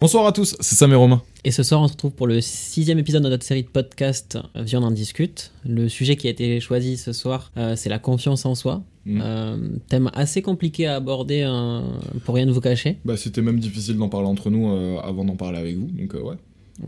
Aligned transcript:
Bonsoir 0.00 0.26
à 0.26 0.32
tous, 0.32 0.56
c'est 0.60 0.76
Sam 0.76 0.92
et 0.92 0.94
Romain. 0.94 1.22
Et 1.44 1.50
ce 1.50 1.62
soir, 1.62 1.82
on 1.82 1.86
se 1.86 1.92
retrouve 1.92 2.12
pour 2.12 2.26
le 2.26 2.40
sixième 2.40 2.98
épisode 2.98 3.22
de 3.22 3.28
notre 3.28 3.44
série 3.44 3.64
de 3.64 3.68
podcast 3.68 4.38
Viande 4.54 4.84
en 4.84 4.90
discute. 4.90 5.52
Le 5.68 5.90
sujet 5.90 6.16
qui 6.16 6.26
a 6.26 6.30
été 6.30 6.58
choisi 6.58 6.96
ce 6.96 7.12
soir, 7.12 7.52
euh, 7.58 7.76
c'est 7.76 7.90
la 7.90 7.98
confiance 7.98 8.46
en 8.46 8.54
soi. 8.54 8.82
Mm. 9.04 9.20
Euh, 9.22 9.56
thème 9.90 10.10
assez 10.14 10.40
compliqué 10.40 10.86
à 10.86 10.96
aborder 10.96 11.42
euh, 11.46 11.82
pour 12.24 12.34
rien 12.34 12.46
de 12.46 12.50
vous 12.50 12.62
cacher, 12.62 12.96
Bah, 13.04 13.18
c'était 13.18 13.42
même 13.42 13.60
difficile 13.60 13.98
d'en 13.98 14.08
parler 14.08 14.28
entre 14.28 14.48
nous 14.48 14.70
euh, 14.70 14.96
avant 15.00 15.24
d'en 15.26 15.36
parler 15.36 15.58
avec 15.58 15.76
vous, 15.76 15.88
donc 15.88 16.14
euh, 16.14 16.22
ouais. 16.22 16.36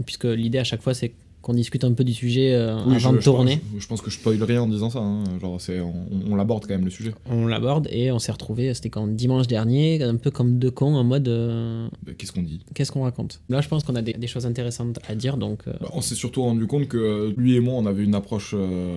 puisque 0.07 0.25
l'idée 0.25 0.59
à 0.59 0.65
chaque 0.65 0.81
fois, 0.81 0.95
c'est 0.95 1.13
qu'on 1.43 1.53
discute 1.55 1.85
un 1.85 1.93
peu 1.93 2.05
du 2.05 2.15
sujet 2.15 2.53
euh, 2.55 2.77
Oui, 2.87 2.95
avant 2.97 3.11
je, 3.13 3.17
de 3.19 3.23
tourner. 3.23 3.61
je 3.79 3.87
pense 3.87 4.01
que 4.01 4.11
je 4.11 4.17
spoil 4.17 4.43
rien 4.43 4.63
en 4.63 4.69
disant 4.69 4.89
ça. 4.91 5.01
hein. 5.01 5.25
Genre, 5.41 5.61
c'est, 5.61 5.81
on, 5.81 5.93
on 6.31 6.35
l'aborde 6.37 6.63
quand 6.67 6.75
même 6.75 6.85
le 6.85 6.91
sujet. 6.91 7.13
On 7.29 7.47
l'aborde 7.47 7.89
et 7.91 8.11
on 8.13 8.19
s'est 8.19 8.33
retrouvé, 8.33 8.73
c'était 8.75 8.91
quand 8.91 9.07
dimanche 9.09 9.47
dernier, 9.49 10.03
un 10.03 10.17
peu 10.17 10.31
comme 10.31 10.59
deux 10.59 10.71
cons 10.71 10.95
en 10.95 11.05
mode 11.05 11.29
euh, 11.29 11.89
Bah, 12.05 12.13
qu'est-ce 12.17 12.33
qu'on 12.33 12.43
dit? 12.43 12.61
qu'est-ce 12.75 12.93
qu'on 12.93 13.03
raconte? 13.03 13.41
Là, 13.49 13.61
je 13.61 13.69
pense 13.69 13.85
qu'on 13.85 13.97
a 13.97 14.03
des, 14.03 14.13
des 14.15 14.27
choses 14.27 14.47
intéressantes 14.47 14.99
à 15.09 15.15
dire, 15.15 15.37
donc 15.37 15.61
euh, 15.69 15.73
Bah, 15.81 15.89
On 15.93 16.01
s'est 16.01 16.15
surtout 16.15 16.43
rendu 16.43 16.67
compte 16.67 16.89
que 16.89 17.35
lui 17.37 17.57
et 17.57 17.61
moi, 17.61 17.75
on 17.75 17.87
avait 17.87 18.05
une 18.05 18.15
approche. 18.15 18.55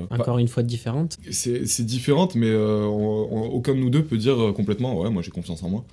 pas- 0.09 0.15
encore 0.15 0.37
une 0.37 0.47
fois 0.47 0.63
différente. 0.63 1.17
c'est, 1.31 1.83
différente, 1.83 2.35
mais 2.35 2.55
on- 2.55 3.33
on- 3.35 3.47
aucun 3.49 3.73
de 3.73 3.79
nous 3.79 3.89
deux 3.89 4.03
peut 4.03 4.17
dire 4.17 4.37
complètement 4.55 4.99
Ouais, 5.01 5.09
moi 5.09 5.21
j'ai 5.21 5.31
confiance 5.31 5.63
en 5.63 5.69
moi. 5.69 5.83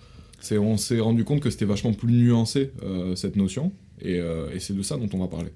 C'est, 0.40 0.58
on 0.58 0.76
s'est 0.76 0.98
rendu 1.00 1.24
compte 1.24 1.40
que 1.40 1.50
c'était 1.50 1.64
vachement 1.64 1.92
plus 1.92 2.12
nuancé 2.12 2.72
cette 3.14 3.36
notion, 3.36 3.72
et, 4.00 4.16
et 4.16 4.58
c'est 4.58 4.76
de 4.76 4.82
ça 4.82 4.96
dont 4.96 5.08
on 5.14 5.18
va 5.18 5.28
parler. 5.28 5.50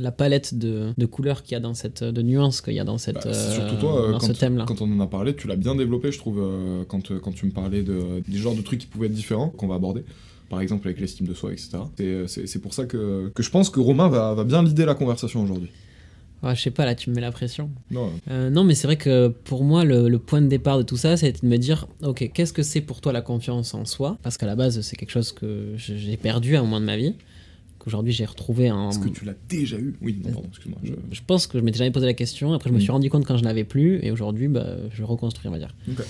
La 0.00 0.12
palette 0.12 0.54
de, 0.54 0.92
de 0.96 1.06
couleurs 1.06 1.42
qu'il 1.42 1.52
y 1.52 1.56
a 1.56 1.60
dans 1.60 1.74
cette, 1.74 2.02
de 2.02 2.22
nuances 2.22 2.60
qu'il 2.60 2.74
y 2.74 2.80
a 2.80 2.84
dans 2.84 2.98
cette, 2.98 3.16
Bah, 3.16 3.32
c'est 3.32 3.50
euh, 3.50 3.54
surtout 3.54 3.76
toi, 3.76 4.08
euh, 4.08 4.12
dans 4.12 4.20
ce 4.20 4.28
quand, 4.28 4.38
thème-là. 4.38 4.64
quand 4.66 4.80
on 4.80 4.90
en 4.90 5.00
a 5.00 5.06
parlé, 5.06 5.36
tu 5.36 5.46
l'as 5.46 5.56
bien 5.56 5.74
développé, 5.74 6.10
je 6.10 6.18
trouve, 6.18 6.40
euh, 6.40 6.84
quand, 6.88 7.18
quand 7.20 7.32
tu 7.32 7.46
me 7.46 7.50
parlais 7.50 7.82
de, 7.82 8.22
des 8.26 8.38
genres 8.38 8.54
de 8.54 8.62
trucs 8.62 8.80
qui 8.80 8.86
pouvaient 8.86 9.06
être 9.08 9.12
différents, 9.12 9.48
qu'on 9.50 9.68
va 9.68 9.74
aborder. 9.74 10.04
Par 10.48 10.60
exemple, 10.60 10.88
avec 10.88 11.00
l'estime 11.00 11.26
de 11.26 11.34
soi, 11.34 11.52
etc. 11.52 11.78
C'est, 12.26 12.58
pour 12.60 12.74
ça 12.74 12.84
que, 12.86 13.30
que 13.34 13.42
je 13.42 13.50
pense 13.50 13.70
que 13.70 13.78
Romain 13.78 14.08
va, 14.08 14.34
va 14.34 14.44
bien 14.44 14.62
l'idée 14.64 14.84
la 14.84 14.94
conversation 14.94 15.42
aujourd'hui. 15.42 15.70
Je 16.42 16.54
sais 16.54 16.70
pas, 16.70 16.86
là, 16.86 16.94
tu 16.94 17.10
me 17.10 17.14
mets 17.14 17.20
la 17.20 17.32
pression. 17.32 17.70
Non, 17.90 18.10
euh, 18.30 18.48
non, 18.48 18.64
mais 18.64 18.74
c'est 18.74 18.86
vrai 18.86 18.96
que 18.96 19.28
pour 19.28 19.62
moi, 19.62 19.84
le, 19.84 20.08
le 20.08 20.18
point 20.18 20.40
de 20.40 20.46
départ 20.46 20.78
de 20.78 20.82
tout 20.82 20.96
ça, 20.96 21.16
c'est 21.16 21.42
de 21.42 21.46
me 21.46 21.58
dire, 21.58 21.86
ok, 22.02 22.30
qu'est-ce 22.32 22.52
que 22.52 22.62
c'est 22.62 22.80
pour 22.80 23.00
toi 23.00 23.12
la 23.12 23.20
confiance 23.20 23.74
en 23.74 23.84
soi? 23.84 24.16
Parce 24.22 24.38
qu'à 24.38 24.46
la 24.46 24.56
base, 24.56 24.80
c'est 24.80 24.96
quelque 24.96 25.10
chose 25.10 25.32
que 25.32 25.74
j'ai 25.76 26.16
perdu 26.16 26.56
à 26.56 26.60
un 26.60 26.62
moment 26.62 26.80
de 26.80 26.86
ma 26.86 26.96
vie, 26.96 27.14
qu'aujourd'hui 27.80 28.12
j'ai 28.12 28.24
retrouvé 28.24 28.70
en. 28.70 28.90
est-ce 28.90 29.00
que 29.00 29.08
tu 29.08 29.24
l'as 29.24 29.34
déjà 29.48 29.76
eu? 29.78 29.94
Oui, 30.00 30.20
non, 30.24 30.30
pardon, 30.32 30.48
excuse-moi. 30.48 30.78
je- 30.84 30.92
Je 31.10 31.20
pense 31.26 31.46
que 31.48 31.58
je 31.58 31.64
m'étais 31.64 31.78
jamais 31.78 31.90
posé 31.90 32.06
la 32.06 32.14
question. 32.14 32.52
Après, 32.52 32.70
je 32.70 32.74
me 32.74 32.78
Mm. 32.78 32.82
suis 32.82 32.92
rendu 32.92 33.10
compte 33.10 33.24
quand 33.26 33.36
je 33.36 33.44
l'avais 33.44 33.64
plus, 33.64 33.98
et 34.04 34.10
aujourd'hui, 34.12 34.46
bah, 34.46 34.66
je 34.92 35.02
reconstruis, 35.02 35.48
on 35.48 35.52
va 35.52 35.58
dire. 35.58 35.74
Ok. 35.90 36.04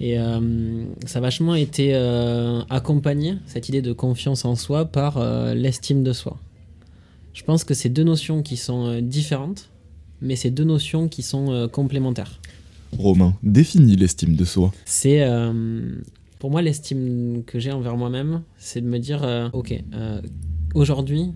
Et 0.00 0.18
euh, 0.18 0.84
ça 1.06 1.18
a 1.18 1.22
vachement 1.22 1.54
été 1.56 1.90
euh, 1.94 2.60
accompagné, 2.70 3.34
cette 3.46 3.68
idée 3.68 3.82
de 3.82 3.92
confiance 3.92 4.44
en 4.44 4.54
soi, 4.54 4.84
par 4.86 5.18
euh, 5.18 5.54
l'estime 5.54 6.02
de 6.04 6.12
soi. 6.12 6.38
Je 7.34 7.42
pense 7.42 7.64
que 7.64 7.74
c'est 7.74 7.88
deux 7.88 8.04
notions 8.04 8.42
qui 8.42 8.56
sont 8.56 8.86
euh, 8.86 9.00
différentes, 9.00 9.68
mais 10.22 10.36
c'est 10.36 10.50
deux 10.50 10.64
notions 10.64 11.08
qui 11.08 11.22
sont 11.22 11.50
euh, 11.52 11.66
complémentaires. 11.68 12.40
Romain, 12.96 13.34
définis 13.42 13.96
l'estime 13.96 14.34
de 14.36 14.44
soi. 14.44 14.72
C'est 14.86 15.22
euh, 15.22 15.96
pour 16.38 16.50
moi 16.50 16.62
l'estime 16.62 17.42
que 17.44 17.58
j'ai 17.58 17.70
envers 17.72 17.96
moi-même, 17.96 18.42
c'est 18.56 18.80
de 18.80 18.86
me 18.86 18.98
dire 18.98 19.22
euh, 19.24 19.48
ok, 19.52 19.74
euh, 19.94 20.20
aujourd'hui, 20.74 21.32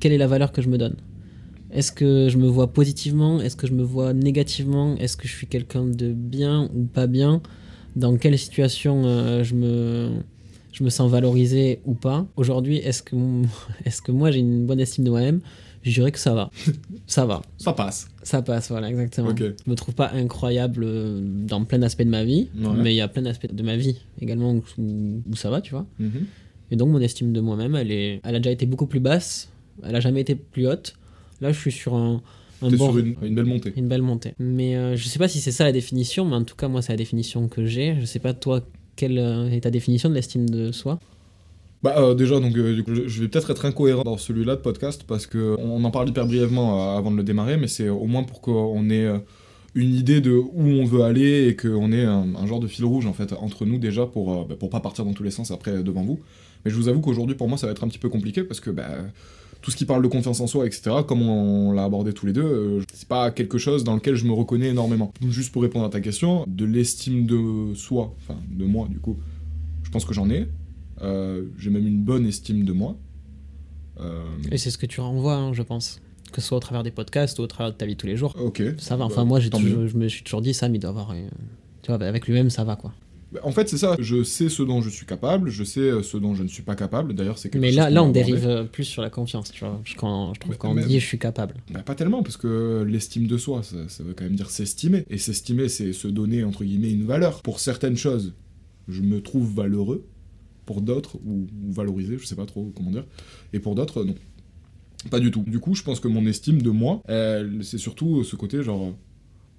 quelle 0.00 0.12
est 0.12 0.18
la 0.18 0.26
valeur 0.26 0.52
que 0.52 0.62
je 0.62 0.68
me 0.68 0.78
donne? 0.78 0.96
Est-ce 1.70 1.90
que 1.92 2.28
je 2.30 2.38
me 2.38 2.46
vois 2.46 2.72
positivement? 2.72 3.40
Est-ce 3.40 3.56
que 3.56 3.66
je 3.66 3.72
me 3.72 3.82
vois 3.82 4.12
négativement? 4.12 4.96
Est-ce 4.96 5.16
que 5.16 5.26
je 5.26 5.34
suis 5.34 5.46
quelqu'un 5.48 5.84
de 5.86 6.12
bien 6.12 6.70
ou 6.74 6.84
pas 6.84 7.06
bien? 7.06 7.42
Dans 7.96 8.16
quelle 8.16 8.38
situation 8.38 9.02
euh, 9.06 9.42
je 9.44 9.54
me 9.54 10.10
je 10.72 10.82
me 10.82 10.90
sens 10.90 11.10
valorisé 11.10 11.80
ou 11.84 11.94
pas? 11.94 12.26
Aujourd'hui, 12.36 12.76
est-ce 12.78 13.02
que 13.02 13.16
est-ce 13.84 14.02
que 14.02 14.12
moi 14.12 14.30
j'ai 14.30 14.40
une 14.40 14.66
bonne 14.66 14.80
estime 14.80 15.04
de 15.04 15.10
moi-même? 15.10 15.40
Je 15.82 15.92
dirais 15.92 16.12
que 16.12 16.18
ça 16.18 16.32
va, 16.32 16.50
ça 17.06 17.26
va. 17.26 17.42
Ça 17.58 17.72
passe. 17.74 18.08
Ça 18.22 18.40
passe, 18.40 18.70
voilà, 18.70 18.88
exactement. 18.88 19.28
Ok. 19.30 19.40
Je 19.42 19.70
me 19.70 19.74
trouve 19.74 19.94
pas 19.94 20.10
incroyable 20.14 20.82
euh, 20.84 21.20
dans 21.22 21.62
plein 21.64 21.78
d'aspects 21.80 22.02
de 22.04 22.08
ma 22.08 22.24
vie, 22.24 22.48
Ouais. 22.56 22.68
mais 22.82 22.94
il 22.94 22.96
y 22.96 23.00
a 23.02 23.08
plein 23.08 23.20
d'aspects 23.22 23.52
de 23.52 23.62
ma 23.62 23.76
vie 23.76 23.96
également 24.20 24.54
où, 24.54 24.62
où 24.78 25.36
ça 25.36 25.50
va, 25.50 25.60
tu 25.60 25.72
vois. 25.72 25.86
Mhm. 25.98 26.24
Et 26.70 26.76
donc 26.76 26.88
mon 26.88 27.00
estime 27.00 27.32
de 27.32 27.40
moi-même, 27.40 27.76
elle, 27.76 27.90
est, 27.92 28.20
elle 28.24 28.34
a 28.34 28.38
déjà 28.38 28.50
été 28.50 28.66
beaucoup 28.66 28.86
plus 28.86 29.00
basse, 29.00 29.50
elle 29.82 29.94
a 29.94 30.00
jamais 30.00 30.20
été 30.22 30.34
plus 30.34 30.66
haute. 30.66 30.94
Là, 31.40 31.52
je 31.52 31.58
suis 31.58 31.72
sur 31.72 31.94
un, 31.94 32.22
un 32.62 32.70
bon- 32.70 32.90
sur 32.90 32.98
une, 32.98 33.14
une 33.22 33.34
belle 33.34 33.44
montée. 33.44 33.72
une 33.76 33.88
belle 33.88 34.02
montée. 34.02 34.34
Mais 34.38 34.76
euh, 34.76 34.96
je 34.96 35.06
sais 35.08 35.18
pas 35.18 35.28
si 35.28 35.40
c'est 35.40 35.52
ça 35.52 35.64
la 35.64 35.72
définition, 35.72 36.24
mais 36.24 36.36
en 36.36 36.44
tout 36.44 36.56
cas, 36.56 36.68
moi, 36.68 36.80
c'est 36.82 36.92
la 36.92 36.96
définition 36.96 37.48
que 37.48 37.66
j'ai. 37.66 37.96
Je 38.00 38.04
sais 38.06 38.18
pas, 38.20 38.32
toi, 38.34 38.62
quelle 38.96 39.18
euh, 39.18 39.50
est 39.50 39.60
ta 39.60 39.70
définition 39.70 40.08
de 40.08 40.14
l'estime 40.14 40.48
de 40.48 40.72
soi? 40.72 40.98
Bah 41.82 41.96
euh, 41.98 42.14
déjà 42.14 42.40
donc 42.40 42.56
euh, 42.56 42.82
je 43.06 43.20
vais 43.20 43.28
peut-être 43.28 43.50
être 43.50 43.66
incohérent 43.66 44.04
dans 44.04 44.16
celui-là 44.16 44.56
de 44.56 44.60
podcast 44.62 45.04
parce 45.06 45.26
que 45.26 45.54
on 45.58 45.84
en 45.84 45.90
parle 45.90 46.08
hyper 46.08 46.24
brièvement 46.24 46.96
avant 46.96 47.10
de 47.10 47.16
le 47.18 47.22
démarrer 47.22 47.58
mais 47.58 47.68
c'est 47.68 47.90
au 47.90 48.06
moins 48.06 48.22
pour 48.22 48.40
qu'on 48.40 48.88
ait 48.88 49.06
une 49.74 49.94
idée 49.94 50.22
de 50.22 50.30
où 50.32 50.62
on 50.62 50.86
veut 50.86 51.02
aller 51.02 51.46
et 51.46 51.56
qu'on 51.56 51.92
ait 51.92 52.06
un, 52.06 52.34
un 52.36 52.46
genre 52.46 52.60
de 52.60 52.68
fil 52.68 52.86
rouge 52.86 53.04
en 53.04 53.12
fait 53.12 53.34
entre 53.34 53.66
nous 53.66 53.76
déjà 53.76 54.06
pour 54.06 54.32
euh, 54.32 54.44
bah, 54.48 54.54
pour 54.58 54.70
pas 54.70 54.80
partir 54.80 55.04
dans 55.04 55.12
tous 55.12 55.24
les 55.24 55.30
sens 55.30 55.50
après 55.50 55.82
devant 55.82 56.04
vous 56.04 56.20
mais 56.64 56.70
je 56.70 56.76
vous 56.76 56.88
avoue 56.88 57.00
qu'aujourd'hui 57.00 57.36
pour 57.36 57.48
moi 57.48 57.58
ça 57.58 57.66
va 57.66 57.72
être 57.72 57.84
un 57.84 57.88
petit 57.88 57.98
peu 57.98 58.08
compliqué 58.08 58.42
parce 58.42 58.60
que 58.60 58.70
bah, 58.70 58.88
tout 59.62 59.70
ce 59.70 59.76
qui 59.76 59.84
parle 59.84 60.02
de 60.02 60.08
confiance 60.08 60.40
en 60.40 60.46
soi 60.46 60.66
etc 60.66 60.96
comme 61.06 61.22
on, 61.22 61.72
l'a 61.72 61.84
abordé 61.84 62.12
tous 62.12 62.26
les 62.26 62.32
deux 62.32 62.44
euh, 62.44 62.82
c'est 62.92 63.08
pas 63.08 63.30
quelque 63.30 63.58
chose 63.58 63.84
dans 63.84 63.94
lequel 63.94 64.14
je 64.14 64.24
me 64.24 64.32
reconnais 64.32 64.68
énormément 64.68 65.12
juste 65.28 65.52
pour 65.52 65.62
répondre 65.62 65.84
à 65.84 65.90
ta 65.90 66.00
question 66.00 66.44
de 66.46 66.64
l'estime 66.64 67.26
de 67.26 67.74
soi 67.74 68.14
enfin 68.20 68.38
de 68.50 68.64
moi 68.64 68.88
du 68.90 68.98
coup 68.98 69.16
je 69.82 69.90
pense 69.90 70.04
que 70.04 70.14
j'en 70.14 70.28
ai 70.30 70.48
euh, 71.02 71.44
j'ai 71.58 71.70
même 71.70 71.86
une 71.86 72.02
bonne 72.02 72.26
estime 72.26 72.64
de 72.64 72.72
moi. 72.72 72.96
Euh, 74.00 74.22
Et 74.50 74.58
c'est 74.58 74.70
ce 74.70 74.78
que 74.78 74.86
tu 74.86 75.00
renvoies, 75.00 75.34
hein, 75.34 75.52
je 75.52 75.62
pense. 75.62 76.00
Que 76.32 76.40
ce 76.40 76.48
soit 76.48 76.56
au 76.56 76.60
travers 76.60 76.82
des 76.82 76.90
podcasts 76.90 77.38
ou 77.38 77.42
au 77.42 77.46
travers 77.46 77.72
de 77.72 77.76
ta 77.76 77.86
vie 77.86 77.96
tous 77.96 78.06
les 78.06 78.16
jours. 78.16 78.34
ok. 78.38 78.62
Ça 78.78 78.96
va, 78.96 79.00
Bah, 79.00 79.04
enfin, 79.06 79.24
moi, 79.24 79.40
j'ai 79.40 79.50
je 79.50 79.96
me 79.96 80.08
suis 80.08 80.22
toujours 80.22 80.42
dit, 80.42 80.54
Sam, 80.54 80.74
il 80.74 80.80
doit 80.80 80.90
avoir. 80.90 81.10
euh, 81.12 81.28
tu 81.82 81.92
vois, 81.92 82.04
avec 82.04 82.26
lui-même, 82.26 82.50
ça 82.50 82.64
va, 82.64 82.76
quoi. 82.76 82.92
Bah, 83.34 83.40
En 83.42 83.50
fait, 83.52 83.68
c'est 83.68 83.78
ça. 83.78 83.96
Je 83.98 84.22
sais 84.22 84.48
ce 84.48 84.62
dont 84.62 84.80
je 84.80 84.88
suis 84.88 85.06
capable, 85.06 85.50
je 85.50 85.64
sais 85.64 85.80
euh, 85.80 86.02
ce 86.02 86.16
dont 86.16 86.34
je 86.34 86.44
ne 86.44 86.48
suis 86.48 86.62
pas 86.62 86.76
capable. 86.76 87.14
D'ailleurs, 87.14 87.36
c'est 87.36 87.50
quelque 87.50 87.60
Mais 87.60 87.68
chose 87.68 87.76
là, 87.78 87.90
là, 87.90 88.02
on 88.04 88.10
dérive 88.10 88.46
euh, 88.46 88.64
plus 88.64 88.84
sur 88.84 89.02
la 89.02 89.10
confiance, 89.10 89.50
tu 89.50 89.64
vois. 89.64 89.80
Je, 89.84 89.96
quand, 89.96 90.32
je 90.34 90.40
trouve 90.40 90.56
qu'on 90.56 90.74
dit 90.76 91.00
je 91.00 91.06
suis 91.06 91.18
capable. 91.18 91.54
Bah, 91.70 91.82
pas 91.82 91.94
tellement, 91.96 92.22
parce 92.22 92.36
que 92.36 92.84
l'estime 92.88 93.26
de 93.26 93.36
soi, 93.36 93.62
ça, 93.62 93.88
ça 93.88 94.04
veut 94.04 94.14
quand 94.14 94.24
même 94.24 94.36
dire 94.36 94.50
s'estimer. 94.50 95.04
Et 95.10 95.18
s'estimer, 95.18 95.68
c'est 95.68 95.92
se 95.92 96.08
donner, 96.08 96.44
entre 96.44 96.64
guillemets, 96.64 96.92
une 96.92 97.04
valeur. 97.04 97.42
Pour 97.42 97.58
certaines 97.60 97.96
choses, 97.96 98.34
je 98.88 99.02
me 99.02 99.20
trouve 99.20 99.52
valeureux. 99.52 100.06
Pour 100.64 100.80
d'autres, 100.80 101.16
ou, 101.26 101.46
ou 101.66 101.72
valorisé, 101.72 102.16
je 102.16 102.24
sais 102.24 102.36
pas 102.36 102.46
trop 102.46 102.72
comment 102.74 102.90
dire. 102.90 103.04
Et 103.52 103.58
pour 103.58 103.74
d'autres, 103.74 104.02
non. 104.04 104.14
Pas 105.10 105.20
du 105.20 105.30
tout. 105.30 105.44
Du 105.46 105.58
coup, 105.58 105.74
je 105.74 105.82
pense 105.82 106.00
que 106.00 106.08
mon 106.08 106.24
estime 106.24 106.62
de 106.62 106.70
moi, 106.70 107.02
c'est 107.60 107.78
surtout 107.78 108.24
ce 108.24 108.36
côté 108.36 108.62
genre. 108.62 108.94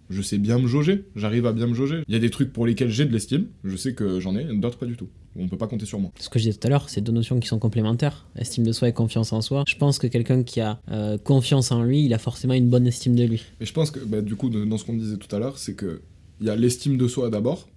Je 0.10 0.22
sais 0.22 0.38
bien 0.38 0.60
me 0.60 0.68
jauger, 0.68 1.06
j'arrive 1.16 1.46
à 1.46 1.54
bien 1.54 1.68
me 1.68 1.74
jauger. 1.74 2.04
Il 2.08 2.14
y 2.14 2.18
a 2.18 2.20
des 2.20 2.30
trucs 2.30 2.54
pour 2.54 2.66
lesquels 2.66 2.90
j'ai 2.90 3.06
de 3.06 3.12
l'estime, 3.12 3.48
je 3.64 3.76
sais 3.76 3.94
que 3.94 4.20
j'en 4.20 4.36
ai, 4.36 4.44
d'autres 4.44 4.78
pas 4.78 4.86
du 4.86 4.96
tout. 4.96 5.08
On 5.38 5.48
peut 5.48 5.58
pas 5.58 5.68
compter 5.68 5.86
sur 5.86 6.00
moi. 6.00 6.12
Ce 6.20 6.30
que 6.30 6.40
je 6.40 6.46
disais 6.46 6.58
tout 6.58 6.68
à 6.68 6.70
l'heure, 6.70 6.90
c'est 6.90 7.02
deux 7.02 7.12
notions 7.12 7.40
qui 7.40 7.48
sont 7.48 7.60
complémentaires. 7.60 8.26
Estime 8.38 8.66
de 8.66 8.72
soi 8.72 8.88
et 8.88 8.94
confiance 8.94 9.34
en 9.34 9.42
soi. 9.42 9.66
Je 9.68 9.76
pense 9.76 10.00
que 10.00 10.08
quelqu'un 10.08 10.44
qui 10.44 10.62
a 10.62 10.80
euh, 10.92 11.18
confiance 11.18 11.72
en 11.72 11.84
lui, 11.84 12.06
il 12.06 12.14
a 12.14 12.20
forcément 12.20 12.54
une 12.54 12.70
bonne 12.70 12.88
estime 12.88 13.16
de 13.16 13.24
lui. 13.24 13.44
Mais 13.60 13.66
je 13.66 13.74
pense 13.74 13.92
que, 13.92 14.00
bah, 14.00 14.22
du 14.22 14.36
coup, 14.36 14.50
dans 14.50 14.78
ce 14.78 14.86
qu'on 14.86 14.94
disait 14.96 15.18
tout 15.18 15.34
à 15.36 15.40
l'heure, 15.40 15.58
c'est 15.58 15.74
que 15.74 16.02
il 16.40 16.48
y 16.48 16.50
a 16.50 16.56
l'estime 16.56 16.98
de 16.98 17.08
soi 17.08 17.30
d'abord, 17.30 17.68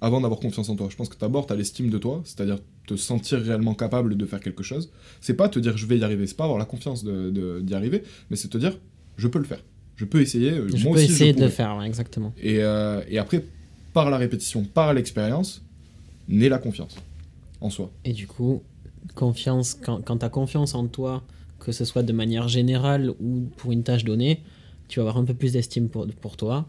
avant 0.00 0.20
d'avoir 0.20 0.40
confiance 0.40 0.68
en 0.68 0.76
toi. 0.76 0.88
Je 0.90 0.96
pense 0.96 1.08
que 1.08 1.18
d'abord, 1.18 1.46
tu 1.46 1.52
as 1.52 1.56
l'estime 1.56 1.90
de 1.90 1.98
toi, 1.98 2.22
c'est-à-dire 2.24 2.58
te 2.86 2.96
sentir 2.96 3.40
réellement 3.40 3.74
capable 3.74 4.16
de 4.16 4.26
faire 4.26 4.40
quelque 4.40 4.62
chose. 4.62 4.90
C'est 5.20 5.34
pas 5.34 5.48
te 5.48 5.58
dire 5.58 5.76
je 5.76 5.86
vais 5.86 5.98
y 5.98 6.04
arriver, 6.04 6.26
c'est 6.26 6.36
pas 6.36 6.44
avoir 6.44 6.58
la 6.58 6.64
confiance 6.64 7.04
d'y 7.04 7.10
de, 7.10 7.60
d'y 7.60 7.74
arriver, 7.74 8.02
mais 8.30 8.36
c'est 8.36 8.48
te 8.48 8.58
dire 8.58 8.78
je 9.16 9.28
peux 9.28 9.38
le 9.38 9.44
faire. 9.44 9.62
Je 9.98 10.04
peux 10.06 10.20
essayer. 10.22 10.50
Je 10.52 10.84
moi 10.84 10.94
peux 10.94 11.02
aussi, 11.02 11.12
essayer 11.12 11.32
je 11.32 11.38
de 11.38 11.42
le 11.44 11.48
faire, 11.50 11.76
ouais, 11.76 11.86
exactement. 11.86 12.32
Et, 12.40 12.58
euh, 12.60 13.02
et 13.10 13.18
après, 13.18 13.44
par 13.92 14.08
la 14.10 14.16
répétition, 14.16 14.64
par 14.64 14.94
l'expérience, 14.94 15.62
naît 16.28 16.48
la 16.48 16.58
confiance 16.58 16.94
en 17.60 17.68
soi. 17.68 17.90
Et 18.06 18.12
du 18.14 18.26
coup, 18.26 18.62
confiance, 19.14 19.74
quand, 19.74 20.00
quand 20.02 20.18
tu 20.18 20.24
as 20.24 20.28
confiance 20.28 20.74
en 20.74 20.86
toi, 20.86 21.22
que 21.58 21.72
ce 21.72 21.84
soit 21.84 22.02
de 22.02 22.12
manière 22.12 22.48
générale 22.48 23.10
ou 23.20 23.48
pour 23.56 23.72
une 23.72 23.82
tâche 23.82 24.04
donnée, 24.04 24.40
tu 24.88 25.00
vas 25.00 25.02
avoir 25.02 25.18
un 25.18 25.24
peu 25.24 25.34
plus 25.34 25.52
d'estime 25.52 25.88
pour, 25.88 26.06
pour 26.20 26.36
toi. 26.36 26.66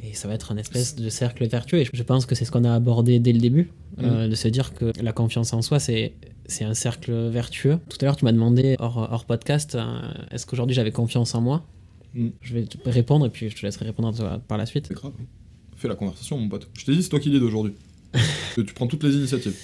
Et 0.00 0.14
ça 0.14 0.28
va 0.28 0.34
être 0.34 0.52
un 0.52 0.56
espèce 0.56 0.94
de 0.94 1.08
cercle 1.08 1.44
vertueux. 1.48 1.80
Et 1.80 1.84
je- 1.84 1.90
je 1.92 2.02
pense 2.04 2.24
que 2.24 2.36
c'est 2.36 2.44
ce 2.44 2.52
qu'on 2.52 2.62
a 2.64 2.72
abordé 2.72 3.18
dès 3.18 3.32
le 3.32 3.40
début, 3.40 3.72
euh, 4.00 4.28
de 4.28 4.34
se 4.36 4.46
dire 4.46 4.72
que 4.72 4.92
la 5.02 5.12
confiance 5.12 5.52
en 5.52 5.62
soi, 5.62 5.80
c'est 5.80 6.12
c'est 6.50 6.64
un 6.64 6.72
cercle 6.72 7.12
vertueux. 7.28 7.78
Tout 7.90 7.98
à 8.00 8.04
l'heure, 8.06 8.16
tu 8.16 8.24
m'as 8.24 8.32
demandé 8.32 8.76
hors, 8.78 8.96
hors 9.12 9.24
podcast, 9.26 9.74
euh, 9.74 9.84
est-ce 10.30 10.46
qu'aujourd'hui 10.46 10.74
j'avais 10.74 10.92
confiance 10.92 11.34
en 11.34 11.42
moi? 11.42 11.58
Mm. 11.58 11.62
Je 12.14 12.54
vais 12.54 12.64
te 12.64 12.88
répondre 12.88 13.26
et 13.26 13.30
puis 13.30 13.50
je 13.50 13.56
te 13.56 13.64
laisserai 13.64 13.86
répondre 13.86 14.40
par 14.48 14.58
la 14.58 14.66
suite. 14.66 14.86
C'est 14.88 14.94
grave. 14.94 15.12
Fais 15.76 15.88
la 15.88 15.94
conversation, 15.94 16.38
mon 16.38 16.48
pote. 16.48 16.68
Je 16.76 16.84
t'ai 16.84 16.92
dit, 16.92 17.02
c'est 17.02 17.08
toi 17.08 17.20
qui 17.20 17.30
lead 17.30 17.42
aujourd'hui. 17.42 17.74
tu 18.54 18.64
prends 18.74 18.86
toutes 18.86 19.04
les 19.04 19.14
initiatives. 19.14 19.54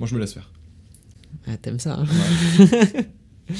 Moi, 0.00 0.08
je 0.08 0.14
me 0.14 0.20
laisse 0.20 0.32
faire. 0.32 0.50
Ah, 1.46 1.56
t'aimes 1.56 1.78
ça 1.78 2.00
hein 2.00 2.06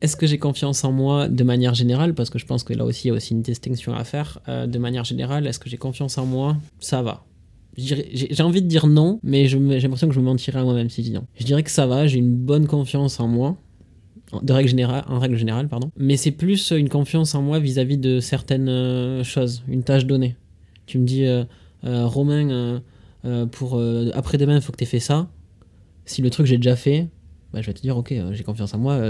Est-ce 0.00 0.16
que 0.16 0.26
j'ai 0.26 0.38
confiance 0.38 0.82
en 0.84 0.92
moi 0.92 1.28
de 1.28 1.44
manière 1.44 1.74
générale? 1.74 2.14
Parce 2.14 2.30
que 2.30 2.38
je 2.38 2.46
pense 2.46 2.64
que 2.64 2.72
là 2.72 2.86
aussi, 2.86 3.08
il 3.08 3.08
y 3.08 3.10
a 3.10 3.14
aussi 3.14 3.34
une 3.34 3.42
distinction 3.42 3.92
à 3.92 4.04
faire. 4.04 4.40
Euh, 4.48 4.66
de 4.66 4.78
manière 4.78 5.04
générale, 5.04 5.46
est-ce 5.46 5.58
que 5.58 5.68
j'ai 5.68 5.76
confiance 5.76 6.16
en 6.16 6.24
moi? 6.24 6.56
Ça 6.78 7.02
va. 7.02 7.26
J'ai 7.76 8.42
envie 8.42 8.62
de 8.62 8.66
dire 8.66 8.86
non, 8.86 9.20
mais 9.22 9.46
j'ai 9.46 9.58
l'impression 9.58 10.08
que 10.08 10.14
je 10.14 10.20
me 10.20 10.24
mentirais 10.24 10.58
à 10.58 10.64
moi-même 10.64 10.90
si 10.90 11.02
je 11.02 11.08
dis 11.08 11.14
non. 11.14 11.26
Je 11.38 11.44
dirais 11.44 11.62
que 11.62 11.70
ça 11.70 11.86
va, 11.86 12.06
j'ai 12.06 12.18
une 12.18 12.34
bonne 12.34 12.66
confiance 12.66 13.20
en 13.20 13.28
moi. 13.28 13.56
De 14.42 14.52
règle 14.52 14.68
générale, 14.68 15.04
en 15.08 15.18
règle 15.18 15.36
générale, 15.36 15.68
pardon. 15.68 15.90
Mais 15.96 16.16
c'est 16.16 16.30
plus 16.30 16.70
une 16.70 16.88
confiance 16.88 17.34
en 17.34 17.42
moi 17.42 17.58
vis-à-vis 17.58 17.98
de 17.98 18.20
certaines 18.20 18.68
euh, 18.68 19.24
choses, 19.24 19.62
une 19.68 19.82
tâche 19.82 20.06
donnée. 20.06 20.36
Tu 20.86 20.98
me 20.98 21.06
dis, 21.06 21.24
euh, 21.24 21.44
euh, 21.84 22.06
Romain, 22.06 22.80
euh, 23.24 23.46
pour 23.46 23.80
après-demain, 24.14 24.56
il 24.56 24.60
faut 24.60 24.72
que 24.72 24.76
tu 24.76 24.84
aies 24.84 24.88
fait 24.88 25.00
ça. 25.00 25.28
Si 26.04 26.22
le 26.22 26.30
truc 26.30 26.46
j'ai 26.46 26.56
déjà 26.56 26.74
fait, 26.74 27.08
bah, 27.52 27.60
je 27.60 27.66
vais 27.66 27.72
te 27.72 27.80
dire, 27.80 27.96
ok, 27.96 28.12
j'ai 28.32 28.42
confiance 28.42 28.74
en 28.74 28.78
moi, 28.78 29.00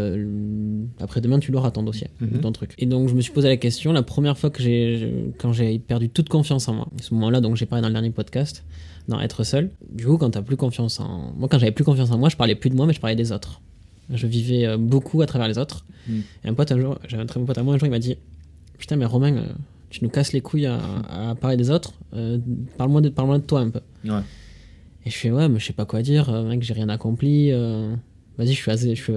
après-demain 0.98 1.38
tu 1.38 1.52
l'auras 1.52 1.70
ton 1.70 1.82
dossier, 1.82 2.08
ou 2.20 2.38
ton 2.38 2.52
truc. 2.52 2.74
Et 2.76 2.86
donc 2.86 3.08
je 3.08 3.14
me 3.14 3.20
suis 3.22 3.32
posé 3.32 3.48
la 3.48 3.56
question, 3.56 3.92
la 3.92 4.02
première 4.02 4.36
fois 4.36 4.50
que 4.50 4.62
j'ai, 4.62 5.32
quand 5.38 5.52
j'ai 5.52 5.78
perdu 5.78 6.10
toute 6.10 6.28
confiance 6.28 6.68
en 6.68 6.74
moi, 6.74 6.88
à 6.98 7.02
ce 7.02 7.14
moment-là, 7.14 7.40
donc 7.40 7.56
j'ai 7.56 7.66
parlé 7.66 7.80
dans 7.80 7.88
le 7.88 7.94
dernier 7.94 8.10
podcast, 8.10 8.64
dans 9.08 9.20
être 9.20 9.44
seul, 9.44 9.70
du 9.90 10.06
coup 10.06 10.18
quand 10.18 10.30
t'as 10.30 10.42
plus 10.42 10.56
confiance 10.56 11.00
en... 11.00 11.32
Moi 11.36 11.48
quand 11.48 11.58
j'avais 11.58 11.72
plus 11.72 11.84
confiance 11.84 12.10
en 12.10 12.18
moi, 12.18 12.28
je 12.28 12.36
parlais 12.36 12.54
plus 12.54 12.68
de 12.68 12.74
moi, 12.74 12.86
mais 12.86 12.92
je 12.92 13.00
parlais 13.00 13.16
des 13.16 13.32
autres. 13.32 13.62
Je 14.12 14.26
vivais 14.26 14.66
euh, 14.66 14.76
beaucoup 14.76 15.22
à 15.22 15.26
travers 15.26 15.48
les 15.48 15.58
autres. 15.58 15.84
Mhm. 16.08 16.22
Et 16.44 16.48
un 16.48 16.54
pote 16.54 16.72
un 16.72 16.80
jour, 16.80 16.98
j'avais 17.08 17.22
un 17.22 17.26
très 17.26 17.38
bon 17.40 17.46
pote 17.46 17.58
à 17.58 17.62
moi, 17.62 17.74
un 17.74 17.78
jour 17.78 17.86
il 17.86 17.90
m'a 17.90 17.98
dit, 17.98 18.16
putain 18.78 18.96
mais 18.96 19.04
Romain, 19.04 19.36
euh, 19.36 19.44
tu 19.90 20.04
nous 20.04 20.10
casses 20.10 20.32
les 20.32 20.40
couilles 20.40 20.66
à, 20.66 20.78
à 21.30 21.34
parler 21.34 21.56
des 21.56 21.70
autres, 21.70 21.94
euh, 22.14 22.38
parle-moi 22.78 23.00
de, 23.00 23.08
parle 23.08 23.40
de 23.40 23.44
toi 23.46 23.60
un 23.60 23.70
peu. 23.70 23.80
Ouais. 24.04 24.20
Et 25.06 25.10
je 25.10 25.16
fais 25.16 25.30
ouais, 25.30 25.48
mais 25.48 25.58
je 25.58 25.66
sais 25.66 25.72
pas 25.72 25.84
quoi 25.86 26.02
dire, 26.02 26.30
mec, 26.44 26.62
j'ai 26.62 26.74
rien 26.74 26.88
accompli. 26.88 27.50
euh, 27.52 27.94
Vas-y, 28.38 28.48
je 28.52 28.60
suis 28.62 28.70
à 28.70 28.76
zé- 28.76 28.94
je 28.94 29.02
suis, 29.02 29.12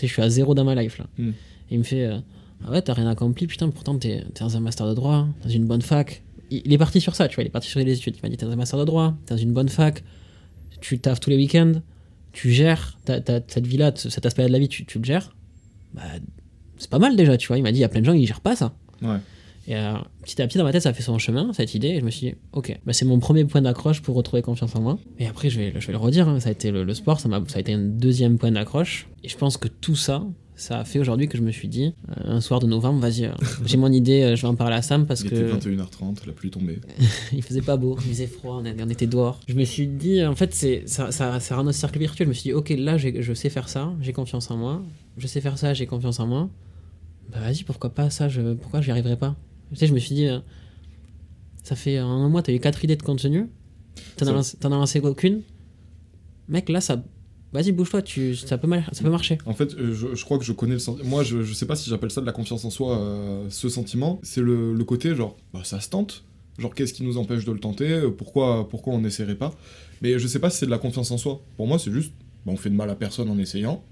je 0.00 0.06
suis 0.06 0.22
à 0.22 0.28
zéro 0.28 0.54
dans 0.54 0.64
ma 0.64 0.74
life 0.80 0.98
là. 0.98 1.06
Mm. 1.18 1.28
Et 1.28 1.34
il 1.72 1.78
me 1.78 1.82
fait 1.84 2.04
euh, 2.06 2.18
ah 2.66 2.70
ouais, 2.72 2.82
t'as 2.82 2.92
rien 2.94 3.08
accompli, 3.08 3.46
putain, 3.46 3.68
pourtant 3.70 3.96
t'es 3.98 4.08
es 4.18 4.24
dans 4.38 4.56
un 4.56 4.60
master 4.60 4.86
de 4.88 4.94
droit, 4.94 5.26
dans 5.42 5.48
une 5.48 5.64
bonne 5.66 5.82
fac. 5.82 6.22
Il, 6.50 6.62
il 6.64 6.72
est 6.72 6.78
parti 6.78 7.00
sur 7.00 7.14
ça, 7.14 7.26
tu 7.28 7.34
vois, 7.36 7.44
il 7.44 7.46
est 7.46 7.50
parti 7.50 7.68
sur 7.68 7.80
les 7.80 7.92
études. 7.92 8.16
Il 8.16 8.20
m'a 8.22 8.28
dit 8.28 8.36
t'es 8.36 8.46
dans 8.46 8.52
un 8.52 8.56
master 8.56 8.78
de 8.78 8.84
droit, 8.84 9.14
t'es 9.26 9.34
dans 9.34 9.40
une 9.40 9.52
bonne 9.52 9.68
fac, 9.68 10.04
tu 10.80 10.98
taffes 10.98 11.20
tous 11.20 11.30
les 11.30 11.36
week-ends, 11.36 11.72
tu 12.32 12.50
gères, 12.52 12.98
t'as, 13.04 13.20
t'as- 13.20 13.40
cette 13.46 13.66
vie-là, 13.66 13.92
cet 13.94 14.24
aspect 14.26 14.46
de 14.46 14.52
la 14.52 14.58
vie, 14.58 14.68
tu, 14.68 14.84
tu 14.84 14.98
le 14.98 15.04
gères. 15.04 15.34
Bah, 15.94 16.02
c'est 16.78 16.90
pas 16.90 16.98
mal 16.98 17.16
déjà, 17.16 17.36
tu 17.36 17.48
vois. 17.48 17.58
Il 17.58 17.62
m'a 17.62 17.72
dit 17.72 17.78
il 17.78 17.82
y 17.82 17.84
a 17.84 17.88
plein 17.88 18.00
de 18.00 18.06
gens 18.06 18.14
qui 18.14 18.26
gèrent 18.26 18.40
pas 18.40 18.56
ça. 18.56 18.72
Ouais. 19.02 19.16
Et 19.66 19.76
euh, 19.76 19.94
petit 20.22 20.40
à 20.40 20.46
petit, 20.48 20.56
dans 20.58 20.64
ma 20.64 20.72
tête, 20.72 20.82
ça 20.82 20.92
fait 20.92 21.02
son 21.02 21.18
chemin, 21.18 21.52
cette 21.52 21.74
idée. 21.74 21.88
Et 21.88 22.00
je 22.00 22.04
me 22.04 22.10
suis 22.10 22.28
dit, 22.30 22.34
ok, 22.52 22.78
bah, 22.84 22.92
c'est 22.92 23.04
mon 23.04 23.18
premier 23.18 23.44
point 23.44 23.60
d'accroche 23.62 24.00
pour 24.02 24.16
retrouver 24.16 24.42
confiance 24.42 24.74
en 24.74 24.80
moi. 24.80 24.98
Et 25.18 25.26
après, 25.26 25.50
je 25.50 25.58
vais, 25.60 25.72
je 25.78 25.86
vais 25.86 25.92
le 25.92 25.98
redire, 25.98 26.28
hein, 26.28 26.40
ça 26.40 26.48
a 26.48 26.52
été 26.52 26.70
le, 26.70 26.82
le 26.84 26.94
sport, 26.94 27.20
ça, 27.20 27.28
m'a, 27.28 27.42
ça 27.46 27.58
a 27.58 27.60
été 27.60 27.74
un 27.74 27.78
deuxième 27.78 28.38
point 28.38 28.50
d'accroche. 28.50 29.08
Et 29.22 29.28
je 29.28 29.36
pense 29.36 29.56
que 29.58 29.68
tout 29.68 29.96
ça, 29.96 30.24
ça 30.60 30.78
a 30.80 30.84
fait 30.84 30.98
aujourd'hui 30.98 31.26
que 31.26 31.38
je 31.38 31.42
me 31.42 31.50
suis 31.50 31.68
dit, 31.68 31.94
euh, 32.10 32.14
un 32.36 32.40
soir 32.40 32.60
de 32.60 32.66
novembre, 32.66 33.00
vas-y, 33.00 33.24
euh, 33.24 33.32
j'ai 33.64 33.76
mon 33.78 33.90
idée, 33.90 34.22
euh, 34.22 34.36
je 34.36 34.42
vais 34.42 34.48
en 34.48 34.54
parler 34.54 34.76
à 34.76 34.82
Sam 34.82 35.06
parce 35.06 35.22
Il 35.22 35.30
que 35.30 35.34
était 35.34 35.70
21h30, 35.70 36.26
la 36.26 36.32
pluie 36.32 36.50
tombée. 36.50 36.78
il 37.32 37.42
faisait 37.42 37.62
pas 37.62 37.76
beau, 37.76 37.96
il 38.04 38.10
faisait 38.10 38.26
froid, 38.26 38.60
on, 38.62 38.66
a- 38.66 38.84
on 38.84 38.88
était 38.90 39.06
dehors. 39.06 39.40
Je 39.48 39.54
me 39.54 39.64
suis 39.64 39.86
dit, 39.86 40.24
en 40.24 40.34
fait, 40.34 40.52
c'est, 40.54 40.82
ça, 40.86 41.10
ça, 41.12 41.40
ça 41.40 41.56
rend 41.56 41.64
notre 41.64 41.78
cercle 41.78 41.98
virtuel. 41.98 42.26
Je 42.26 42.30
me 42.30 42.34
suis 42.34 42.42
dit, 42.50 42.52
ok, 42.52 42.68
là, 42.76 42.98
je 42.98 43.32
sais 43.34 43.48
faire 43.50 43.68
ça, 43.68 43.92
j'ai 44.00 44.12
confiance 44.12 44.50
en 44.50 44.56
moi. 44.56 44.82
Je 45.16 45.26
sais 45.26 45.40
faire 45.40 45.56
ça, 45.58 45.72
j'ai 45.74 45.86
confiance 45.86 46.20
en 46.20 46.26
moi. 46.26 46.48
Bah 47.32 47.38
vas-y, 47.40 47.62
pourquoi 47.64 47.90
pas 47.90 48.10
ça 48.10 48.28
je, 48.28 48.54
Pourquoi 48.54 48.80
j'y 48.80 48.90
arriverai 48.90 49.16
pas? 49.16 49.36
Tu 49.70 49.76
sais, 49.76 49.86
je 49.86 49.94
me 49.94 49.98
suis 49.98 50.14
dit, 50.14 50.28
ça 51.62 51.76
fait 51.76 51.96
un 51.98 52.28
mois, 52.28 52.42
t'as 52.42 52.52
eu 52.52 52.60
4 52.60 52.84
idées 52.84 52.96
de 52.96 53.02
contenu, 53.02 53.46
t'en 54.16 54.26
as 54.26 54.68
lancé 54.68 55.00
aucune. 55.00 55.42
Mec, 56.48 56.68
là, 56.68 56.80
ça. 56.80 57.02
Vas-y, 57.52 57.72
bouge-toi, 57.72 58.02
tu, 58.02 58.36
ça, 58.36 58.58
peut 58.58 58.68
mal- 58.68 58.84
ça 58.92 59.02
peut 59.02 59.10
marcher. 59.10 59.38
En 59.44 59.54
fait, 59.54 59.74
euh, 59.74 59.92
je, 59.92 60.24
crois 60.24 60.38
que 60.38 60.44
je 60.44 60.52
connais 60.52 60.74
le 60.74 60.78
sentiment. 60.78 61.08
Moi, 61.08 61.24
je, 61.24 61.42
je 61.42 61.52
sais 61.52 61.66
pas 61.66 61.74
si 61.74 61.90
j'appelle 61.90 62.10
ça 62.12 62.20
de 62.20 62.26
la 62.26 62.32
confiance 62.32 62.64
en 62.64 62.70
soi, 62.70 62.98
euh, 62.98 63.46
ce 63.50 63.68
sentiment. 63.68 64.20
C'est 64.22 64.40
le, 64.40 64.72
le 64.72 64.84
côté, 64.84 65.14
genre, 65.16 65.36
bah, 65.52 65.60
ça 65.64 65.80
se 65.80 65.88
tente. 65.88 66.24
Genre, 66.58 66.74
qu'est-ce 66.74 66.92
qui 66.92 67.02
nous 67.02 67.16
empêche 67.18 67.44
de 67.44 67.50
le 67.52 67.58
tenter? 67.58 67.88
Euh, 67.90 68.10
pourquoi, 68.10 68.68
pourquoi 68.68 68.92
on 68.94 69.00
n'essaierait 69.00 69.34
pas? 69.34 69.52
Mais 70.00 70.18
je 70.18 70.26
sais 70.28 70.38
pas 70.38 70.48
si 70.50 70.58
c'est 70.58 70.66
de 70.66 70.70
la 70.70 70.78
confiance 70.78 71.10
en 71.10 71.18
soi. 71.18 71.42
Pour 71.56 71.66
moi, 71.66 71.78
c'est 71.80 71.90
juste, 71.90 72.12
bah, 72.46 72.52
on 72.52 72.56
fait 72.56 72.70
de 72.70 72.76
mal 72.76 72.88
à 72.90 72.94
personne 72.94 73.28
en 73.30 73.38
essayant. 73.38 73.82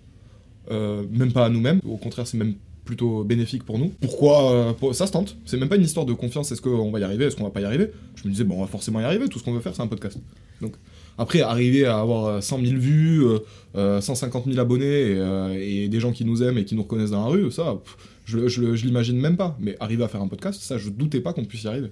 Même 0.70 1.32
pas 1.32 1.46
à 1.46 1.49
nous-mêmes. 1.49 1.81
Au 1.88 1.96
contraire, 1.96 2.26
c'est 2.26 2.37
même 2.37 2.54
plutôt 2.84 3.25
bénéfique 3.25 3.64
pour 3.64 3.78
nous. 3.78 3.88
Pourquoi 4.00 4.75
pour- 4.78 4.94
Ça 4.94 5.06
se 5.06 5.12
tente. 5.12 5.37
C'est 5.46 5.56
même 5.56 5.69
pas 5.69 5.76
une 5.76 5.82
histoire 5.82 6.06
de 6.06 6.12
confiance. 6.12 6.52
Est-ce 6.52 6.61
qu'on 6.62 6.90
va 6.90 7.00
y 7.00 7.04
arriver? 7.04 7.25
Est-ce 7.25 7.37
qu'on 7.37 7.44
va 7.44 7.50
pas 7.50 7.61
y 7.61 7.64
arriver? 7.64 7.90
Je 8.16 8.25
me 8.26 8.31
disais, 8.32 8.44
bon, 8.44 8.56
on 8.58 8.61
va 8.61 8.66
forcément 8.66 9.00
y 9.00 9.04
arriver. 9.04 9.28
Tout 9.28 9.38
ce 9.38 9.44
qu'on 9.44 9.52
veut 9.52 9.61
faire, 9.61 9.75
c'est 9.75 9.82
un 9.82 9.87
podcast. 9.87 10.19
Donc, 10.61 10.75
après, 11.18 11.40
arriver 11.40 11.84
à 11.84 11.98
avoir 11.98 12.24
euh, 12.26 12.40
100 12.40 12.64
000 12.64 12.80
vues, 12.80 13.24
euh, 13.24 13.38
euh, 13.76 14.00
150 14.00 14.46
000 14.46 14.58
abonnés 14.58 14.84
et, 14.86 15.16
euh, 15.18 15.58
et 15.58 15.88
des 15.88 16.00
gens 16.00 16.12
qui 16.12 16.24
nous 16.24 16.42
aiment 16.42 16.58
et 16.58 16.64
qui 16.64 16.74
nous 16.74 16.82
reconnaissent 16.82 17.10
dans 17.10 17.24
la 17.24 17.30
rue, 17.30 17.50
ça, 17.50 17.74
pff, 17.84 17.96
je, 18.24 18.48
je, 18.48 18.86
l'imagine 18.86 19.18
même 19.18 19.36
pas. 19.36 19.56
Mais 19.60 19.76
arriver 19.80 20.04
à 20.04 20.08
faire 20.08 20.22
un 20.22 20.28
podcast, 20.28 20.60
ça, 20.62 20.78
je 20.78 20.90
doutais 20.90 21.20
pas 21.20 21.32
qu'on 21.32 21.44
puisse 21.44 21.64
y 21.64 21.68
arriver. 21.68 21.90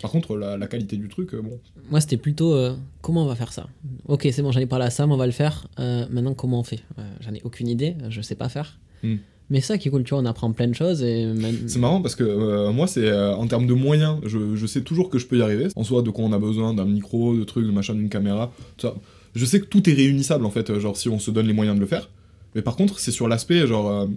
Par 0.00 0.10
contre, 0.10 0.36
la, 0.36 0.56
la 0.56 0.66
qualité 0.66 0.96
du 0.96 1.08
truc, 1.08 1.34
euh, 1.34 1.42
bon. 1.42 1.58
Moi, 1.90 2.00
c'était 2.00 2.16
plutôt 2.16 2.54
euh, 2.54 2.74
comment 3.02 3.24
on 3.24 3.26
va 3.26 3.34
faire 3.34 3.52
ça? 3.52 3.66
Ok, 4.06 4.26
c'est 4.32 4.40
bon, 4.42 4.50
j'en 4.52 4.60
ai 4.60 4.66
parlé 4.66 4.86
à 4.86 4.90
Sam, 4.90 5.12
on 5.12 5.16
va 5.16 5.26
le 5.26 5.32
faire. 5.32 5.66
Euh, 5.78 6.06
maintenant, 6.10 6.32
comment 6.32 6.60
on 6.60 6.64
fait? 6.64 6.80
Euh, 6.98 7.02
J'en 7.20 7.34
ai 7.34 7.42
aucune 7.44 7.68
idée, 7.68 7.96
je 8.08 8.22
sais 8.22 8.34
pas 8.34 8.48
faire. 8.48 8.78
Hmm. 9.02 9.16
Mais 9.50 9.60
ça 9.60 9.78
qui 9.78 9.88
est 9.88 9.90
cool, 9.90 10.04
tu 10.04 10.10
vois, 10.10 10.22
on 10.22 10.26
apprend 10.26 10.52
plein 10.52 10.68
de 10.68 10.74
choses 10.74 11.02
et 11.02 11.28
C'est 11.66 11.80
marrant 11.80 12.00
parce 12.00 12.14
que 12.14 12.22
euh, 12.22 12.70
moi, 12.70 12.86
c'est 12.86 13.08
euh, 13.08 13.34
en 13.34 13.48
termes 13.48 13.66
de 13.66 13.74
moyens, 13.74 14.18
je, 14.24 14.54
je 14.54 14.66
sais 14.66 14.82
toujours 14.82 15.10
que 15.10 15.18
je 15.18 15.26
peux 15.26 15.38
y 15.38 15.42
arriver. 15.42 15.66
En 15.74 15.82
soi, 15.82 16.02
de 16.02 16.10
quoi 16.10 16.24
on 16.24 16.32
a 16.32 16.38
besoin, 16.38 16.72
d'un 16.72 16.84
micro, 16.84 17.36
de 17.36 17.42
trucs, 17.42 17.66
de 17.66 17.72
machin, 17.72 17.94
d'une 17.94 18.08
caméra. 18.08 18.52
Je 19.34 19.44
sais 19.44 19.60
que 19.60 19.66
tout 19.66 19.88
est 19.90 19.92
réunissable 19.92 20.44
en 20.44 20.50
fait, 20.50 20.70
euh, 20.70 20.78
genre 20.80 20.96
si 20.96 21.08
on 21.08 21.18
se 21.18 21.30
donne 21.32 21.46
les 21.46 21.52
moyens 21.52 21.76
de 21.76 21.80
le 21.80 21.86
faire. 21.86 22.08
Mais 22.54 22.62
par 22.62 22.76
contre, 22.76 23.00
c'est 23.00 23.10
sur 23.12 23.28
l'aspect, 23.28 23.66
genre, 23.66 24.08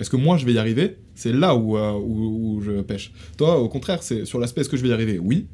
est-ce 0.00 0.10
que 0.10 0.16
moi 0.16 0.36
je 0.36 0.46
vais 0.46 0.54
y 0.54 0.58
arriver? 0.58 0.96
C'est 1.14 1.32
là 1.32 1.54
où, 1.54 1.78
où, 1.78 2.56
où 2.56 2.60
je 2.62 2.80
pêche. 2.82 3.12
Toi, 3.38 3.60
au 3.60 3.68
contraire, 3.68 4.02
c'est 4.02 4.24
sur 4.24 4.40
l'aspect, 4.40 4.62
est-ce 4.62 4.68
que 4.68 4.76
je 4.76 4.82
vais 4.82 4.88
y 4.88 4.92
arriver? 4.92 5.18
Oui. 5.20 5.46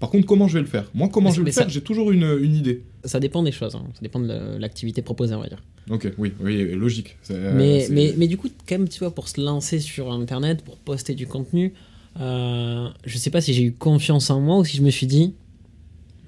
Par 0.00 0.10
contre, 0.10 0.26
comment 0.26 0.46
je 0.48 0.54
vais 0.54 0.60
le 0.60 0.66
faire? 0.66 0.90
Moi, 0.94 1.08
comment 1.08 1.30
Mais 1.30 1.34
je 1.36 1.40
vais 1.40 1.46
le 1.46 1.52
faire 1.52 1.64
ça- 1.64 1.68
J'ai 1.68 1.80
toujours 1.80 2.12
une, 2.12 2.38
une 2.40 2.54
idée. 2.54 2.82
ça 3.04 3.18
dépend 3.20 3.42
des 3.42 3.50
choses, 3.52 3.74
hein. 3.74 3.82
ça 3.94 4.00
dépend 4.00 4.20
de 4.20 4.28
la- 4.28 4.58
l'activité 4.58 5.02
proposée, 5.02 5.34
on 5.34 5.40
va 5.40 5.48
dire. 5.48 5.62
Ok, 5.90 6.12
oui, 6.18 6.32
oui, 6.40 6.72
logique. 6.74 7.16
Euh, 7.30 7.52
mais, 7.56 7.86
mais, 7.90 8.14
mais 8.16 8.26
du 8.28 8.36
coup, 8.36 8.48
quand 8.68 8.78
même, 8.78 8.88
tu 8.88 8.98
vois, 9.00 9.12
pour 9.14 9.28
se 9.28 9.40
lancer 9.40 9.80
sur 9.80 10.12
Internet, 10.12 10.62
pour 10.62 10.76
poster 10.76 11.14
du 11.14 11.26
contenu, 11.26 11.72
euh, 12.20 12.88
je 13.06 13.18
sais 13.18 13.30
pas 13.30 13.40
si 13.40 13.54
j'ai 13.54 13.62
eu 13.64 13.72
confiance 13.72 14.30
en 14.30 14.40
moi 14.40 14.58
ou 14.58 14.64
si 14.64 14.76
je 14.76 14.82
me 14.82 14.90
suis 14.90 15.06
dit, 15.06 15.34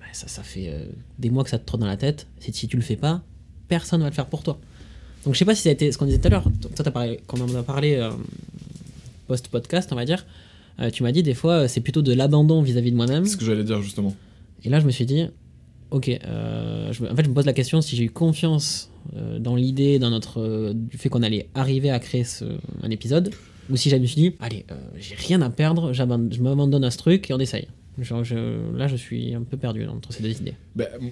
bah, 0.00 0.06
ça, 0.12 0.26
ça 0.28 0.42
fait 0.42 0.68
euh, 0.68 0.84
des 1.18 1.30
mois 1.30 1.44
que 1.44 1.50
ça 1.50 1.58
te 1.58 1.66
trotte 1.66 1.80
dans 1.80 1.86
la 1.86 1.96
tête, 1.96 2.26
si, 2.40 2.52
si 2.52 2.66
tu 2.68 2.76
le 2.76 2.82
fais 2.82 2.96
pas, 2.96 3.22
personne 3.68 4.00
va 4.00 4.08
le 4.08 4.14
faire 4.14 4.26
pour 4.26 4.42
toi. 4.42 4.58
Donc 5.24 5.34
je 5.34 5.38
sais 5.38 5.44
pas 5.44 5.54
si 5.54 5.62
ça 5.62 5.68
a 5.68 5.72
été 5.72 5.92
ce 5.92 5.98
qu'on 5.98 6.06
disait 6.06 6.18
tout 6.18 6.28
à 6.28 6.30
l'heure, 6.30 6.44
toi, 6.60 6.70
t'as 6.84 6.90
parlé, 6.90 7.20
quand 7.26 7.38
on 7.40 7.44
en 7.54 7.54
a 7.60 7.62
parlé 7.62 7.94
euh, 7.96 8.10
post-podcast, 9.26 9.90
on 9.92 9.96
va 9.96 10.04
dire, 10.04 10.24
euh, 10.78 10.90
tu 10.90 11.02
m'as 11.02 11.12
dit 11.12 11.22
des 11.22 11.34
fois, 11.34 11.52
euh, 11.64 11.68
c'est 11.68 11.80
plutôt 11.80 12.02
de 12.02 12.12
l'abandon 12.12 12.62
vis-à-vis 12.62 12.90
de 12.92 12.96
moi-même. 12.96 13.24
c'est 13.24 13.32
ce 13.32 13.36
que 13.36 13.44
j'allais 13.44 13.64
dire 13.64 13.82
justement. 13.82 14.14
Et 14.64 14.68
là, 14.68 14.80
je 14.80 14.86
me 14.86 14.90
suis 14.90 15.06
dit, 15.06 15.24
ok, 15.90 16.08
euh, 16.08 16.92
je 16.92 17.04
en 17.04 17.16
fait, 17.16 17.24
je 17.24 17.28
me 17.28 17.34
pose 17.34 17.46
la 17.46 17.52
question 17.52 17.80
si 17.80 17.96
j'ai 17.96 18.04
eu 18.04 18.10
confiance 18.10 18.90
euh, 19.16 19.38
dans 19.38 19.56
l'idée, 19.56 19.98
dans 19.98 20.10
notre, 20.10 20.72
du 20.74 20.98
fait 20.98 21.08
qu'on 21.08 21.22
allait 21.22 21.48
arriver 21.54 21.90
à 21.90 21.98
créer 21.98 22.24
ce, 22.24 22.44
un 22.82 22.90
épisode, 22.90 23.30
ou 23.70 23.76
si 23.76 23.88
je 23.90 23.96
me 23.96 24.06
suis 24.06 24.20
dit, 24.20 24.32
allez, 24.40 24.64
j'ai 24.98 25.14
rien 25.14 25.40
à 25.42 25.50
perdre, 25.50 25.92
je 25.92 26.02
m'abandonne 26.42 26.84
à 26.84 26.90
ce 26.90 26.98
truc 26.98 27.30
et 27.30 27.34
on 27.34 27.38
essaye. 27.38 27.68
Genre, 27.98 28.24
je- 28.24 28.74
là, 28.76 28.86
je 28.88 28.96
suis 28.96 29.34
un 29.34 29.42
peu 29.42 29.56
perdu 29.58 29.86
entre 29.86 30.12
ces 30.12 30.22
deux 30.22 30.30
idées. 30.30 30.54
M- 30.78 31.10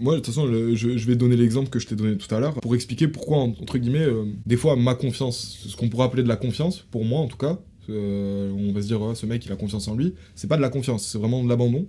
moi, 0.00 0.14
de 0.14 0.18
toute 0.18 0.26
façon, 0.34 0.46
je, 0.48 0.74
je 0.96 1.06
vais 1.06 1.14
donner 1.16 1.36
l'exemple 1.36 1.68
que 1.70 1.78
je 1.78 1.86
t'ai 1.86 1.94
donné 1.94 2.16
tout 2.16 2.32
à 2.34 2.40
l'heure 2.40 2.54
pour 2.54 2.74
expliquer 2.74 3.06
pourquoi, 3.08 3.38
en- 3.38 3.50
entre 3.50 3.78
guillemets, 3.78 4.00
euh, 4.06 4.24
des 4.44 4.56
fois, 4.56 4.74
ma 4.74 4.94
confiance, 4.94 5.58
ce 5.68 5.76
qu'on 5.76 5.88
pourrait 5.88 6.06
appeler 6.06 6.22
de 6.24 6.28
la 6.28 6.36
confiance, 6.36 6.80
pour 6.90 7.04
moi 7.04 7.20
en 7.20 7.28
tout 7.28 7.36
cas, 7.36 7.58
euh, 7.90 8.50
on 8.56 8.72
va 8.72 8.82
se 8.82 8.86
dire, 8.86 9.00
Ouais, 9.00 9.14
ce 9.14 9.26
mec, 9.26 9.44
il 9.46 9.52
a 9.52 9.56
confiance 9.56 9.88
en 9.88 9.94
lui, 9.94 10.14
c'est 10.34 10.46
pas 10.48 10.56
de 10.56 10.62
la 10.62 10.68
confiance, 10.70 11.06
c'est 11.06 11.18
vraiment 11.18 11.42
de 11.42 11.48
l'abandon. 11.48 11.86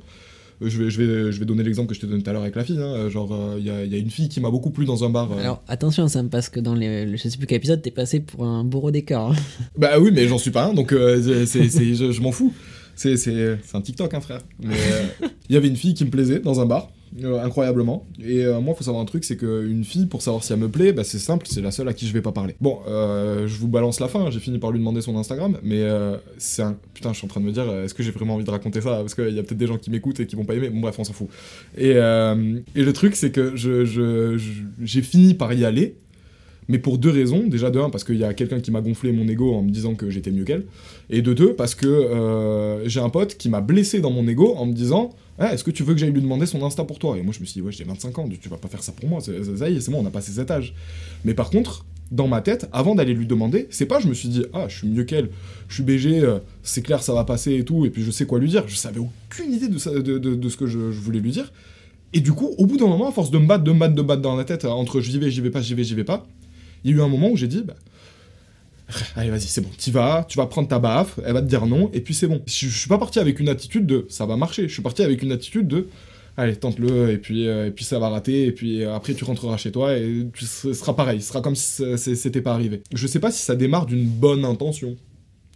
Euh, 0.62 0.70
Je 0.70 0.84
vais, 0.84 0.90
je 0.90 1.02
vais, 1.02 1.32
je 1.32 1.40
vais 1.40 1.46
donner 1.46 1.64
l'exemple 1.64 1.90
que 1.90 1.96
je 1.96 2.00
t'ai 2.00 2.08
donné 2.08 2.24
tout 2.24 2.30
à 2.30 2.34
l'heure 2.34 2.42
avec 2.44 2.56
la 2.56 2.64
fille. 2.64 2.80
hein. 2.80 3.10
Genre, 3.10 3.34
euh, 3.34 3.56
il 3.60 3.66
y, 3.66 3.70
a, 3.70 3.84
il 3.84 3.92
y 3.92 3.96
a 3.96 3.98
une 3.98 4.10
fille 4.10 4.30
qui 4.30 4.40
m'a 4.40 4.50
beaucoup 4.50 4.70
plu 4.72 4.86
dans 4.86 5.04
un 5.04 5.10
bar. 5.10 5.32
Alors 5.38 5.62
attention 5.68 6.08
Sam, 6.08 6.30
parce 6.30 6.48
que 6.50 6.60
dans 6.62 6.74
les, 6.76 7.06
le- 7.06 7.18
je 7.18 7.28
sais 7.28 7.38
plus 7.38 7.46
quel 7.48 7.58
épisode, 7.58 7.82
t'es 7.82 7.92
passé 7.92 8.20
pour 8.22 8.46
un 8.46 8.64
bourreau 8.64 8.92
cœurs. 8.92 9.32
hein. 9.32 9.36
Bah 9.78 10.00
oui, 10.00 10.12
mais 10.14 10.28
j'en 10.28 10.38
suis 10.38 10.52
pas 10.52 10.66
un, 10.68 10.74
donc 10.74 10.92
c'est- 10.92 11.46
c'est- 11.46 11.68
c'est- 11.70 11.96
je, 11.96 12.12
je 12.12 12.22
m'en 12.22 12.32
fous. 12.32 12.54
C'est 12.96 13.18
c'est- 13.18 13.58
c'est 13.64 13.76
un 13.76 13.82
TikTok, 13.82 14.14
hein, 14.14 14.22
frère. 14.22 14.40
Mais 14.64 14.76
il 15.50 15.54
y 15.54 15.58
avait 15.58 15.68
une 15.68 15.76
fille 15.76 15.94
qui 15.94 16.06
me 16.06 16.10
plaisait 16.10 16.40
dans 16.40 16.60
un 16.60 16.66
bar, 16.66 16.90
euh, 17.24 17.42
incroyablement. 17.44 18.06
Et 18.20 18.44
euh, 18.44 18.60
moi, 18.60 18.76
faut 18.76 18.84
savoir 18.84 19.02
un 19.02 19.06
truc, 19.06 19.24
c'est 19.24 19.38
qu'une 19.38 19.84
fille, 19.84 20.06
pour 20.06 20.22
savoir 20.22 20.44
si 20.44 20.52
elle 20.52 20.60
me 20.60 20.70
plaît, 20.70 20.92
bah, 20.92 21.04
c'est 21.04 21.20
simple, 21.20 21.46
c'est 21.50 21.62
la 21.62 21.72
seule 21.72 21.88
à 21.88 21.94
qui 21.94 22.08
je 22.08 22.14
vais 22.14 22.22
pas 22.22 22.32
parler. 22.32 22.56
Bon, 22.60 22.80
euh, 22.88 23.48
je 23.48 23.58
vous 23.58 23.68
balance 23.68 24.00
la 24.00 24.08
fin, 24.08 24.30
j'ai 24.32 24.40
fini 24.40 24.60
par 24.60 24.72
lui 24.72 24.80
demander 24.80 25.02
son 25.02 25.16
Instagram, 25.18 25.58
mais 25.64 25.82
euh, 25.82 26.18
c'est 26.38 26.62
un... 26.64 26.76
Putain, 26.94 27.14
je 27.14 27.18
suis 27.20 27.26
en 27.26 27.30
train 27.30 27.42
de 27.42 27.46
me 27.46 27.52
dire, 27.52 27.64
est-ce 27.84 27.94
que 27.94 28.04
j'ai 28.04 28.12
vraiment 28.12 28.36
envie 28.36 28.44
de 28.44 28.52
raconter 28.52 28.82
ça? 28.82 28.98
Parce 28.98 29.16
qu'il 29.16 29.30
y 29.34 29.40
a 29.40 29.44
peut-être 29.44 29.58
des 29.58 29.68
gens 29.68 29.78
qui 29.78 29.92
m'écoutent 29.92 30.20
et 30.20 30.26
qui 30.28 30.36
vont 30.36 30.46
pas 30.46 30.56
aimer. 30.56 30.70
Bon, 30.70 30.82
bref, 30.82 30.96
on 30.98 31.04
s'en 31.04 31.14
fout. 31.14 31.28
Et, 31.78 31.92
et 31.92 31.94
le 32.84 32.92
truc, 32.94 33.16
c'est 33.16 33.32
que 33.32 33.56
je- 33.56 33.86
je- 33.86 34.38
je- 34.38 34.64
j'ai 34.84 35.02
fini 35.02 35.36
par 35.36 35.54
y 35.54 35.64
aller, 35.64 35.96
mais 36.68 36.80
pour 36.80 36.98
deux 36.98 37.12
raisons. 37.12 37.46
Déjà, 37.48 37.70
de 37.70 37.80
un, 37.80 37.90
parce 37.90 38.04
qu'il 38.04 38.18
y 38.18 38.24
a 38.24 38.34
quelqu'un 38.34 38.60
qui 38.60 38.72
m'a 38.72 38.82
gonflé 38.82 39.12
mon 39.12 39.28
ego 39.28 39.54
en 39.54 39.62
me 39.62 39.70
disant 39.70 39.94
que 39.96 40.10
j'étais 40.10 40.32
mieux 40.32 40.44
qu'elle. 40.44 40.66
Et 41.10 41.22
de 41.22 41.32
deux, 41.34 41.54
parce 41.54 41.76
que 41.76 42.82
j'ai 42.86 43.00
un 43.00 43.10
pote 43.10 43.36
qui 43.38 43.48
m'a 43.50 43.62
blessé 43.62 44.00
dans 44.00 44.12
mon 44.12 44.28
ego 44.28 44.56
en 44.58 44.66
me 44.66 44.74
disant 44.74 45.12
Ah, 45.38 45.54
Est-ce 45.54 45.64
que 45.64 45.72
tu 45.72 45.84
veux 45.84 45.94
que 45.94 46.00
j'aille 46.00 46.12
lui 46.12 46.22
demander 46.22 46.46
son 46.46 46.64
Insta 46.64 46.84
pour 46.86 46.98
toi? 47.00 47.18
Et 47.18 47.22
moi, 47.22 47.34
je 47.36 47.40
me 47.42 47.46
suis 47.46 47.56
dit 47.60 47.62
Ouais, 47.62 47.72
j'ai 47.72 47.84
25 47.84 48.18
ans, 48.20 48.30
tu 48.42 48.50
vas 48.50 48.58
pas 48.58 48.68
faire 48.70 48.84
ça 48.84 48.92
pour 48.94 49.08
moi. 49.10 49.20
Ça 49.22 49.32
y 49.70 49.76
est, 49.76 49.82
c'est 49.82 49.92
bon, 49.92 50.02
on 50.04 50.06
a 50.06 50.12
passé 50.12 50.32
cet 50.32 50.50
âge. 50.52 50.74
Mais 51.26 51.34
par 51.34 51.50
contre, 51.50 51.86
dans 52.12 52.28
ma 52.28 52.42
tête, 52.42 52.70
avant 52.72 52.96
d'aller 52.96 53.14
lui 53.14 53.26
demander, 53.26 53.68
c'est 53.72 53.86
pas 53.88 54.00
je 54.00 54.08
me 54.08 54.14
suis 54.14 54.30
dit 54.30 54.46
Ah, 54.54 54.68
je 54.70 54.78
suis 54.78 54.88
mieux 54.88 55.04
qu'elle, 55.04 55.30
je 55.68 55.74
suis 55.76 55.84
BG, 55.84 56.20
euh, 56.22 56.40
c'est 56.64 56.82
clair, 56.82 57.04
ça 57.04 57.14
va 57.14 57.26
passer 57.26 57.56
et 57.56 57.66
tout, 57.66 57.86
et 57.86 57.90
puis 57.90 58.04
je 58.04 58.12
sais 58.12 58.26
quoi 58.26 58.40
lui 58.40 58.48
dire. 58.50 58.64
Je 58.68 58.76
savais 58.76 59.00
aucune 59.00 59.52
idée 59.54 59.68
de, 59.68 60.02
de- 60.18 60.36
de 60.36 60.50
ce 60.50 60.56
que 60.58 60.68
je, 60.68 60.92
je 60.92 61.00
voulais 61.00 61.20
lui 61.20 61.32
dire. 61.32 61.52
Et 62.14 62.22
du 62.22 62.32
coup, 62.32 62.52
au 62.58 62.66
bout 62.66 62.78
d'un 62.78 62.88
moment, 62.88 63.10
à 63.10 63.12
force 63.12 63.30
de 63.32 63.38
me 63.38 63.46
battre, 63.48 63.64
de 63.66 63.72
me 63.74 63.80
battre, 63.80 63.96
de 63.96 64.02
me 64.02 64.08
battre 64.08 64.22
dans 64.22 64.36
la 64.38 64.46
tête, 64.46 64.64
euh, 64.64 64.70
entre 64.70 65.02
j'y 65.02 65.18
vais, 65.20 65.30
j'y 65.32 65.42
vais 65.42 65.50
pas, 65.50 65.62
j'y 65.62 65.74
vais, 65.74 65.84
j'y 65.84 65.96
vais 65.96 66.06
pas, 66.06 66.26
il 66.86 66.92
y 66.92 66.94
a 66.94 66.98
eu 66.98 67.02
un 67.02 67.08
moment 67.10 67.30
où 67.30 67.36
j'ai 67.36 67.48
dit, 67.48 67.64
bah, 67.66 67.76
allez, 69.16 69.30
vas-y, 69.30 69.42
c'est 69.42 69.62
bon, 69.62 69.70
t'y 69.78 69.92
vas, 69.92 70.26
tu 70.28 70.38
vas 70.38 70.46
prendre 70.46 70.68
ta 70.68 70.80
baffe, 70.80 71.20
elle 71.26 71.34
va 71.34 71.42
te 71.42 71.48
dire 71.48 71.66
non, 71.66 71.90
et 71.94 72.02
puis 72.02 72.14
c'est 72.14 72.28
bon. 72.28 72.42
Je, 72.46 72.68
je 72.68 72.78
suis 72.78 72.90
pas 72.90 72.98
parti 72.98 73.20
avec 73.20 73.40
une 73.40 73.50
attitude 73.50 73.86
de 73.88 74.06
ça 74.10 74.26
va 74.26 74.38
marcher, 74.38 74.68
je 74.68 74.74
suis 74.74 74.82
parti 74.84 75.02
avec 75.04 75.22
une 75.24 75.32
attitude 75.32 75.68
de 75.68 75.88
allez, 76.38 76.56
tente-le, 76.56 77.12
et 77.12 77.18
puis, 77.18 77.48
euh, 77.48 77.68
et 77.68 77.72
puis 77.72 77.86
ça 77.86 77.98
va 77.98 78.10
rater, 78.10 78.46
et 78.46 78.52
puis 78.52 78.84
euh, 78.84 78.94
après 78.94 79.14
tu 79.14 79.24
rentreras 79.24 79.58
chez 79.58 79.72
toi, 79.72 79.98
et 79.98 80.28
tu- 80.34 80.46
ce 80.46 80.74
sera 80.74 80.96
pareil, 80.96 81.22
ce 81.22 81.30
sera 81.30 81.42
comme 81.42 81.56
si 81.56 81.84
c'était 81.98 82.42
pas 82.42 82.54
arrivé. 82.54 82.82
Je 82.94 83.08
sais 83.08 83.20
pas 83.20 83.32
si 83.32 83.42
ça 83.42 83.56
démarre 83.56 83.86
d'une 83.86 84.06
bonne 84.06 84.44
intention. 84.46 84.96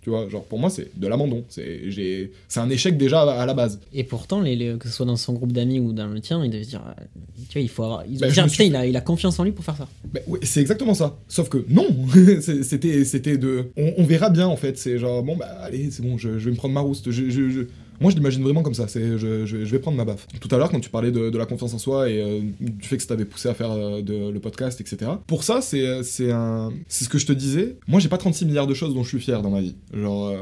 Tu 0.02 0.10
vois, 0.10 0.30
genre 0.30 0.46
pour 0.46 0.60
moi 0.60 0.70
c'est 0.70 0.98
de 0.98 1.08
l'abandon, 1.08 1.44
c'est 1.50 1.92
j'ai- 1.92 2.32
c'est 2.48 2.62
un 2.62 2.70
échec 2.70 2.98
déjà 2.98 3.22
à, 3.24 3.42
à 3.42 3.46
la 3.46 3.54
base. 3.54 3.80
Et 3.94 4.06
pourtant, 4.06 4.40
les, 4.42 4.56
les- 4.56 4.78
que 4.78 4.88
ce 4.88 4.94
soit 4.96 5.06
dans 5.06 5.18
son 5.18 5.34
groupe 5.34 5.52
d'amis 5.52 5.80
ou 5.80 5.92
dans 5.92 6.08
le 6.08 6.22
tien, 6.22 6.42
il 6.44 6.50
devait 6.50 6.64
se 6.64 6.70
dire, 6.70 6.82
euh, 6.88 7.02
tu 7.50 7.54
vois, 7.60 7.62
il 7.62 7.68
faut 7.70 7.84
avoir, 7.84 8.04
il 8.10 8.18
Bah, 8.18 8.30
dire, 8.30 8.50
suis- 8.50 8.68
il 8.68 8.76
a, 8.78 8.86
il 8.86 8.96
a 8.96 9.02
confiance 9.02 9.38
en 9.40 9.44
lui 9.44 9.52
pour 9.52 9.66
faire 9.66 9.76
ça. 9.76 9.90
Ben 10.14 10.24
c'est 10.42 10.62
exactement 10.62 10.94
ça. 10.94 11.18
Sauf 11.28 11.50
que 11.50 11.66
non, 11.68 11.86
c'était 12.64 13.04
c'était 13.04 13.38
de. 13.38 13.66
On, 13.78 13.94
on 13.98 14.04
verra 14.06 14.30
bien 14.30 14.48
en 14.48 14.56
fait. 14.56 14.78
C'est 14.78 14.98
genre 15.00 15.22
bon 15.22 15.36
bah 15.36 15.48
allez 15.62 15.92
c'est 15.92 16.02
bon, 16.02 16.18
je, 16.18 16.40
je 16.40 16.46
vais 16.46 16.52
me 16.52 16.56
prendre 16.56 16.74
ma 16.74 16.82
rouste. 16.82 17.12
Je, 17.12 17.30
je- 17.30 17.50
je- 17.50 17.62
Moi 18.00 18.12
je 18.12 18.16
l'imagine 18.16 18.44
vraiment 18.44 18.64
comme 18.64 18.74
ça. 18.74 18.88
C'est 18.88 19.18
je, 19.18 19.46
vais 19.46 19.80
prendre 19.80 19.98
ma 19.98 20.06
baffe. 20.06 20.28
Tout 20.40 20.54
à 20.54 20.58
l'heure 20.58 20.70
quand 20.70 20.80
tu 20.80 20.90
parlais 20.90 21.12
de, 21.12 21.38
la 21.38 21.46
confiance 21.46 21.74
en 21.74 21.80
soi 21.80 22.10
et 22.10 22.22
euh, 22.22 22.42
du 22.60 22.88
fait 22.88 22.98
que 22.98 23.04
ça 23.04 23.10
t'avait 23.10 23.26
poussé 23.26 23.50
à 23.50 23.54
faire 23.54 23.72
euh, 23.72 24.02
le 24.02 24.40
podcast 24.40 24.82
etc. 24.82 25.12
Pour 25.28 25.44
ça 25.44 25.62
c'est 25.62 25.86
euh, 25.86 26.02
c'est 26.04 27.04
ce 27.04 27.10
que 27.10 27.18
je 27.18 27.26
te 27.26 27.34
disais. 27.34 27.78
Moi 27.88 28.00
j'ai 28.00 28.10
pas 28.10 28.18
36 28.18 28.46
milliards 28.46 28.68
de 28.68 28.74
choses 28.74 28.94
dont 28.94 29.04
je 29.04 29.10
suis 29.10 29.20
fier 29.20 29.42
dans 29.42 29.50
ma 29.50 29.62
vie. 29.62 29.76
Genre 29.94 30.34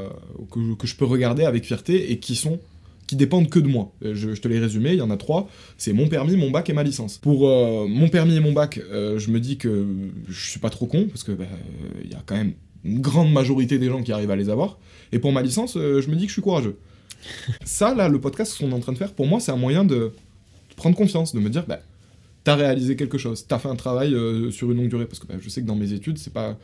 que, 0.50 0.86
je- 0.86 0.96
peux 0.96 1.04
regarder 1.04 1.44
avec 1.44 1.64
fierté 1.64 2.10
et 2.10 2.18
qui 2.18 2.36
dépendent 3.12 3.48
que 3.48 3.60
de 3.60 3.68
moi. 3.68 3.92
Je, 4.02 4.32
te 4.32 4.48
les 4.48 4.58
résumé, 4.58 4.92
il 4.92 4.98
y 4.98 5.02
en 5.02 5.10
a 5.10 5.16
trois. 5.16 5.48
C'est 5.76 5.92
mon 5.92 6.08
permis, 6.08 6.36
mon 6.36 6.50
bac 6.50 6.68
et 6.68 6.72
ma 6.72 6.82
licence. 6.82 7.18
Pour 7.18 7.42
mon 7.42 8.08
permis 8.08 8.34
et 8.34 8.40
mon 8.40 8.52
bac, 8.52 8.80
je 8.90 9.30
me 9.30 9.38
dis 9.38 9.58
que 9.58 9.86
je 10.28 10.50
suis 10.50 10.58
pas 10.58 10.70
trop 10.70 10.86
con, 10.86 11.06
parce 11.08 11.22
que 11.22 11.30
bah, 11.30 11.44
il 12.02 12.10
y 12.10 12.14
a 12.14 12.22
quand 12.26 12.34
même 12.34 12.54
une 12.84 13.00
grande 13.00 13.32
majorité 13.32 13.78
des 13.78 13.86
gens 13.86 14.02
qui 14.02 14.10
arrivent 14.10 14.30
à 14.30 14.36
les 14.36 14.50
avoir. 14.50 14.78
Et 15.12 15.20
pour 15.20 15.30
ma 15.30 15.42
licence, 15.42 15.74
je 15.74 16.10
me 16.10 16.16
dis 16.16 16.22
que 16.22 16.28
je 16.28 16.32
suis 16.32 16.42
courageux. 16.42 16.76
Ça, 17.64 17.94
là, 17.94 18.08
le 18.08 18.20
podcast 18.20 18.56
qu'on 18.58 18.70
est 18.70 18.74
en 18.74 18.80
train 18.80 18.92
de 18.92 18.98
faire, 18.98 19.12
pour 19.12 19.26
moi, 19.26 19.40
c'est 19.40 19.52
un 19.52 19.56
moyen 19.56 19.84
de 19.84 20.12
prendre 20.76 20.96
confiance, 20.96 21.34
de 21.34 21.40
me 21.40 21.50
dire, 21.50 21.64
bah, 21.66 21.80
t'as 22.44 22.54
réalisé 22.54 22.96
quelque 22.96 23.18
chose, 23.18 23.46
t'as 23.46 23.58
fait 23.58 23.68
un 23.68 23.76
travail 23.76 24.14
euh, 24.14 24.50
sur 24.50 24.70
une 24.70 24.78
longue 24.78 24.88
durée, 24.88 25.06
parce 25.06 25.18
que 25.18 25.26
bah, 25.26 25.34
je 25.40 25.48
sais 25.48 25.60
que 25.62 25.66
dans 25.66 25.74
mes 25.76 25.92
études, 25.92 26.18
c'est 26.18 26.32
pas 26.32 26.56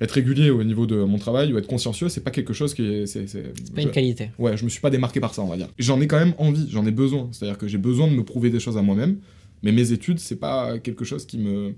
être 0.00 0.12
régulier 0.12 0.50
au 0.50 0.64
niveau 0.64 0.86
de 0.86 0.96
mon 0.96 1.18
travail 1.18 1.52
ou 1.52 1.58
être 1.58 1.66
consciencieux, 1.66 2.08
c'est 2.08 2.22
pas 2.22 2.30
quelque 2.32 2.52
chose 2.52 2.74
qui 2.74 2.82
est, 2.84 3.06
c'est, 3.06 3.26
c'est- 3.28 3.52
C'est 3.64 3.74
pas 3.74 3.82
je- 3.82 3.86
une 3.86 3.92
qualité. 3.92 4.30
Ouais, 4.38 4.56
je 4.56 4.64
me 4.64 4.68
suis 4.70 4.80
pas 4.80 4.90
démarqué 4.90 5.20
par 5.20 5.32
ça, 5.34 5.42
on 5.42 5.46
va 5.48 5.56
dire. 5.56 5.68
J'en 5.78 6.00
ai 6.00 6.06
quand 6.08 6.18
même 6.18 6.34
envie, 6.38 6.66
j'en 6.70 6.84
ai 6.86 6.90
besoin. 6.90 7.28
C'est-à-dire 7.32 7.58
que 7.58 7.68
j'ai 7.68 7.78
besoin 7.78 8.08
de 8.08 8.14
me 8.14 8.24
prouver 8.24 8.50
des 8.50 8.58
choses 8.60 8.76
à 8.78 8.82
moi-même. 8.82 9.18
Mais 9.62 9.70
mes 9.70 9.92
études, 9.92 10.18
c'est 10.18 10.36
pas 10.40 10.78
quelque 10.80 11.04
chose 11.04 11.24
qui 11.24 11.38
me. 11.38 11.74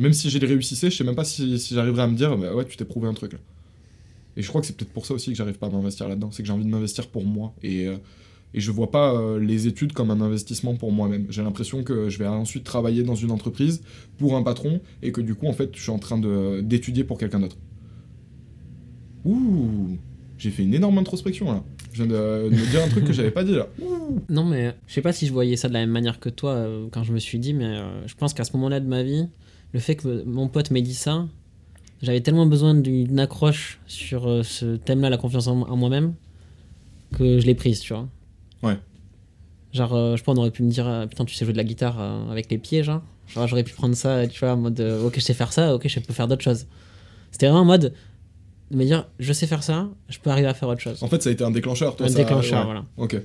Même 0.00 0.12
si 0.12 0.30
j'ai 0.30 0.38
les 0.38 0.46
réussissais, 0.46 0.90
je 0.90 0.96
sais 0.96 1.04
même 1.04 1.14
pas 1.14 1.24
si, 1.24 1.58
si 1.58 1.74
j'arriverais 1.74 2.02
à 2.02 2.06
me 2.08 2.16
dire, 2.16 2.36
bah 2.36 2.54
ouais, 2.54 2.64
tu 2.64 2.76
t'es 2.76 2.84
prouvé 2.84 3.06
un 3.08 3.14
truc 3.14 3.34
là. 3.34 3.38
Et 4.36 4.42
je 4.42 4.48
crois 4.48 4.60
que 4.60 4.66
c'est 4.66 4.76
peut-être 4.76 4.92
pour 4.92 5.06
ça 5.06 5.14
aussi 5.14 5.30
que 5.30 5.36
j'arrive 5.36 5.58
pas 5.58 5.66
à 5.66 5.70
m'investir 5.70 6.08
là-dedans. 6.08 6.30
C'est 6.30 6.42
que 6.42 6.46
j'ai 6.46 6.52
envie 6.52 6.64
de 6.64 6.70
m'investir 6.70 7.08
pour 7.08 7.24
moi. 7.24 7.54
Et, 7.62 7.86
euh, 7.86 7.96
et 8.54 8.60
je 8.60 8.70
vois 8.70 8.90
pas 8.90 9.14
euh, 9.14 9.38
les 9.38 9.66
études 9.66 9.92
comme 9.92 10.10
un 10.10 10.20
investissement 10.20 10.74
pour 10.74 10.92
moi-même. 10.92 11.26
J'ai 11.30 11.42
l'impression 11.42 11.82
que 11.82 12.08
je 12.08 12.18
vais 12.18 12.26
ensuite 12.26 12.64
travailler 12.64 13.02
dans 13.02 13.14
une 13.14 13.30
entreprise 13.30 13.82
pour 14.18 14.36
un 14.36 14.42
patron 14.42 14.80
et 15.02 15.12
que 15.12 15.20
du 15.20 15.34
coup, 15.34 15.46
en 15.46 15.52
fait, 15.52 15.70
je 15.74 15.80
suis 15.80 15.90
en 15.90 15.98
train 15.98 16.18
d'étudier 16.62 17.04
pour 17.04 17.18
quelqu'un 17.18 17.40
d'autre. 17.40 17.56
Ouh, 19.24 19.96
j'ai 20.38 20.50
fait 20.50 20.64
une 20.64 20.74
énorme 20.74 20.98
introspection 20.98 21.52
là. 21.52 21.62
Je 21.92 22.02
viens 22.02 22.12
de, 22.12 22.48
me 22.50 22.70
dire 22.70 22.82
un 22.82 22.88
truc 22.88 23.04
que 23.04 23.12
j'avais 23.12 23.30
pas 23.30 23.44
dit 23.44 23.54
là. 23.54 23.68
Non, 24.28 24.44
mais 24.44 24.74
je 24.86 24.94
sais 24.94 25.02
pas 25.02 25.12
si 25.12 25.26
je 25.26 25.32
voyais 25.32 25.56
ça 25.56 25.68
de 25.68 25.74
la 25.74 25.80
même 25.80 25.90
manière 25.90 26.18
que 26.18 26.28
toi 26.28 26.52
euh, 26.52 26.88
quand 26.90 27.04
je 27.04 27.12
me 27.12 27.18
suis 27.18 27.38
dit, 27.38 27.54
mais 27.54 27.64
euh, 27.64 28.06
je 28.06 28.14
pense 28.14 28.34
qu'à 28.34 28.44
ce 28.44 28.52
moment-là 28.54 28.80
de 28.80 28.86
ma 28.86 29.02
vie, 29.02 29.28
le 29.72 29.80
fait 29.80 29.94
que 29.94 30.24
mon 30.24 30.48
pote 30.48 30.70
m'ait 30.70 30.82
dit 30.82 30.94
ça, 30.94 31.28
j'avais 32.02 32.20
tellement 32.20 32.46
besoin 32.46 32.74
d'une 32.74 33.18
accroche 33.20 33.78
sur 33.86 34.28
euh, 34.28 34.42
ce 34.42 34.76
thème-là, 34.76 35.08
la 35.10 35.16
confiance 35.16 35.46
en, 35.46 35.62
en 35.62 35.76
moi-même, 35.76 36.14
que 37.16 37.38
je 37.38 37.46
l'ai 37.46 37.54
prise, 37.54 37.80
tu 37.80 37.92
vois. 37.94 38.08
Ouais. 38.62 38.76
Genre, 39.72 39.94
euh, 39.94 40.16
je 40.16 40.22
pense, 40.22 40.36
on 40.36 40.40
aurait 40.40 40.50
pu 40.50 40.62
me 40.62 40.70
dire, 40.70 40.86
euh, 40.86 41.06
putain, 41.06 41.24
tu 41.24 41.34
sais 41.34 41.44
jouer 41.44 41.52
de 41.52 41.58
la 41.58 41.64
guitare 41.64 41.96
euh, 42.00 42.30
avec 42.30 42.50
les 42.50 42.58
pieds, 42.58 42.82
genre. 42.82 43.02
Genre, 43.28 43.46
j'aurais 43.46 43.64
pu 43.64 43.72
prendre 43.72 43.94
ça, 43.94 44.26
tu 44.26 44.38
vois, 44.40 44.52
en 44.52 44.56
mode, 44.58 44.78
euh, 44.80 45.06
ok, 45.06 45.14
je 45.16 45.20
sais 45.20 45.34
faire 45.34 45.52
ça, 45.52 45.74
ok, 45.74 45.86
je 45.88 46.00
peux 46.00 46.12
faire 46.12 46.28
d'autres 46.28 46.42
choses. 46.42 46.66
C'était 47.30 47.46
vraiment 47.46 47.62
en 47.62 47.64
mode 47.66 47.94
de 48.70 48.76
me 48.76 48.84
dire, 48.84 49.06
je 49.18 49.32
sais 49.32 49.46
faire 49.46 49.62
ça, 49.62 49.88
je 50.08 50.18
peux 50.18 50.30
arriver 50.30 50.48
à 50.48 50.54
faire 50.54 50.68
autre 50.68 50.80
chose. 50.80 51.02
En 51.02 51.08
fait, 51.08 51.22
ça 51.22 51.30
a 51.30 51.32
été 51.32 51.44
un 51.44 51.50
déclencheur. 51.50 51.96
Toi, 51.96 52.06
Un 52.06 52.08
ça- 52.10 52.18
déclencheur, 52.18 52.60
ouais. 52.60 52.64
voilà. 52.64 52.84
Ok. 52.98 53.16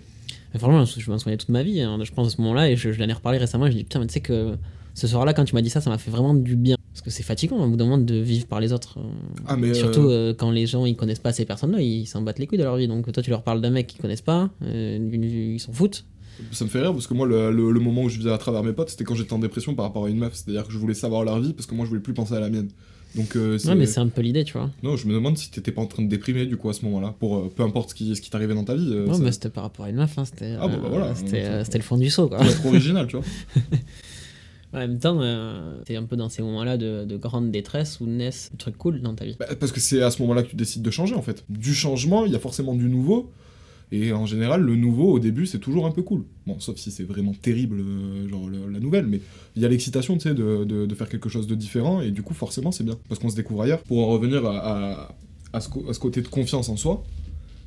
Mais 0.54 0.60
franchement, 0.60 0.86
je 0.86 1.12
m'en 1.12 1.18
souvenais 1.18 1.36
toute 1.38 1.50
ma 1.50 1.64
vie, 1.64 1.82
hein, 1.82 1.98
je 2.04 2.12
pense 2.12 2.28
à 2.28 2.30
ce 2.30 2.40
moment-là, 2.42 2.70
et 2.70 2.78
je, 2.78 2.92
je 2.94 3.00
l'en 3.02 3.08
ai 3.10 3.14
reparlé 3.14 3.38
récemment, 3.38 3.66
et 3.68 3.72
je 3.72 3.78
dis 3.78 3.84
putain, 3.84 4.00
mais 4.00 4.08
tu 4.08 4.14
sais 4.14 4.22
que 4.22 4.56
ce 5.00 5.08
soir-là, 5.08 5.34
quand 5.34 5.46
tu 5.46 5.54
m'as 5.56 5.62
dit 5.62 5.70
ça, 5.70 5.80
ça 5.82 5.90
m'a 5.90 5.98
fait 5.98 6.12
vraiment 6.12 6.34
du 6.34 6.56
bien. 6.56 6.76
Parce 6.94 7.02
que 7.04 7.10
c'est 7.12 7.22
fatigant, 7.24 7.58
au 7.64 7.68
bout 7.70 7.76
d'un 7.78 7.86
moment, 7.86 8.00
de 8.00 8.16
vivre 8.16 8.48
par 8.48 8.60
les 8.60 8.74
autres. 8.74 8.98
euh, 8.98 9.04
Ah, 9.46 9.56
mais. 9.56 9.74
Surtout 9.76 10.08
euh, 10.10 10.32
euh, 10.32 10.34
quand 10.34 10.50
les 10.50 10.66
gens 10.66 10.86
ils 10.86 10.96
connaissent 10.96 11.20
pas 11.20 11.32
ces 11.32 11.46
personnes-là, 11.46 11.80
ils 11.82 12.08
s'en 12.08 12.24
battent 12.24 12.40
les 12.40 12.48
couilles 12.48 12.58
de 12.58 12.64
leur 12.64 12.76
vie. 12.78 12.88
Donc 12.88 13.12
toi, 13.12 13.22
tu 13.22 13.30
leur 13.30 13.44
parles 13.44 13.62
d'un 13.62 13.70
mec 13.70 13.86
qu'ils 13.88 14.02
connaissent 14.02 14.22
pas, 14.22 14.50
euh, 14.64 14.98
ils 15.14 15.60
s'en 15.60 15.72
foutent. 15.72 16.06
Ça 16.52 16.66
me 16.66 16.70
fait 16.70 16.82
rire 16.82 16.94
parce 16.94 17.06
que 17.08 17.14
moi, 17.14 17.26
le, 17.28 17.52
le- 17.52 17.72
le 17.72 17.80
moment 17.80 18.04
où 18.04 18.10
je 18.10 18.18
vivais 18.18 18.32
à 18.32 18.38
travers 18.40 18.64
mes 18.64 18.74
potes, 18.74 18.90
c'était 18.90 19.04
quand 19.04 19.16
j'étais 19.16 19.34
en 19.34 19.40
dépression 19.40 19.76
par 19.76 19.86
rapport 19.86 20.06
à 20.06 20.10
une 20.10 20.18
meuf. 20.18 20.34
C'est-à-dire 20.34 20.66
que 20.68 20.74
je 20.74 20.78
voulais 20.80 20.94
savoir 20.96 21.24
leur 21.24 21.40
vie 21.40 21.54
parce 21.54 21.66
que 21.68 21.76
moi, 21.76 21.86
je 21.86 21.90
voulais 21.90 22.02
plus 22.02 22.14
penser 22.16 22.34
à 22.34 22.40
la 22.40 22.50
mienne. 22.50 22.70
Donc, 23.16 23.36
euh, 23.36 23.58
Ouais, 23.66 23.76
mais 23.76 23.86
c'est 23.86 24.00
un 24.02 24.08
peu 24.08 24.22
l'idée, 24.22 24.44
tu 24.44 24.54
vois. 24.54 24.70
Non, 24.84 24.96
je 24.98 25.08
me 25.08 25.14
demande 25.14 25.38
si 25.38 25.50
t'étais 25.50 25.72
pas 25.72 25.82
en 25.82 25.88
train 25.88 26.04
de 26.04 26.10
déprimer 26.10 26.46
du 26.46 26.58
coup 26.58 26.70
à 26.70 26.74
ce 26.74 26.84
moment-là, 26.86 27.16
pour 27.20 27.38
euh, 27.38 27.52
peu 27.56 27.64
importe 27.64 27.92
ce 27.92 27.96
qui, 27.96 28.16
ce 28.16 28.22
qui 28.22 28.30
t'arrivait 28.30 28.54
dans 28.54 28.66
ta 28.66 28.76
vie. 28.76 28.92
euh, 28.94 29.12
ça- 29.12 29.20
mais 29.20 29.32
c'était 29.32 29.50
par 29.50 29.64
rapport 29.64 29.86
à 29.86 29.90
une 29.90 29.96
meuf, 29.96 30.18
hein, 30.20 30.26
c'était 30.26 30.56
Ah, 30.60 30.68
bah, 30.68 30.76
bah, 30.82 30.82
euh, 30.86 30.90
voilà. 30.90 31.16
c'était, 31.16 31.44
euh, 31.44 31.50
euh, 31.60 31.64
c'était 31.64 31.78
le 31.80 31.84
fond 31.84 31.98
du 31.98 32.10
seau, 32.10 32.28
quoi. 32.28 32.38
Pour 32.40 32.48
être 32.48 32.66
original, 32.66 33.08
tu 33.08 33.16
vois. 33.16 33.26
En 34.78 34.82
même 34.82 35.00
temps, 35.00 35.18
euh, 35.22 35.82
c'est 35.88 35.96
un 35.96 36.04
peu 36.04 36.16
dans 36.16 36.30
ces 36.30 36.44
moments-là 36.44 36.78
de, 36.78 37.04
de 37.04 37.18
grande 37.18 37.50
détresse 37.50 38.00
où 38.00 38.06
naissent 38.06 38.50
des 38.52 38.58
trucs 38.58 38.78
cool 38.78 39.02
dans 39.02 39.16
ta 39.16 39.26
vie. 39.26 39.36
Bah, 39.40 39.48
parce 39.60 39.72
que 39.72 39.80
c'est 39.80 40.04
à 40.04 40.12
ce 40.12 40.22
moment-là 40.22 40.44
que 40.44 40.50
tu 40.50 40.56
décides 40.56 40.84
de 40.84 40.92
changer 40.92 41.16
en 41.16 41.24
fait. 41.24 41.44
Du 41.50 41.74
changement, 41.74 42.26
il 42.26 42.32
y 42.32 42.36
a 42.36 42.40
forcément 42.40 42.76
du 42.76 42.88
nouveau. 42.88 43.32
Et 43.92 44.12
en 44.12 44.26
général, 44.28 44.62
le 44.62 44.76
nouveau 44.76 45.14
au 45.14 45.20
début, 45.20 45.48
c'est 45.48 45.58
toujours 45.58 45.88
un 45.88 45.92
peu 45.92 46.04
cool. 46.04 46.26
Bon, 46.46 46.60
sauf 46.60 46.78
si 46.78 46.92
c'est 46.92 47.06
vraiment 47.06 47.34
terrible, 47.34 47.80
euh, 47.80 48.30
genre 48.30 48.50
la 48.50 48.80
nouvelle, 48.80 49.08
mais 49.08 49.22
il 49.56 49.62
y 49.62 49.66
a 49.66 49.70
l'excitation, 49.70 50.16
tu 50.18 50.28
sais, 50.28 50.36
de, 50.36 50.94
faire 50.94 51.08
quelque 51.10 51.30
chose 51.30 51.48
de 51.48 51.56
différent, 51.56 52.02
et 52.02 52.12
du 52.12 52.22
coup, 52.22 52.34
forcément, 52.34 52.72
c'est 52.72 52.84
bien. 52.84 52.98
Parce 53.08 53.20
qu'on 53.20 53.30
se 53.30 53.36
découvre 53.36 53.62
ailleurs. 53.64 53.82
Pour 53.84 54.00
en 54.00 54.08
revenir 54.08 54.46
à, 54.46 55.16
à 55.54 55.62
ce 55.62 56.00
côté 56.00 56.22
de 56.22 56.28
confiance 56.28 56.68
en 56.68 56.76
soi, 56.76 57.04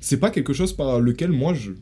c'est 0.01 0.17
pas 0.19 0.31
quelque 0.31 0.53
chose 0.53 0.73
par 0.73 0.99
lequel 1.01 1.31
moi 1.31 1.53
je, 1.55 1.73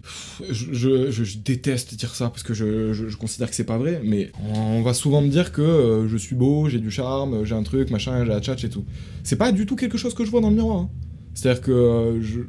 je, 0.50 0.72
je- 0.72 1.10
je- 1.10 1.25
je 1.25 1.38
déteste 1.38 1.94
dire 1.94 2.14
ça 2.14 2.30
parce 2.30 2.42
que 2.42 2.52
je, 2.54 3.14
considère 3.16 3.48
que 3.48 3.54
c'est 3.54 3.64
pas 3.64 3.78
vrai, 3.78 4.00
mais 4.04 4.30
on 4.54 4.82
va 4.82 4.92
souvent 4.94 5.22
me 5.22 5.28
dire 5.28 5.52
que 5.52 5.62
euh, 5.62 6.08
je 6.08 6.16
suis 6.16 6.34
beau, 6.34 6.68
j'ai 6.68 6.78
du 6.80 6.90
charme, 6.90 7.44
j'ai 7.44 7.54
un 7.54 7.62
truc, 7.62 7.90
machin, 7.90 8.25
j'ai 8.25 8.28
la 8.30 8.40
tchatch 8.40 8.64
et 8.64 8.68
tout. 8.70 8.84
C'est 9.22 9.37
pas 9.37 9.52
du 9.52 9.66
tout 9.66 9.76
quelque 9.76 9.98
chose 9.98 10.14
que 10.14 10.25
je 10.25 10.30
vois 10.30 10.40
dans 10.40 10.50
le 10.50 10.56
miroir. 10.56 10.78
hein. 10.80 10.90
C'est-à-dire 11.34 11.62
que 11.62 11.70
euh, 11.70 12.20
je. 12.22 12.40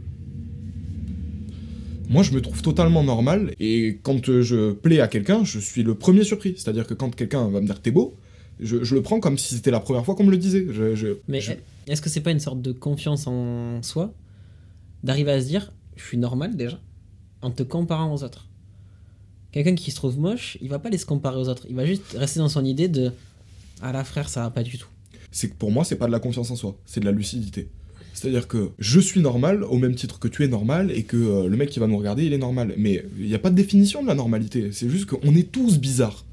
Moi, 2.10 2.24
je 2.24 2.32
me 2.34 2.42
trouve 2.42 2.62
totalement 2.64 3.04
normal, 3.04 3.54
et 3.60 4.00
quand 4.02 4.32
je 4.42 4.72
plais 4.72 5.00
à 5.00 5.08
quelqu'un, 5.08 5.44
je 5.44 5.60
suis 5.60 5.84
le 5.84 5.94
premier 5.94 6.24
surpris. 6.24 6.56
C'est-à-dire 6.58 6.88
que 6.88 6.96
quand 6.96 7.16
quelqu'un 7.16 7.48
va 7.50 7.62
me 7.62 7.68
dire 7.68 7.80
t'es 7.82 7.92
beau, 7.92 8.16
je, 8.60 8.84
je 8.84 8.96
le 8.96 9.04
prends 9.04 9.20
comme 9.20 9.38
si 9.38 9.54
c'était 9.54 9.70
la 9.70 9.80
première 9.80 10.04
fois 10.06 10.16
qu'on 10.16 10.24
me 10.24 10.32
le 10.32 10.38
disait. 10.38 10.66
Je, 10.72 10.96
je- 10.96 11.18
Mais 11.28 11.40
est-ce 11.88 12.02
que 12.02 12.10
c'est 12.10 12.22
pas 12.22 12.32
une 12.32 12.40
sorte 12.40 12.62
de 12.64 12.72
confiance 12.72 13.28
en 13.28 13.84
soi? 13.84 14.12
D'arriver 15.04 15.32
à 15.32 15.42
se 15.42 15.48
dire 15.48 15.74
je 15.96 16.04
suis 16.04 16.18
normal 16.18 16.56
déjà 16.56 16.80
en 17.42 17.52
te 17.52 17.64
comparant 17.64 18.14
aux 18.14 18.24
autres 18.24 18.50
Quelqu'un 19.52 19.74
qui 19.74 19.90
se 19.90 19.96
trouve 19.96 20.20
moche, 20.20 20.58
il 20.62 20.70
va 20.70 20.78
pas 20.78 20.90
aller 20.90 20.98
se 20.98 21.08
comparer 21.08 21.38
aux 21.38 21.50
autres. 21.50 21.66
Il 21.70 21.76
va 21.76 21.86
juste 21.86 22.16
rester 22.16 22.40
dans 22.40 22.50
son 22.50 22.64
idée 22.64 22.88
de 22.88 23.12
Ah 23.82 23.92
là, 23.92 24.04
frère, 24.04 24.30
ça 24.30 24.42
va 24.42 24.52
pas 24.52 24.62
du 24.62 24.78
tout. 24.78 24.88
C'est 25.32 25.50
que 25.50 25.56
pour 25.56 25.72
moi, 25.72 25.84
c'est 25.84 25.96
pas 25.96 26.08
de 26.08 26.12
la 26.12 26.20
confiance 26.20 26.52
en 26.52 26.56
soi, 26.56 26.78
c'est 26.86 27.00
de 27.00 27.06
la 27.06 27.12
lucidité. 27.12 27.70
C'est-à-dire 28.14 28.48
que 28.48 28.72
je 28.80 29.00
suis 29.00 29.22
normal 29.22 29.64
au 29.64 29.78
même 29.78 29.96
titre 29.96 30.20
que 30.20 30.28
tu 30.28 30.44
es 30.44 30.48
normal 30.48 30.92
et 30.92 31.04
que 31.04 31.16
euh, 31.16 31.48
le 31.48 31.56
mec 31.56 31.70
qui 31.70 31.80
va 31.80 31.88
nous 31.88 31.98
regarder, 31.98 32.26
il 32.26 32.34
est 32.34 32.40
normal. 32.40 32.74
Mais 32.78 33.04
il 33.18 33.26
n'y 33.26 33.36
a 33.36 33.40
pas 33.40 33.50
de 33.50 33.56
définition 33.56 34.04
de 34.04 34.08
la 34.08 34.16
normalité. 34.16 34.72
C'est 34.72 34.90
juste 34.90 35.06
qu'on 35.06 35.36
est 35.36 35.52
tous 35.52 35.80
bizarres. 35.80 36.26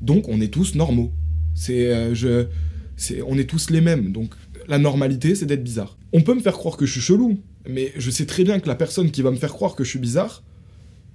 Donc 0.00 0.28
on 0.28 0.40
est 0.40 0.48
tous 0.48 0.74
normaux. 0.74 1.12
C'est, 1.54 1.92
euh, 1.92 2.14
je, 2.14 2.46
c'est, 2.96 3.22
on 3.22 3.36
est 3.36 3.48
tous 3.48 3.70
les 3.70 3.80
mêmes. 3.80 4.10
Donc 4.10 4.34
la 4.68 4.78
normalité, 4.78 5.34
c'est 5.34 5.46
d'être 5.46 5.64
bizarre. 5.64 5.96
On 6.12 6.22
peut 6.22 6.34
me 6.34 6.40
faire 6.40 6.54
croire 6.54 6.76
que 6.76 6.86
je 6.86 6.92
suis 6.92 7.00
chelou, 7.00 7.38
mais 7.68 7.92
je 7.96 8.10
sais 8.10 8.26
très 8.26 8.44
bien 8.44 8.60
que 8.60 8.68
la 8.68 8.74
personne 8.74 9.10
qui 9.10 9.22
va 9.22 9.30
me 9.30 9.36
faire 9.36 9.52
croire 9.52 9.74
que 9.74 9.84
je 9.84 9.90
suis 9.90 9.98
bizarre, 9.98 10.42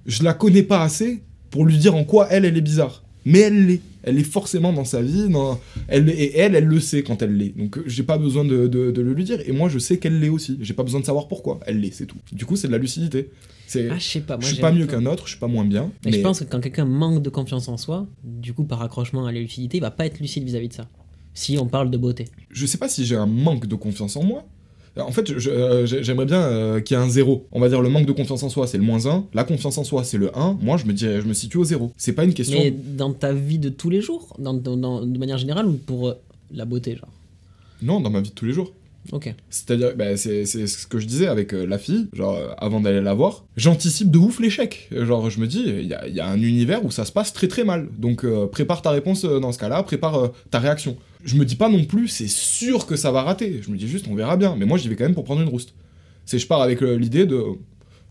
je 0.06 0.22
la 0.22 0.34
connais 0.34 0.62
pas 0.62 0.82
assez 0.82 1.22
pour 1.50 1.64
lui 1.64 1.78
dire 1.78 1.94
en 1.94 2.04
quoi 2.04 2.28
elle, 2.30 2.44
elle 2.44 2.56
est 2.56 2.60
bizarre. 2.62 3.04
Mais 3.24 3.40
elle 3.40 3.66
l'est. 3.66 3.80
Elle 4.02 4.18
est 4.18 4.24
forcément 4.24 4.72
dans 4.72 4.86
sa 4.86 5.02
vie. 5.02 5.28
Dans... 5.28 5.60
Elle, 5.88 6.08
et 6.08 6.32
elle, 6.38 6.54
elle 6.54 6.64
le 6.64 6.80
sait 6.80 7.02
quand 7.02 7.20
elle 7.20 7.36
l'est. 7.36 7.54
Donc 7.54 7.78
j'ai 7.86 8.02
pas 8.02 8.16
besoin 8.16 8.46
de, 8.46 8.66
de- 8.66 8.90
de 8.90 9.02
le 9.02 9.12
lui 9.12 9.24
dire. 9.24 9.40
Et 9.46 9.52
moi, 9.52 9.68
je 9.68 9.78
sais 9.78 9.98
qu'elle 9.98 10.20
l'est 10.20 10.30
aussi. 10.30 10.56
J'ai 10.62 10.72
pas 10.72 10.84
besoin 10.84 11.00
de 11.00 11.04
savoir 11.04 11.28
pourquoi. 11.28 11.60
Elle 11.66 11.80
l'est, 11.80 11.90
c'est 11.92 12.06
tout. 12.06 12.16
Du 12.32 12.46
coup, 12.46 12.56
c'est 12.56 12.68
de 12.68 12.72
la 12.72 12.78
lucidité. 12.78 13.28
C'est, 13.66 13.90
Ah, 13.90 13.98
je 13.98 14.04
sais 14.04 14.20
pas. 14.20 14.36
Moi, 14.38 14.46
je 14.48 14.54
suis 14.54 14.60
pas 14.62 14.72
mieux 14.72 14.86
qu'un 14.86 15.04
autre, 15.04 15.24
je 15.26 15.32
suis 15.32 15.38
pas 15.38 15.48
moins 15.48 15.66
bien. 15.66 15.92
Mais, 16.04 16.12
mais 16.12 16.16
je 16.16 16.22
pense 16.22 16.40
que 16.40 16.44
quand 16.44 16.60
quelqu'un 16.60 16.86
manque 16.86 17.22
de 17.22 17.28
confiance 17.28 17.68
en 17.68 17.76
soi, 17.76 18.06
du 18.24 18.54
coup, 18.54 18.64
par 18.64 18.80
accrochement 18.80 19.26
à 19.26 19.32
la 19.32 19.38
lucidité, 19.40 19.76
il 19.76 19.80
va 19.80 19.90
pas 19.90 20.06
être 20.06 20.18
lucide 20.18 20.44
vis-à-vis 20.44 20.68
de 20.68 20.72
ça. 20.74 20.88
Si 21.34 21.56
on 21.58 21.66
parle 21.66 21.90
de 21.90 21.96
beauté. 21.98 22.26
je 22.50 22.66
sais 22.66 22.78
pas 22.78 22.88
si 22.88 23.04
j'ai 23.06 23.16
un 23.16 23.26
manque 23.26 23.66
de 23.66 23.74
confiance 23.74 24.16
en 24.16 24.22
moi. 24.24 24.44
En 24.98 25.12
fait, 25.12 25.30
euh, 25.30 25.86
j'ai- 25.86 26.02
j'aimerais 26.02 26.26
bien 26.26 26.42
euh, 26.42 26.80
qu'il 26.80 26.96
y 26.96 27.00
ait 27.00 27.02
un 27.02 27.08
zéro. 27.08 27.46
On 27.52 27.60
va 27.60 27.68
dire 27.68 27.80
le 27.80 27.88
manque 27.88 28.06
de 28.06 28.12
confiance 28.12 28.42
en 28.42 28.48
soi, 28.48 28.66
c'est 28.66 28.76
le 28.76 28.82
moins 28.82 29.06
1. 29.06 29.24
La 29.32 29.44
confiance 29.44 29.78
en 29.78 29.84
soi, 29.84 30.02
c'est 30.02 30.18
le 30.18 30.36
1. 30.36 30.58
Moi, 30.60 30.76
je 30.78 30.84
me, 30.84 30.92
dirais, 30.92 31.20
je 31.20 31.26
me 31.28 31.32
situe 31.32 31.58
au 31.58 31.64
zéro. 31.64 31.92
C'est 31.96 32.12
pas 32.12 32.24
une 32.24 32.34
question. 32.34 32.58
Mais 32.58 32.72
dans 32.72 33.12
ta 33.12 33.32
vie 33.32 33.58
de 33.60 33.68
tous 33.68 33.88
les 33.88 34.00
jours, 34.00 34.36
dans, 34.40 34.52
de 34.52 35.18
manière 35.18 35.38
générale, 35.38 35.66
ou 35.66 35.74
pour 35.74 36.08
euh, 36.08 36.14
la 36.52 36.64
beauté, 36.64 36.96
genre? 36.96 37.08
Non, 37.82 38.00
dans 38.00 38.10
ma 38.10 38.20
vie 38.20 38.30
de 38.30 38.34
tous 38.34 38.44
les 38.46 38.52
jours. 38.52 38.72
Ok. 39.12 39.32
C'est-à-dire, 39.48 39.94
bah, 39.96 40.16
c'est 40.16 40.44
ce 40.44 40.86
que 40.88 40.98
je 40.98 41.06
disais 41.06 41.28
avec 41.28 41.54
euh, 41.54 41.64
la 41.66 41.78
fille, 41.78 42.08
genre, 42.12 42.34
euh, 42.36 42.48
avant 42.58 42.80
d'aller 42.80 43.00
la 43.00 43.14
voir, 43.14 43.44
j'anticipe 43.56 44.10
de 44.10 44.18
ouf 44.18 44.40
l'échec. 44.40 44.88
Genre, 44.92 45.30
je 45.30 45.40
me 45.40 45.46
dis, 45.46 45.62
il 45.66 45.86
y 45.86 45.94
a, 45.94 46.06
il 46.08 46.14
y 46.14 46.20
a 46.20 46.28
un 46.28 46.42
univers 46.42 46.84
où 46.84 46.90
ça 46.90 47.04
se 47.04 47.12
passe 47.12 47.32
très 47.32 47.46
très 47.48 47.64
mal. 47.64 47.88
Donc, 47.96 48.24
euh, 48.24 48.46
prépare 48.48 48.82
ta 48.82 48.90
réponse 48.90 49.24
euh, 49.24 49.38
dans 49.40 49.52
ce 49.52 49.58
cas-là, 49.58 49.82
prépare 49.84 50.16
euh, 50.16 50.28
ta 50.50 50.58
réaction. 50.58 50.96
Je 51.24 51.36
me 51.36 51.44
dis 51.44 51.56
pas 51.56 51.68
non 51.68 51.84
plus, 51.84 52.08
c'est 52.08 52.28
sûr 52.28 52.86
que 52.86 52.96
ça 52.96 53.10
va 53.10 53.22
rater. 53.22 53.60
Je 53.62 53.70
me 53.70 53.76
dis 53.76 53.88
juste, 53.88 54.06
on 54.08 54.14
verra 54.14 54.36
bien. 54.36 54.56
Mais 54.56 54.66
moi, 54.66 54.78
j'y 54.78 54.88
vais 54.88 54.96
quand 54.96 55.04
même 55.04 55.14
pour 55.14 55.24
prendre 55.24 55.42
une 55.42 55.48
rouste. 55.48 55.74
C'est, 56.24 56.38
je 56.38 56.46
pars 56.46 56.62
avec 56.62 56.82
euh, 56.82 56.96
l'idée 56.96 57.26
de, 57.26 57.38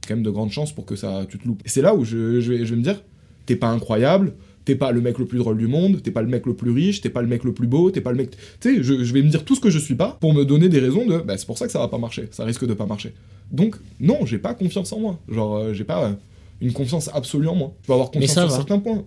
quand 0.07 0.15
même 0.15 0.23
de 0.23 0.29
grandes 0.29 0.51
chances 0.51 0.73
pour 0.73 0.85
que 0.85 0.95
ça, 0.95 1.25
tu 1.29 1.37
te 1.37 1.47
loupes. 1.47 1.61
Et 1.65 1.69
c'est 1.69 1.81
là 1.81 1.95
où 1.95 2.03
je, 2.03 2.39
je 2.39 2.53
vais, 2.53 2.65
je 2.65 2.71
vais 2.71 2.77
me 2.77 2.83
dire, 2.83 3.01
t'es 3.45 3.55
pas 3.55 3.69
incroyable, 3.69 4.33
t'es 4.65 4.75
pas 4.75 4.91
le 4.91 5.01
mec 5.01 5.17
le 5.17 5.25
plus 5.25 5.39
drôle 5.39 5.57
du 5.57 5.67
monde, 5.67 6.01
t'es 6.01 6.11
pas 6.11 6.21
le 6.21 6.27
mec 6.27 6.45
le 6.45 6.55
plus 6.55 6.71
riche, 6.71 7.01
t'es 7.01 7.09
pas 7.09 7.21
le 7.21 7.27
mec 7.27 7.43
le 7.43 7.53
plus 7.53 7.67
beau, 7.67 7.91
t'es 7.91 8.01
pas 8.01 8.11
le 8.11 8.17
mec. 8.17 8.31
Tu 8.59 8.75
sais, 8.75 8.83
je, 8.83 9.03
je 9.03 9.13
vais 9.13 9.21
me 9.21 9.29
dire 9.29 9.45
tout 9.45 9.55
ce 9.55 9.61
que 9.61 9.69
je 9.69 9.79
suis 9.79 9.95
pas 9.95 10.17
pour 10.19 10.33
me 10.33 10.45
donner 10.45 10.69
des 10.69 10.79
raisons 10.79 11.05
de. 11.05 11.17
Bah, 11.19 11.37
c'est 11.37 11.47
pour 11.47 11.57
ça 11.57 11.65
que 11.65 11.71
ça 11.71 11.79
va 11.79 11.87
pas 11.87 11.97
marcher, 11.97 12.27
ça 12.31 12.45
risque 12.45 12.65
de 12.65 12.73
pas 12.73 12.85
marcher. 12.85 13.13
Donc, 13.51 13.75
non, 13.99 14.25
j'ai 14.25 14.37
pas 14.37 14.53
confiance 14.53 14.93
en 14.93 14.99
moi. 14.99 15.19
Genre, 15.27 15.55
euh, 15.55 15.73
j'ai 15.73 15.83
pas 15.83 16.05
euh, 16.05 16.13
une 16.61 16.73
confiance 16.73 17.09
absolue 17.13 17.47
en 17.47 17.55
moi. 17.55 17.73
Je 17.81 17.87
peux 17.87 17.93
avoir 17.93 18.11
confiance 18.11 18.31
sur 18.31 18.47
va. 18.47 18.55
certains 18.55 18.79
points. 18.79 19.03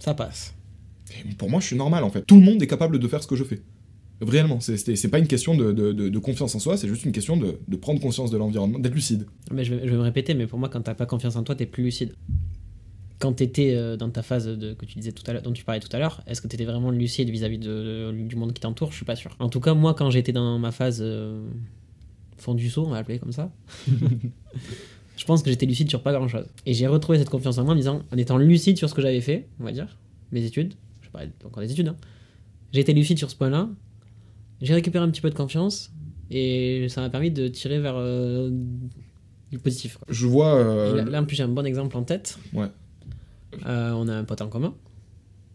Ça 0.00 0.14
passe. 0.14 0.54
Et 1.30 1.34
pour 1.34 1.48
moi, 1.50 1.60
je 1.60 1.66
suis 1.66 1.76
normal 1.76 2.04
en 2.04 2.10
fait. 2.10 2.22
Tout 2.26 2.36
le 2.36 2.42
monde 2.42 2.62
est 2.62 2.66
capable 2.66 2.98
de 2.98 3.08
faire 3.08 3.22
ce 3.22 3.26
que 3.28 3.36
je 3.36 3.44
fais. 3.44 3.62
Réellement, 4.22 4.60
c'est- 4.60 5.08
pas 5.10 5.18
une 5.18 5.26
question 5.26 5.54
de, 5.56 5.72
de- 5.72 5.92
de- 5.92 6.08
de 6.08 6.18
confiance 6.18 6.54
en 6.54 6.58
soi, 6.58 6.76
c'est 6.78 6.88
juste 6.88 7.04
une 7.04 7.12
question 7.12 7.36
de, 7.36 7.58
de 7.68 7.76
prendre 7.76 8.00
conscience 8.00 8.30
de 8.30 8.38
l'environnement, 8.38 8.78
d'être 8.78 8.94
lucide. 8.94 9.26
Mais 9.52 9.62
je 9.64 9.74
vais, 9.74 9.86
je 9.86 9.90
vais 9.90 9.96
me 9.96 10.02
répéter, 10.02 10.32
mais 10.34 10.46
pour 10.46 10.58
moi, 10.58 10.68
quand 10.70 10.80
t'as 10.80 10.94
pas 10.94 11.04
confiance 11.06 11.36
en 11.36 11.42
toi, 11.42 11.54
t'es 11.54 11.66
plus 11.66 11.84
lucide. 11.84 12.14
Quand 13.18 13.32
t'étais 13.34 13.74
euh, 13.74 13.96
dans 13.96 14.08
ta 14.10 14.22
phase 14.22 14.46
de, 14.46 14.72
que 14.74 14.84
tu 14.86 14.98
disais 14.98 15.12
tout 15.12 15.22
à 15.26 15.32
l'heure, 15.34 15.42
dont 15.42 15.52
tu 15.52 15.64
parlais 15.64 15.80
tout 15.80 15.94
à 15.94 15.98
l'heure, 15.98 16.22
est-ce 16.26 16.40
que 16.40 16.48
t'étais 16.48 16.64
vraiment 16.64 16.90
lucide 16.90 17.28
vis-à-vis 17.30 17.58
du 17.58 18.36
monde 18.36 18.52
qui 18.54 18.60
t'entoure? 18.60 18.90
Je 18.90 18.96
suis 18.96 19.04
pas 19.06 19.16
sûr. 19.16 19.34
En 19.38 19.48
tout 19.50 19.60
cas, 19.60 19.74
moi, 19.74 19.92
quand 19.94 20.10
j'étais 20.10 20.32
dans 20.32 20.58
ma 20.58 20.70
phase 20.72 21.00
euh, 21.02 21.46
fond 22.38 22.54
du 22.54 22.68
saut, 22.70 22.84
on 22.86 22.90
va 22.90 22.96
l'appeler 22.96 23.18
comme 23.18 23.32
ça, 23.32 23.50
je 25.16 25.24
pense 25.24 25.42
que 25.42 25.50
j'étais 25.50 25.66
lucide 25.66 25.88
sur 25.88 26.02
pas 26.02 26.12
grand-chose. 26.12 26.46
Et 26.66 26.74
j'ai 26.74 26.86
retrouvé 26.86 27.18
cette 27.18 27.30
confiance 27.30 27.58
en 27.58 27.64
moi 27.64 27.72
en, 27.72 27.76
disant, 27.76 28.02
en 28.12 28.16
étant 28.16 28.36
lucide 28.38 28.76
sur 28.76 28.88
ce 28.88 28.94
que 28.94 29.02
j'avais 29.02 29.20
fait, 29.22 29.46
on 29.60 29.64
va 29.64 29.72
dire, 29.72 29.96
mes 30.32 30.44
études, 30.44 30.74
parlais 31.16 31.32
encore 31.44 31.62
des 31.62 31.72
études, 31.72 31.88
hein. 31.88 31.96
j'ai 32.72 32.80
été 32.80 32.92
lucide 32.92 33.18
sur 33.18 33.30
ce 33.30 33.36
point-là, 33.36 33.68
j'ai 34.60 34.74
récupéré 34.74 35.04
un 35.04 35.10
petit 35.10 35.20
peu 35.20 35.30
de 35.30 35.34
confiance, 35.34 35.92
et 36.30 36.86
ça 36.88 37.00
m'a 37.00 37.10
permis 37.10 37.30
de 37.30 37.48
tirer 37.48 37.78
vers 37.78 37.94
euh, 37.96 38.50
du 39.50 39.58
positif. 39.58 39.96
quoi. 39.96 40.06
Je 40.10 40.26
vois. 40.26 40.54
Euh, 40.56 40.96
là, 40.96 41.04
là, 41.04 41.22
en 41.22 41.24
plus, 41.24 41.36
j'ai 41.36 41.42
un 41.42 41.48
bon 41.48 41.64
exemple 41.64 41.96
en 41.96 42.02
tête. 42.02 42.38
Ouais. 42.52 42.66
Euh, 43.66 43.92
on 43.92 44.08
a 44.08 44.14
un 44.14 44.24
pote 44.24 44.42
en 44.42 44.48
commun, 44.48 44.74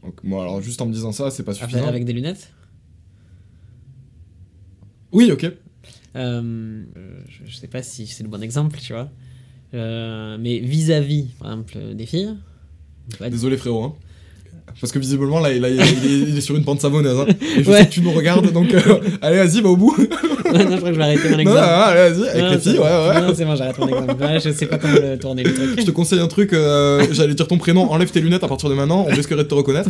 donc, 0.04 0.24
moi, 0.24 0.42
alors, 0.42 0.62
juste 0.62 0.82
en 0.82 0.88
me 0.88 0.94
disant 0.94 1.12
ça, 1.12 1.30
c'est 1.30 1.44
pas 1.44 1.54
suffisant. 1.54 1.88
avec 1.88 2.06
des 2.06 2.14
lunettes. 2.14 2.52
Oui, 5.12 5.32
ok. 5.32 5.52
Euh, 6.16 6.84
je, 7.28 7.46
je 7.46 7.56
sais 7.56 7.68
pas 7.68 7.84
si 7.84 8.08
c'est 8.08 8.24
le 8.24 8.30
bon 8.30 8.42
exemple, 8.42 8.80
tu 8.80 8.94
vois. 8.94 9.12
Mais 9.74 10.60
vis-à-vis, 10.60 11.28
par 11.40 11.52
exemple, 11.52 11.96
des 11.96 12.06
filles. 12.06 12.36
Désolé 13.20 13.58
frérot. 13.58 13.84
Hein. 13.84 13.96
Parce 14.80 14.92
que 14.94 15.00
visiblement 15.00 15.40
là, 15.40 15.52
il, 15.52 15.64
est, 15.64 15.76
il 16.30 16.38
est 16.38 16.42
sur 16.42 16.56
une 16.56 16.64
pente 16.64 16.82
savonneuse. 16.82 17.20
Hein. 17.20 17.26
Et 17.58 17.64
je 17.64 17.70
Ouais. 17.70 17.78
sais 17.80 17.86
que 17.88 17.92
tu 17.92 18.02
nous 18.02 18.12
regardes, 18.12 18.52
donc 18.52 18.74
euh, 18.74 18.80
allez 19.22 19.38
vas-y, 19.38 19.62
va 19.62 19.70
au 19.70 19.76
bout. 19.78 19.96
Ouais, 19.98 20.08
non, 20.66 20.72
je 20.72 20.78
crois 20.78 20.90
que 20.90 20.94
je 20.94 20.98
vais 21.00 21.04
arrêter 21.04 21.24
mon 21.30 21.36
non, 21.36 21.40
exemple. 21.40 21.58
non, 21.60 21.64
allez 21.64 22.10
vas-y, 22.14 22.30
avec 22.30 22.42
Non, 22.44 22.52
les 22.52 22.58
filles, 22.60 22.78
bon. 22.78 22.84
ouais, 22.84 23.08
ouais. 23.10 23.22
Non, 23.22 23.34
c'est 23.36 23.46
bon, 23.46 23.56
j'arrête 23.56 23.78
mon 23.80 23.88
exemple. 23.88 24.24
Ouais, 24.24 24.40
je 24.40 24.50
sais 24.52 24.66
pas 24.66 24.78
comment 24.78 24.94
le 24.94 25.18
tourner 25.20 25.44
le 25.44 25.54
truc. 25.54 25.80
Je 25.80 25.86
te 25.86 25.92
conseille 25.92 26.20
un 26.20 26.28
truc, 26.28 26.54
euh, 26.54 27.06
j'allais 27.12 27.34
dire 27.36 27.48
ton 27.48 27.58
prénom, 27.58 27.90
enlève 27.92 28.10
tes 28.12 28.22
lunettes 28.22 28.44
à 28.44 28.48
partir 28.48 28.70
de 28.70 28.76
maintenant, 28.76 29.06
on 29.10 29.14
risquerait 29.14 29.44
de 29.44 29.48
te 29.48 29.54
reconnaître. 29.54 29.90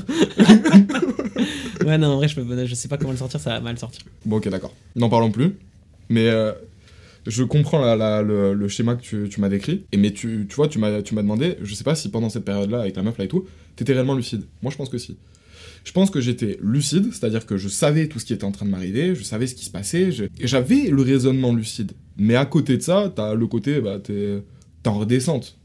Ouais, 1.85 1.97
non, 1.97 2.07
en 2.09 2.15
vrai, 2.17 2.27
je, 2.27 2.35
peux, 2.39 2.65
je 2.65 2.75
sais 2.75 2.87
pas 2.87 2.97
comment 2.97 3.11
le 3.11 3.17
sortir, 3.17 3.39
ça 3.39 3.51
va 3.51 3.59
mal 3.59 3.77
sortir. 3.77 4.01
Bon, 4.25 4.37
ok, 4.37 4.49
d'accord. 4.49 4.73
N'en 4.95 5.09
parlons 5.09 5.31
plus. 5.31 5.55
Mais 6.09 6.27
euh, 6.27 6.51
je 7.27 7.43
comprends 7.43 7.81
le, 7.95 8.67
schéma 8.67 8.95
que 8.95 9.27
tu, 9.27 9.41
m'as 9.41 9.49
décrit. 9.49 9.85
Et 9.91 9.97
mais 9.97 10.11
tu, 10.11 10.45
tu 10.49 10.55
vois, 10.55 10.67
tu 10.67 10.79
m'as 10.79 11.01
demandé, 11.01 11.57
je 11.61 11.73
sais 11.75 11.83
pas 11.83 11.95
si 11.95 12.09
pendant 12.09 12.29
cette 12.29 12.45
période-là, 12.45 12.81
avec 12.81 12.93
ta 12.93 13.03
meuf 13.03 13.17
là 13.17 13.25
et 13.25 13.27
tout, 13.27 13.45
t'étais 13.75 13.93
réellement 13.93 14.15
lucide. 14.15 14.43
Moi, 14.61 14.71
je 14.71 14.77
pense 14.77 14.89
que 14.89 14.97
si. 14.97 15.17
Je 15.83 15.91
pense 15.91 16.11
que 16.11 16.21
j'étais 16.21 16.57
lucide, 16.61 17.11
c'est-à-dire 17.11 17.45
que 17.45 17.57
je 17.57 17.67
savais 17.67 18.07
tout 18.07 18.19
ce 18.19 18.25
qui 18.25 18.33
était 18.33 18.43
en 18.43 18.51
train 18.51 18.65
de 18.65 18.71
m'arriver, 18.71 19.15
je 19.15 19.23
savais 19.23 19.47
ce 19.47 19.55
qui 19.55 19.65
se 19.65 19.71
passait, 19.71 20.09
j'avais 20.39 20.89
le 20.89 21.01
raisonnement 21.01 21.53
lucide. 21.53 21.93
Mais 22.17 22.35
à 22.35 22.45
côté 22.45 22.77
de 22.77 22.83
ça, 22.83 23.11
t'as 23.15 23.33
le 23.33 23.47
côté, 23.47 23.81
bah, 23.81 23.99
t'es 23.99 24.43
en 24.85 24.99
redescente. 24.99 25.57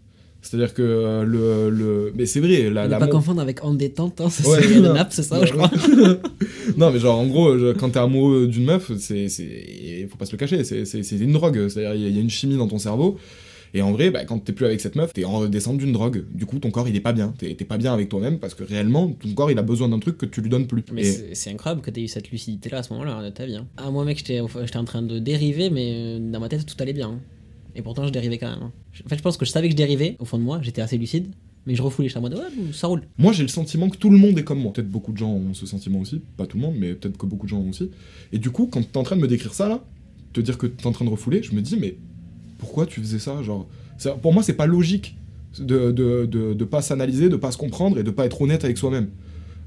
C'est-à-dire 0.46 0.72
que 0.74 0.82
euh, 0.82 1.24
le, 1.24 1.70
le... 1.70 2.12
Mais 2.16 2.24
c'est 2.26 2.40
vrai, 2.40 2.70
la, 2.70 2.86
ne 2.86 2.90
la 2.90 2.98
pas 2.98 3.06
mon- 3.06 3.12
confondre 3.12 3.40
avec 3.40 3.64
en 3.64 3.74
détente, 3.74 4.20
hein, 4.20 4.30
ça, 4.30 4.48
Ouais. 4.48 4.58
c'est 4.62 4.74
le 4.74 4.92
nap, 4.92 5.08
c'est 5.10 5.22
ça, 5.22 5.44
je 5.44 5.52
crois. 5.52 5.70
non, 6.76 6.90
mais 6.92 6.98
genre, 6.98 7.18
en 7.18 7.26
gros, 7.26 7.58
je- 7.58 7.72
quand 7.72 7.90
t'es 7.90 7.98
amoureux 7.98 8.46
d'une 8.46 8.64
meuf, 8.64 8.90
c'est, 8.98 9.28
c'est, 9.28 10.06
faut 10.10 10.16
pas 10.16 10.26
se 10.26 10.32
le 10.32 10.38
cacher, 10.38 10.64
c'est, 10.64 10.84
c'est, 10.84 11.02
c'est 11.02 11.16
une 11.18 11.32
drogue. 11.32 11.68
C'est-à-dire, 11.68 11.94
il 11.94 12.02
y 12.02 12.04
a- 12.06 12.08
il 12.08 12.14
y, 12.14 12.18
a 12.18 12.22
une 12.22 12.30
chimie 12.30 12.56
dans 12.56 12.68
ton 12.68 12.78
cerveau. 12.78 13.18
Et 13.74 13.82
en 13.82 13.92
vrai, 13.92 14.10
bah, 14.10 14.24
quand 14.24 14.38
t'es 14.38 14.52
plus 14.52 14.64
avec 14.64 14.80
cette 14.80 14.94
meuf, 14.96 15.12
t'es 15.12 15.24
en 15.24 15.40
redescente 15.40 15.76
d'une 15.76 15.92
drogue. 15.92 16.24
Du 16.32 16.46
coup, 16.46 16.58
ton 16.60 16.70
corps, 16.70 16.88
il 16.88 16.96
est 16.96 17.00
pas 17.00 17.12
bien. 17.12 17.34
T'es, 17.36 17.54
t'es 17.54 17.64
pas 17.64 17.76
bien 17.76 17.92
avec 17.92 18.08
toi-même 18.08 18.38
parce 18.38 18.54
que 18.54 18.62
réellement, 18.64 19.08
ton 19.08 19.34
corps, 19.34 19.50
il 19.50 19.58
a 19.58 19.62
besoin 19.62 19.88
d'un 19.88 19.98
truc 19.98 20.16
que 20.16 20.24
tu 20.24 20.40
lui 20.40 20.48
donnes 20.48 20.66
plus. 20.66 20.82
Mais 20.92 21.02
Et- 21.02 21.04
c'est 21.12 21.34
c'est 21.34 21.50
incroyable 21.50 21.82
que 21.82 21.90
tu 21.90 22.00
aies 22.00 22.04
eu 22.04 22.08
cette 22.08 22.30
lucidité-là 22.30 22.78
à 22.78 22.82
ce 22.82 22.92
moment-là 22.94 23.22
de 23.22 23.28
ta 23.30 23.44
vie. 23.44 23.56
hein. 23.56 23.66
Ah, 23.76 23.90
moi, 23.90 24.04
mec, 24.04 24.16
j'étais 24.18 24.40
j'étais 24.64 24.78
en 24.78 24.84
train 24.84 25.02
de 25.02 25.18
dériver, 25.18 25.68
mais 25.68 25.92
euh, 25.94 26.18
dans 26.20 26.40
ma 26.40 26.48
tête, 26.48 26.64
tout 26.64 26.76
allait 26.78 26.92
bien. 26.94 27.08
hein. 27.08 27.18
Et 27.76 27.82
pourtant, 27.82 28.06
je 28.06 28.12
dérivais 28.12 28.38
quand 28.38 28.50
même. 28.50 28.62
hein. 28.62 28.72
En 29.04 29.08
fait, 29.08 29.16
je 29.16 29.22
pense 29.22 29.36
que 29.36 29.44
je 29.44 29.50
savais 29.50 29.68
que 29.68 29.72
je 29.72 29.76
dérivais, 29.76 30.16
au 30.18 30.24
fond 30.24 30.38
de 30.38 30.42
moi, 30.42 30.60
j'étais 30.62 30.80
assez 30.82 30.96
lucide, 30.98 31.28
mais 31.66 31.74
je 31.74 31.82
refoulais, 31.82 32.08
j'étais 32.08 32.18
en 32.18 32.22
mode, 32.22 32.34
ouais, 32.34 32.72
ça 32.72 32.86
roule. 32.86 33.02
Moi, 33.18 33.32
j'ai 33.32 33.42
le 33.42 33.48
sentiment 33.48 33.88
que 33.90 33.96
tout 33.98 34.10
le 34.10 34.18
monde 34.18 34.38
est 34.38 34.44
comme 34.44 34.60
moi. 34.60 34.72
Peut-être 34.72 34.90
beaucoup 34.90 35.12
de 35.12 35.18
gens 35.18 35.30
ont 35.32 35.52
ce 35.54 35.66
sentiment 35.66 36.00
aussi. 36.00 36.22
Pas 36.36 36.46
tout 36.46 36.56
le 36.56 36.62
monde, 36.62 36.74
mais 36.78 36.94
peut-être 36.94 37.16
que 37.18 37.26
beaucoup 37.26 37.46
de 37.46 37.50
gens 37.50 37.58
ont 37.60 37.68
aussi. 37.70 37.90
Et 38.32 38.38
du 38.38 38.50
coup, 38.50 38.66
quand 38.66 38.82
t'es 38.90 38.96
en 38.98 39.02
train 39.02 39.16
de 39.16 39.20
me 39.20 39.28
décrire 39.28 39.52
ça, 39.54 39.68
là, 39.68 39.84
te 40.32 40.40
dire 40.40 40.58
que 40.58 40.66
t'es 40.66 40.86
en 40.86 40.92
train 40.92 41.04
de 41.04 41.10
refouler, 41.10 41.42
je 41.42 41.52
me 41.54 41.60
dis, 41.60 41.76
mais 41.76 41.96
pourquoi 42.58 42.86
tu 42.86 43.00
faisais 43.00 43.18
ça 43.18 43.42
Genre, 43.42 43.66
pour 44.22 44.32
moi, 44.32 44.42
c'est 44.42 44.54
pas 44.54 44.66
logique 44.66 45.16
de, 45.58 45.90
de, 45.90 46.26
de, 46.26 46.64
pas 46.64 46.82
s'analyser, 46.82 47.28
de 47.28 47.36
pas 47.36 47.50
se 47.50 47.56
comprendre 47.56 47.98
et 47.98 48.02
de 48.02 48.10
pas 48.10 48.26
être 48.26 48.40
honnête 48.42 48.64
avec 48.64 48.78
soi-même. 48.78 49.08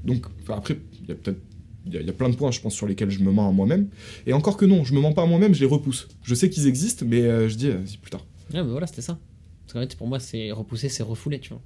Donc, 0.04 0.26
après, 0.48 0.78
il 1.02 1.08
y 1.08 1.12
a 1.12 1.14
peut-être. 1.14 1.40
Il 1.86 1.94
y, 1.94 1.96
a- 1.96 2.00
il 2.00 2.06
y 2.06 2.10
a 2.10 2.12
plein 2.12 2.28
de 2.28 2.36
points, 2.36 2.50
je 2.50 2.60
pense, 2.60 2.74
sur 2.74 2.86
lesquels 2.86 3.10
je 3.10 3.20
me 3.20 3.30
mens 3.32 3.48
à 3.48 3.52
moi-même. 3.52 3.88
Et 4.26 4.32
encore 4.32 4.56
que 4.56 4.64
non, 4.66 4.84
je 4.84 4.94
me 4.94 5.00
mens 5.00 5.12
pas 5.12 5.22
à 5.22 5.26
moi-même, 5.26 5.54
je 5.54 5.60
les 5.60 5.66
repousse. 5.66 6.08
Je 6.22 6.34
sais 6.34 6.50
qu'ils 6.50 6.66
existent, 6.66 7.04
mais 7.08 7.22
euh, 7.22 7.48
je 7.48 7.54
dis, 7.56 7.68
euh, 7.68 7.78
c'est 7.86 7.98
plus 8.00 8.10
tard. 8.10 8.24
Ouais, 8.52 8.62
mais 8.62 8.70
voilà, 8.70 8.86
c'était 8.86 9.02
ça. 9.02 9.18
Parce 9.66 9.72
qu'en 9.74 9.80
fait, 9.80 9.96
pour 9.96 10.06
moi, 10.08 10.18
c'est 10.20 10.50
repousser, 10.52 10.88
c'est 10.88 11.02
refouler, 11.02 11.38
tu 11.40 11.50
vois. 11.50 11.62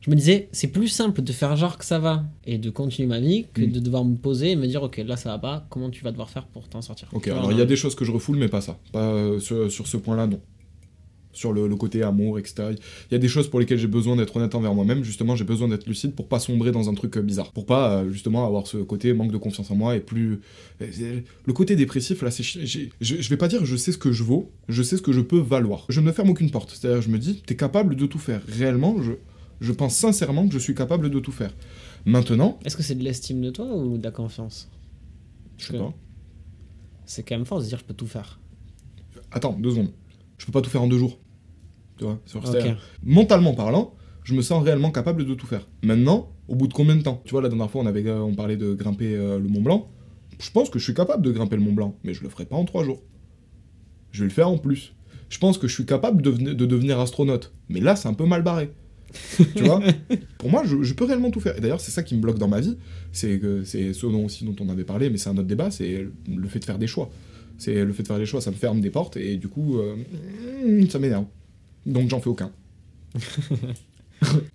Je 0.00 0.10
me 0.10 0.16
disais, 0.16 0.48
c'est 0.50 0.66
plus 0.66 0.88
simple 0.88 1.22
de 1.22 1.32
faire 1.32 1.54
genre 1.56 1.78
que 1.78 1.84
ça 1.84 2.00
va 2.00 2.24
et 2.44 2.58
de 2.58 2.70
continuer 2.70 3.06
ma 3.06 3.20
vie 3.20 3.46
que 3.54 3.62
Mm. 3.62 3.70
de 3.70 3.78
devoir 3.80 4.04
me 4.04 4.16
poser 4.16 4.50
et 4.50 4.56
me 4.56 4.66
dire, 4.66 4.82
ok, 4.82 4.96
là 5.06 5.16
ça 5.16 5.28
va 5.30 5.38
pas, 5.38 5.64
comment 5.70 5.90
tu 5.90 6.02
vas 6.02 6.10
devoir 6.10 6.28
faire 6.28 6.46
pour 6.46 6.68
t'en 6.68 6.82
sortir? 6.82 7.08
Ok, 7.12 7.28
alors 7.28 7.52
il 7.52 7.58
y 7.58 7.60
a 7.60 7.64
des 7.66 7.76
choses 7.76 7.94
que 7.94 8.04
je 8.04 8.10
refoule, 8.10 8.36
mais 8.36 8.48
pas 8.48 8.60
ça. 8.60 8.80
Pas 8.90 9.12
euh, 9.12 9.38
sur, 9.38 9.70
sur 9.70 9.86
ce 9.86 9.96
point-là, 9.96 10.26
non. 10.26 10.40
Sur 11.32 11.52
le, 11.52 11.66
le 11.66 11.76
côté 11.76 12.02
amour, 12.02 12.38
etc. 12.38 12.74
Il 13.10 13.12
y 13.12 13.14
a 13.14 13.18
des 13.18 13.28
choses 13.28 13.48
pour 13.48 13.58
lesquelles 13.60 13.78
j'ai 13.78 13.86
besoin 13.86 14.16
d'être 14.16 14.36
honnête 14.36 14.54
envers 14.54 14.74
moi-même. 14.74 15.02
Justement, 15.02 15.34
j'ai 15.36 15.44
besoin 15.44 15.68
d'être 15.68 15.86
lucide 15.86 16.14
pour 16.14 16.28
pas 16.28 16.38
sombrer 16.38 16.72
dans 16.72 16.88
un 16.90 16.94
truc 16.94 17.16
euh, 17.16 17.22
bizarre. 17.22 17.52
Pour 17.52 17.64
pas, 17.66 17.98
euh, 18.02 18.10
justement, 18.10 18.46
avoir 18.46 18.66
ce 18.66 18.76
côté 18.78 19.12
manque 19.14 19.32
de 19.32 19.38
confiance 19.38 19.70
en 19.70 19.74
moi 19.76 19.96
et 19.96 20.00
plus. 20.00 20.40
Le 20.80 21.52
côté 21.52 21.76
dépressif, 21.76 22.22
là, 22.22 22.30
c'est. 22.30 22.42
Je, 22.42 22.88
je 23.00 23.28
vais 23.30 23.36
pas 23.36 23.48
dire 23.48 23.64
je 23.64 23.76
sais 23.76 23.92
ce 23.92 23.98
que 23.98 24.12
je 24.12 24.22
vaux, 24.22 24.50
je 24.68 24.82
sais 24.82 24.96
ce 24.96 25.02
que 25.02 25.12
je 25.12 25.20
peux 25.20 25.38
valoir. 25.38 25.86
Je 25.88 26.00
ne 26.00 26.06
me 26.06 26.12
ferme 26.12 26.30
aucune 26.30 26.50
porte. 26.50 26.70
C'est-à-dire, 26.74 27.00
je 27.02 27.08
me 27.08 27.18
dis, 27.18 27.42
t'es 27.46 27.56
capable 27.56 27.96
de 27.96 28.06
tout 28.06 28.18
faire. 28.18 28.42
Réellement, 28.48 29.00
je, 29.02 29.12
je 29.60 29.72
pense 29.72 29.94
sincèrement 29.96 30.46
que 30.46 30.52
je 30.54 30.58
suis 30.58 30.74
capable 30.74 31.08
de 31.10 31.18
tout 31.20 31.32
faire. 31.32 31.54
Maintenant, 32.04 32.58
Est-ce 32.64 32.76
que 32.76 32.82
c'est 32.82 32.96
de 32.96 33.04
l'estime 33.04 33.40
de 33.40 33.50
toi 33.50 33.66
ou 33.76 33.96
de 33.96 34.02
la 34.02 34.10
confiance? 34.10 34.68
Je 35.56 35.66
sais 35.66 35.72
Que- 35.74 35.78
pas. 35.78 35.94
C'est 37.06 37.22
quand 37.22 37.36
même 37.36 37.44
fort 37.46 37.58
de 37.58 37.64
se 37.64 37.68
dire 37.68 37.78
je 37.78 37.84
peux 37.84 37.94
tout 37.94 38.06
faire. 38.06 38.40
Attends, 39.30 39.52
deux 39.58 39.70
secondes. 39.70 39.90
Je 40.42 40.46
peux 40.46 40.52
pas 40.52 40.60
tout 40.60 40.70
faire 40.70 40.82
en 40.82 40.88
deux 40.88 40.98
jours. 40.98 41.20
Tu 41.98 42.04
vois 42.04 42.18
Mentalement 43.04 43.54
parlant, 43.54 43.94
je 44.24 44.34
me 44.34 44.42
sens 44.42 44.64
réellement 44.64 44.90
capable 44.90 45.24
de 45.24 45.34
tout 45.34 45.46
faire. 45.46 45.68
Maintenant, 45.84 46.30
au 46.48 46.56
bout 46.56 46.66
de 46.66 46.72
combien 46.72 46.96
de 46.96 47.02
temps? 47.02 47.22
Tu 47.24 47.30
vois, 47.30 47.42
la 47.42 47.48
dernière 47.48 47.70
fois, 47.70 47.80
on, 47.82 47.86
avait, 47.86 48.10
on 48.10 48.34
parlait 48.34 48.56
de 48.56 48.74
grimper 48.74 49.14
euh, 49.14 49.38
le 49.38 49.46
Mont 49.48 49.60
Blanc. 49.62 49.88
Je 50.40 50.50
pense 50.50 50.68
que 50.68 50.80
je 50.80 50.84
suis 50.84 50.94
capable 50.94 51.24
de 51.24 51.30
grimper 51.30 51.54
le 51.54 51.62
Mont 51.62 51.72
Blanc, 51.72 51.96
mais 52.02 52.12
je 52.12 52.24
le 52.24 52.28
ferai 52.28 52.44
pas 52.44 52.56
en 52.56 52.64
trois 52.64 52.82
jours. 52.82 53.02
Je 54.10 54.22
vais 54.24 54.28
le 54.28 54.34
faire 54.34 54.48
en 54.48 54.58
plus. 54.58 54.94
Je 55.28 55.38
pense 55.38 55.58
que 55.58 55.68
je 55.68 55.74
suis 55.74 55.86
capable 55.86 56.22
de, 56.22 56.30
veni- 56.30 56.56
de 56.56 56.66
devenir 56.66 56.98
astronaute, 56.98 57.52
mais 57.68 57.78
là, 57.78 57.94
c'est 57.94 58.08
un 58.08 58.14
peu 58.14 58.26
mal 58.26 58.42
barré. 58.42 58.72
tu 59.54 59.62
vois? 59.62 59.80
Pour 60.38 60.50
moi, 60.50 60.62
je, 60.66 60.82
je 60.82 60.94
peux 60.94 61.04
réellement 61.04 61.30
tout 61.30 61.38
faire. 61.40 61.56
Et 61.56 61.60
d'ailleurs, 61.60 61.80
c'est 61.80 61.92
ça 61.92 62.02
qui 62.02 62.16
me 62.16 62.20
bloque 62.20 62.38
dans 62.38 62.48
ma 62.48 62.60
vie. 62.60 62.76
C'est 63.12 63.38
que 63.38 63.62
c'est 63.62 63.92
ce 63.92 64.06
dont 64.06 64.24
aussi 64.24 64.44
dont 64.44 64.56
on 64.58 64.68
avait 64.70 64.84
parlé, 64.84 65.08
mais 65.08 65.18
c'est 65.18 65.28
un 65.28 65.36
autre 65.36 65.46
débat. 65.46 65.70
C'est 65.70 66.04
le 66.26 66.48
fait 66.48 66.58
de 66.58 66.64
faire 66.64 66.78
des 66.78 66.86
choix. 66.88 67.10
C'est 67.62 67.84
le 67.84 67.92
fait 67.92 68.02
de 68.02 68.08
faire 68.08 68.18
des 68.18 68.26
choix, 68.26 68.40
ça 68.40 68.50
me 68.50 68.56
ferme 68.56 68.80
des 68.80 68.90
portes 68.90 69.16
et 69.16 69.36
du 69.36 69.46
coup, 69.46 69.78
euh, 69.78 69.94
mm, 70.66 70.88
ça 70.88 70.98
m'énerve. 70.98 71.26
Donc 71.86 72.08
j'en 72.10 72.20
fais 72.20 72.28
aucun. 72.28 72.50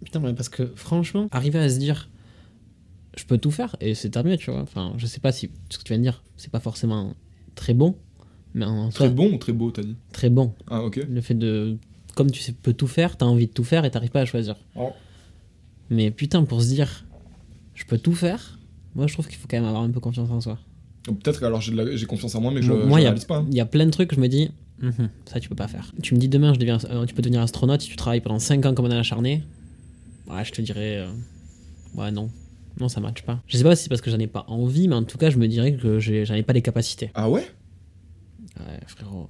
Putain, 0.04 0.20
mais 0.20 0.34
parce 0.34 0.50
que 0.50 0.74
franchement, 0.76 1.30
arriver 1.32 1.58
à 1.58 1.70
se 1.70 1.80
dire 1.80 2.10
je 3.16 3.24
peux 3.24 3.38
tout 3.38 3.50
faire 3.50 3.78
et 3.80 3.96
c'est 3.96 4.14
mieux, 4.26 4.36
tu 4.36 4.52
vois. 4.52 4.60
Enfin, 4.60 4.94
je 4.98 5.06
sais 5.06 5.22
pas 5.22 5.32
si 5.32 5.50
ce 5.70 5.78
que 5.78 5.84
tu 5.84 5.94
viens 5.94 6.00
de 6.00 6.04
dire, 6.04 6.22
c'est 6.36 6.52
pas 6.52 6.60
forcément 6.60 7.14
très 7.56 7.74
bon, 7.74 7.96
mais 8.54 8.66
en 8.66 8.90
Très 8.90 9.06
soi, 9.06 9.10
bon 9.14 9.32
ou 9.32 9.38
très 9.38 9.54
beau, 9.54 9.72
t'as 9.72 9.84
dit 9.84 9.96
très 10.12 10.30
bon. 10.30 10.54
Ah, 10.68 10.84
ok. 10.84 11.00
Le 11.10 11.22
fait 11.22 11.36
de. 11.36 11.78
Comme 12.14 12.30
tu 12.30 12.42
sais, 12.42 12.52
peux 12.52 12.74
tout 12.74 12.88
faire, 12.88 13.16
t'as 13.16 13.26
envie 13.26 13.48
de 13.48 13.54
tout 13.54 13.64
faire 13.64 13.86
et 13.86 13.92
t'arrives 13.92 14.12
pas 14.12 14.22
à 14.22 14.26
choisir. 14.26 14.58
Oh. 14.76 14.92
Mais 15.90 16.12
putain, 16.12 16.44
pour 16.44 16.62
se 16.62 16.68
dire 16.68 17.06
je 17.74 17.86
peux 17.86 18.00
tout 18.00 18.16
faire, 18.16 18.60
moi 18.96 19.08
je 19.08 19.14
trouve 19.14 19.30
qu'il 19.30 19.38
faut 19.38 19.48
quand 19.48 19.56
même 19.56 19.70
avoir 19.70 19.84
un 19.84 19.92
peu 19.92 20.02
confiance 20.02 20.30
en 20.30 20.42
soi. 20.42 20.60
Peut-être 21.14 21.40
que 21.40 21.46
alors 21.46 21.62
j'ai 21.62 22.06
confiance 22.06 22.36
en 22.36 22.42
moi, 22.42 22.52
mais 22.52 22.62
je, 22.62 22.72
a- 22.72 22.86
réalise 22.96 23.26
pas. 23.26 23.38
hein. 23.38 23.46
il 23.50 23.56
y 23.56 23.60
a 23.62 23.66
plein 23.66 23.86
de 23.86 23.92
trucs, 23.92 24.14
je 24.14 24.20
me 24.20 24.28
dis, 24.28 24.50
Mhm, 24.80 25.10
ça 25.26 25.40
tu 25.40 25.50
peux 25.50 25.56
pas 25.56 25.68
faire. 25.68 25.92
Tu 26.04 26.14
me 26.14 26.20
dis 26.20 26.30
demain, 26.30 26.54
je 26.54 26.60
deviens, 26.60 26.78
euh, 26.92 27.06
tu 27.06 27.16
peux 27.16 27.22
devenir 27.24 27.42
astronaute 27.42 27.82
si 27.82 27.90
tu 27.90 27.96
travailles 27.96 28.22
pendant 28.22 28.38
5 28.40 28.64
ans 28.66 28.74
comme 28.76 28.86
un 28.86 28.92
acharné. 29.00 29.44
Ouais, 30.30 30.44
je 30.46 30.52
te 30.52 30.62
dirais, 30.62 30.98
euh, 30.98 31.08
ouais, 31.96 32.12
non. 32.12 32.30
Non, 32.80 32.88
ça 32.90 33.00
matche 33.00 33.24
pas. 33.24 33.42
Je 33.48 33.58
sais 33.58 33.64
pas 33.64 33.76
si 33.76 33.84
c'est 33.84 33.90
parce 33.90 34.02
que 34.02 34.12
j'en 34.12 34.20
ai 34.20 34.28
pas 34.28 34.46
envie, 34.48 34.88
mais 34.88 34.94
en 34.96 35.04
tout 35.04 35.18
cas, 35.18 35.32
je 35.32 35.38
me 35.38 35.48
dirais 35.48 35.74
que 35.74 35.98
j'ai- 36.00 36.26
j'en 36.26 36.36
ai 36.36 36.44
pas 36.44 36.54
les 36.54 36.62
capacités. 36.62 37.10
Ah 37.16 37.28
ouais? 37.30 37.48
Ouais, 38.60 38.80
frérot. 38.86 39.30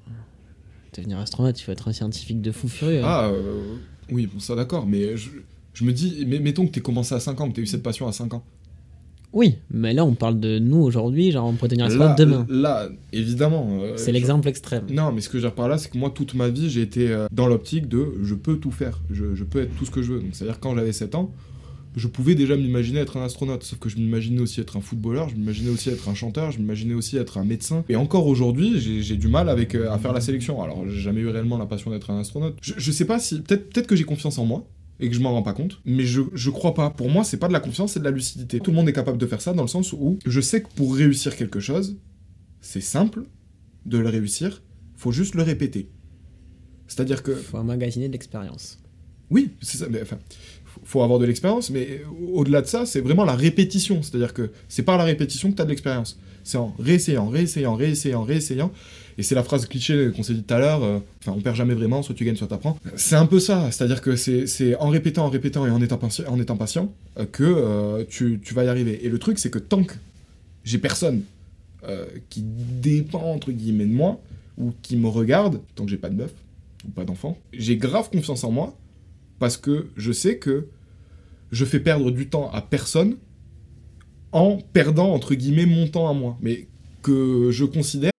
Devenir 0.96 1.20
astronaute, 1.20 1.60
il 1.60 1.64
faut 1.64 1.72
être 1.72 1.88
un 1.88 1.94
scientifique 1.94 2.42
de 2.42 2.52
fou 2.52 2.68
furieux. 2.68 3.02
Ah, 3.04 3.30
euh, 3.30 3.76
oui, 4.12 4.28
bon, 4.28 4.40
ça 4.40 4.56
d'accord, 4.56 4.86
mais 4.88 5.16
je, 5.16 5.30
je 5.74 5.84
me 5.86 5.94
dis, 5.94 6.26
mais, 6.28 6.40
mettons 6.40 6.66
que 6.66 6.72
t'aies 6.72 6.82
commencé 6.82 7.14
à 7.16 7.20
5 7.20 7.40
ans, 7.40 7.50
que 7.50 7.56
t'aies 7.56 7.62
eu 7.62 7.68
cette 7.68 7.84
passion 7.84 8.08
à 8.08 8.12
5 8.12 8.34
ans. 8.34 8.44
Oui, 9.34 9.56
mais 9.72 9.94
là, 9.94 10.06
on 10.06 10.14
parle 10.16 10.40
de 10.40 10.58
nous 10.58 10.78
aujourd'hui, 10.78 11.32
genre 11.32 11.46
on 11.48 11.54
pourrait 11.54 11.68
devenir 11.68 11.86
astronaute 11.88 12.18
demain. 12.18 12.46
là, 12.50 12.90
évidemment. 13.14 13.80
euh, 13.82 13.94
C'est 13.98 14.08
je- 14.08 14.12
l'exemple 14.14 14.48
extrême. 14.48 14.86
Non, 14.90 15.12
mais 15.12 15.22
ce 15.22 15.30
que 15.30 15.40
j'ai 15.40 15.50
par 15.52 15.68
là, 15.68 15.78
c'est 15.78 15.90
que 15.92 15.98
moi, 15.98 16.10
toute 16.10 16.34
ma 16.34 16.48
vie, 16.50 16.70
j'ai 16.70 16.82
été 16.82 17.12
euh, 17.12 17.28
dans 17.32 17.48
l'optique 17.48 17.88
de 17.88 18.14
je 18.24 18.34
peux 18.36 18.58
tout 18.58 18.72
faire, 18.72 19.02
je, 19.12 19.36
je 19.36 19.44
peux 19.44 19.60
être 19.62 19.76
tout 19.78 19.86
ce 19.86 19.92
que 19.92 20.02
je 20.02 20.14
veux. 20.14 20.20
Donc, 20.22 20.30
c'est-à-dire, 20.34 20.60
quand 20.60 20.74
j'avais 20.76 20.94
7 20.94 21.14
ans, 21.16 21.32
je 21.96 22.08
pouvais 22.08 22.36
déjà 22.36 22.56
m'imaginer 22.56 23.00
être 23.00 23.18
un 23.18 23.24
astronaute. 23.26 23.64
Sauf 23.64 23.80
que 23.80 23.90
je 23.90 23.98
m'imaginais 23.98 24.40
aussi 24.42 24.62
être 24.62 24.78
un 24.78 24.82
footballeur, 24.82 25.30
je 25.30 25.36
m'imaginais 25.36 25.72
aussi 25.72 25.90
être 25.90 26.08
un 26.10 26.14
chanteur, 26.14 26.52
je 26.52 26.60
m'imaginais 26.60 26.94
aussi 26.94 27.18
être 27.18 27.38
un 27.40 27.44
médecin. 27.44 27.84
Et 27.90 27.96
encore 27.96 28.28
aujourd'hui, 28.28 28.80
j'ai 28.80 29.16
du 29.18 29.28
mal 29.28 29.50
avec, 29.50 29.74
euh, 29.76 29.92
à 29.92 29.98
faire 29.98 30.14
la 30.14 30.22
sélection. 30.22 30.62
Alors, 30.62 30.84
j'ai 30.88 31.02
jamais 31.02 31.22
eu 31.22 31.28
réellement 31.28 31.58
la 31.58 31.66
passion 31.66 31.90
d'être 31.92 32.12
un 32.12 32.20
astronaute. 32.20 32.56
Je, 32.62 32.74
je 32.78 32.92
sais 32.92 33.06
pas 33.06 33.20
si. 33.20 33.42
Peut-être 33.42 33.70
peut 33.74 33.82
que 33.82 33.96
j'ai 33.96 34.04
confiance 34.04 34.38
en 34.38 34.46
moi. 34.46 34.66
Et 35.00 35.10
que 35.10 35.16
je 35.16 35.20
m'en 35.20 35.32
rends 35.32 35.44
pas 35.44 35.54
compte, 35.54 35.80
mais 35.86 36.04
je, 36.06 36.22
je 36.34 36.50
crois 36.50 36.74
pas. 36.74 36.90
Pour 36.90 37.10
moi, 37.10 37.24
c'est 37.24 37.38
pas 37.38 37.48
de 37.48 37.54
la 37.54 37.60
confiance, 37.60 37.94
c'est 37.94 38.00
de 38.00 38.04
la 38.06 38.12
lucidité. 38.12 38.60
Tout 38.60 38.72
le 38.72 38.78
monde 38.78 38.90
est 38.90 38.94
capable 38.94 39.20
de 39.20 39.28
faire 39.28 39.42
ça 39.42 39.54
dans 39.54 39.62
le 39.62 39.68
sens 39.68 39.94
où 39.94 40.18
je 40.26 40.42
sais 40.42 40.62
que 40.64 40.70
pour 40.76 40.96
réussir 40.96 41.36
quelque 41.36 41.60
chose, 41.60 41.98
c'est 42.62 42.82
simple 42.82 43.24
de 43.86 43.98
le 44.00 44.10
réussir, 44.10 44.64
faut 44.96 45.12
juste 45.12 45.36
le 45.36 45.44
répéter. 45.44 45.90
C'est-à-dire 46.88 47.22
que, 47.22 47.34
Faut 47.36 47.58
emmagasiner 47.58 48.08
de 48.08 48.14
l'expérience. 48.14 48.80
oui, 49.30 49.52
c'est 49.62 49.78
ça, 49.78 49.88
mais 49.90 50.02
enfin, 50.02 50.18
faut- 50.88 51.04
avoir 51.04 51.20
de 51.20 51.26
l'expérience, 51.26 51.70
mais 51.70 52.02
au-delà 52.34 52.62
de 52.62 52.68
ça, 52.68 52.86
c'est 52.86 53.02
vraiment 53.02 53.26
la 53.26 53.36
répétition. 53.36 54.02
C'est-à-dire 54.02 54.34
que 54.34 54.52
c'est 54.70 54.84
par 54.84 54.98
la 54.98 55.04
répétition 55.04 55.52
que 55.52 55.56
tu 55.56 55.62
as 55.62 55.66
de 55.66 55.70
l'expérience. 55.70 56.18
C'est 56.44 56.58
en 56.58 56.74
réessayant, 56.80 57.28
réessayant, 57.28 57.76
réessayant, 57.76 58.24
réessayant. 58.24 58.72
Et 59.18 59.24
c'est 59.24 59.36
la 59.36 59.44
phrase 59.44 59.66
cliché 59.66 60.12
qu'on 60.16 60.24
s'est 60.24 60.34
dit 60.34 60.44
tout 60.44 60.54
à 60.54 60.60
l'heure, 60.60 60.84
euh, 60.84 61.00
enfin, 61.22 61.34
on 61.36 61.42
perd 61.42 61.56
jamais 61.56 61.74
vraiment, 61.74 62.04
soit 62.04 62.14
tu 62.16 62.24
gagnes, 62.24 62.36
soit 62.36 62.48
t'apprends. 62.48 62.78
C'est 62.96 63.16
un 63.16 63.26
peu 63.26 63.40
ça, 63.40 63.70
c'est-à-dire 63.72 64.02
que 64.02 64.16
c'est 64.16 64.76
en 64.76 64.90
répétant, 64.90 65.26
en 65.26 65.30
répétant 65.30 65.66
et 65.66 65.72
en 65.72 65.82
étant 65.82 66.00
en 66.28 66.40
étant 66.40 66.56
patient 66.56 66.94
euh, 67.20 67.26
que 67.26 67.44
euh, 67.44 68.04
tu, 68.08 68.40
tu 68.44 68.54
vas 68.54 68.64
y 68.64 68.68
arriver. 68.68 69.06
Et 69.06 69.10
le 69.10 69.18
truc, 69.20 69.40
c'est 69.40 69.50
que 69.50 69.60
tant 69.60 69.84
que 69.84 69.94
j'ai 70.64 70.78
personne 70.78 71.24
euh, 71.88 72.06
qui 72.30 72.44
dépend, 72.44 73.24
entre 73.34 73.52
guillemets, 73.52 73.86
de 73.86 73.94
moi, 73.94 74.20
ou 74.58 74.72
qui 74.82 74.98
me 74.98 75.08
regarde, 75.08 75.62
tant 75.76 75.84
que 75.86 75.90
j'ai 75.92 75.98
pas 75.98 76.10
de 76.10 76.16
meuf, 76.16 76.34
ou 76.88 76.92
pas 76.92 77.04
d'enfant, 77.04 77.38
j'ai 77.54 77.76
grave 77.78 78.10
confiance 78.10 78.44
en 78.44 78.52
moi, 78.52 78.76
parce 79.40 79.58
que 79.58 79.88
je 79.98 80.12
sais 80.12 80.38
que 80.38 80.68
je 81.52 81.66
fais 81.66 81.80
perdre 81.80 82.12
du 82.12 82.30
temps 82.30 82.50
à 82.52 82.62
personne 82.62 83.18
en 84.32 84.58
perdant, 84.58 85.14
entre 85.14 85.36
guillemets, 85.36 85.66
mon 85.66 85.88
temps 85.88 86.10
à 86.10 86.14
moi. 86.14 86.38
Mais 86.42 86.68
que 87.02 87.52
je 87.52 87.66
considère 87.66 88.12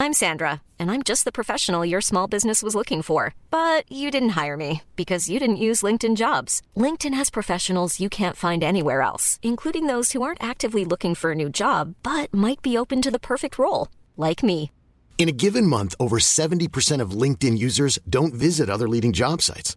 I'm 0.00 0.12
Sandra, 0.12 0.60
and 0.78 0.90
I'm 0.90 1.02
just 1.02 1.24
the 1.24 1.32
professional 1.32 1.82
your 1.82 2.02
small 2.02 2.26
business 2.26 2.62
was 2.62 2.74
looking 2.74 3.00
for. 3.00 3.32
But 3.50 3.90
you 3.90 4.10
didn't 4.10 4.36
hire 4.40 4.56
me 4.56 4.82
because 4.96 5.30
you 5.30 5.38
didn't 5.38 5.64
use 5.68 5.80
LinkedIn 5.80 6.14
jobs. 6.16 6.60
LinkedIn 6.76 7.14
has 7.14 7.30
professionals 7.30 7.98
you 7.98 8.10
can't 8.10 8.36
find 8.36 8.62
anywhere 8.62 9.00
else, 9.00 9.38
including 9.42 9.86
those 9.86 10.12
who 10.12 10.20
aren't 10.20 10.42
actively 10.42 10.84
looking 10.84 11.14
for 11.14 11.30
a 11.30 11.34
new 11.34 11.48
job 11.48 11.94
but 12.02 12.32
might 12.34 12.60
be 12.60 12.76
open 12.76 13.00
to 13.00 13.10
the 13.10 13.18
perfect 13.18 13.58
role, 13.58 13.88
like 14.16 14.42
me. 14.42 14.70
In 15.16 15.28
a 15.28 15.38
given 15.44 15.66
month, 15.66 15.94
over 15.98 16.18
70% 16.18 17.00
of 17.00 17.18
LinkedIn 17.22 17.56
users 17.56 17.98
don't 18.06 18.34
visit 18.34 18.68
other 18.68 18.88
leading 18.88 19.12
job 19.14 19.40
sites. 19.40 19.76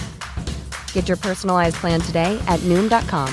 Get 0.93 1.09
your 1.09 1.17
personalized 1.17 1.75
plan 1.81 1.99
today 1.99 2.39
at 2.47 2.61
Noom.com. 2.61 3.29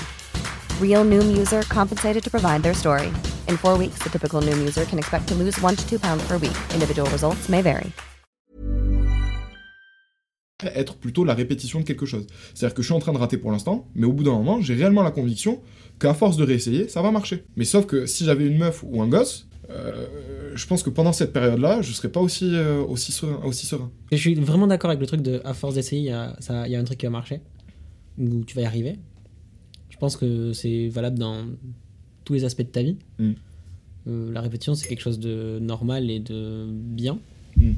Real 0.81 1.05
Noom 1.05 1.37
user 1.39 1.63
compensated 1.69 2.25
to 2.25 2.31
provide 2.31 2.65
their 2.65 2.75
story. 2.75 3.13
In 3.47 3.57
four 3.57 3.79
weeks, 3.79 4.03
the 4.03 4.11
typical 4.11 4.43
Noom 4.43 4.59
user 4.59 4.85
can 4.85 4.99
expect 4.99 5.29
to 5.29 5.35
lose 5.37 5.57
one 5.61 5.77
to 5.77 5.89
two 5.89 6.01
pounds 6.01 6.27
per 6.27 6.39
week. 6.39 6.59
Individual 6.75 7.09
results 7.11 7.49
may 7.49 7.63
vary. 7.63 7.93
être 10.75 10.97
plutôt 10.97 11.25
la 11.25 11.35
répétition 11.35 11.81
de 11.81 11.85
quelque 11.85 12.07
chose. 12.07 12.27
C'est-à-dire 12.55 12.75
que 12.75 12.83
je 12.83 12.89
suis 12.89 12.95
en 12.95 12.99
train 12.99 13.13
de 13.13 13.19
rater 13.19 13.39
pour 13.39 13.53
l'instant, 13.53 13.89
mais 13.95 14.07
au 14.07 14.13
bout 14.13 14.25
d'un 14.25 14.33
moment, 14.33 14.61
j'ai 14.61 14.75
réellement 14.75 15.03
la 15.03 15.13
conviction 15.13 15.63
qu'à 16.01 16.15
force 16.15 16.37
de 16.37 16.45
réessayer, 16.45 16.89
ça 16.89 17.01
va 17.03 17.11
marcher. 17.11 17.45
Mais 17.57 17.65
sauf 17.65 17.87
que 17.87 18.07
si 18.07 18.25
j'avais 18.25 18.47
une 18.47 18.59
meuf 18.59 18.83
ou 18.83 19.01
un 19.01 19.09
gosse, 19.09 19.48
euh, 19.71 20.53
je 20.55 20.67
pense 20.67 20.83
que 20.83 20.91
pendant 20.91 21.13
cette 21.13 21.33
période-là, 21.33 21.83
je 21.83 21.93
serais 21.93 22.09
pas 22.11 22.21
aussi, 22.21 22.55
euh, 22.55 22.81
aussi, 22.83 23.13
serein, 23.13 23.41
aussi 23.45 23.67
serein. 23.67 23.91
Je 24.11 24.17
suis 24.17 24.35
vraiment 24.35 24.67
d'accord 24.67 24.91
avec 24.91 25.01
le 25.01 25.07
truc 25.07 25.23
de 25.23 25.41
à 25.45 25.55
force 25.55 25.75
d'essayer, 25.75 26.01
il 26.03 26.07
y 26.07 26.11
a, 26.11 26.37
ça- 26.41 26.67
il 26.67 26.73
y 26.73 26.77
a 26.77 26.81
un 26.81 26.85
truc 26.85 26.99
qui 26.99 27.07
va 27.07 27.11
marcher, 27.11 27.41
où 28.19 28.45
tu 28.45 28.57
vas 28.57 28.63
y 28.63 28.65
arriver. 28.65 28.97
Je 29.91 29.97
pense 29.99 30.17
que 30.17 30.53
c'est 30.53 30.89
valable 30.89 31.19
dans 31.19 31.45
tous 32.25 32.35
les 32.35 32.45
aspects 32.45 32.63
de 32.63 32.69
ta 32.69 32.83
vie. 32.83 32.97
Mm. 33.19 33.31
Euh, 34.07 34.33
la 34.33 34.41
répétition, 34.41 34.75
c'est 34.75 34.89
quelque 34.89 35.01
chose 35.03 35.19
de 35.19 35.59
normal 35.61 36.11
et 36.11 36.21
de 36.21 36.67
bien. 36.71 37.19
Mm. 37.57 37.73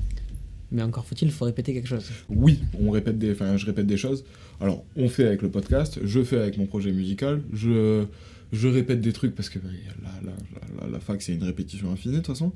Mais 0.72 0.82
encore 0.82 1.04
faut-il, 1.04 1.26
il 1.28 1.32
faut 1.32 1.46
répéter 1.46 1.74
quelque 1.74 1.88
chose. 1.88 2.08
Oui, 2.28 2.60
on 2.80 2.90
répète 2.90 3.18
des, 3.18 3.32
enfin, 3.32 3.56
je 3.56 3.66
répète 3.66 3.86
des 3.86 3.96
choses. 3.96 4.24
Alors, 4.60 4.84
on 4.94 5.08
fait 5.08 5.26
avec 5.26 5.42
le 5.42 5.50
podcast, 5.50 5.98
je 6.04 6.22
fais 6.22 6.38
avec 6.38 6.58
mon 6.58 6.66
projet 6.66 6.92
musical, 6.92 7.42
je, 7.52 8.04
je 8.52 8.68
répète 8.68 9.00
des 9.00 9.12
trucs 9.12 9.34
parce 9.34 9.48
que 9.48 9.58
bah, 9.58 9.68
la, 10.02 10.32
la, 10.82 10.88
la, 10.88 11.00
fac, 11.00 11.22
c'est 11.22 11.34
une 11.34 11.44
répétition 11.44 11.90
infinie 11.92 12.16
de 12.16 12.20
toute 12.20 12.28
façon. 12.28 12.52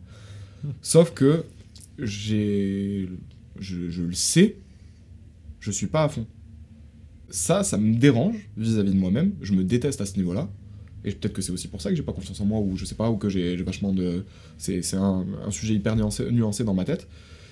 Sauf 0.83 1.13
que 1.13 1.45
j'ai, 1.99 3.09
je, 3.59 3.91
je 3.91 4.03
le 4.03 4.15
sais 4.15 4.57
je 5.65 5.71
suis 5.71 5.87
pas 5.87 6.05
à 6.05 6.09
fond. 6.11 6.27
Ça, 7.31 7.65
ça 7.65 7.79
me 7.79 7.97
dérange 7.97 8.37
vis-à-vis 8.59 8.93
de 8.93 8.99
moi-même. 8.99 9.33
Je 9.41 9.55
me 9.55 9.65
déteste 9.65 10.01
à 10.03 10.07
ce 10.07 10.17
niveau-là. 10.17 10.51
Et 11.05 11.13
peut-être 11.13 11.33
que 11.33 11.41
c'est 11.41 11.53
aussi 11.53 11.69
pour 11.69 11.81
ça 11.81 11.89
que 11.89 11.97
j'ai 11.97 12.03
pas 12.03 12.13
confiance 12.13 12.39
en 12.41 12.45
moi, 12.45 12.61
ou 12.61 12.77
je 12.77 12.85
sais 12.85 12.95
pas, 12.95 13.11
ou 13.11 13.17
que 13.17 13.31
j'ai 13.31 13.57
vachement 13.57 13.95
de. 13.95 14.27
C'est 14.59 14.95
un, 14.95 15.25
sujet 15.51 15.75
hyper 15.75 15.97
nuancé, 15.97 16.31
nuancé 16.31 16.65
dans 16.65 16.75
ma 16.75 16.85
tête. 16.85 17.09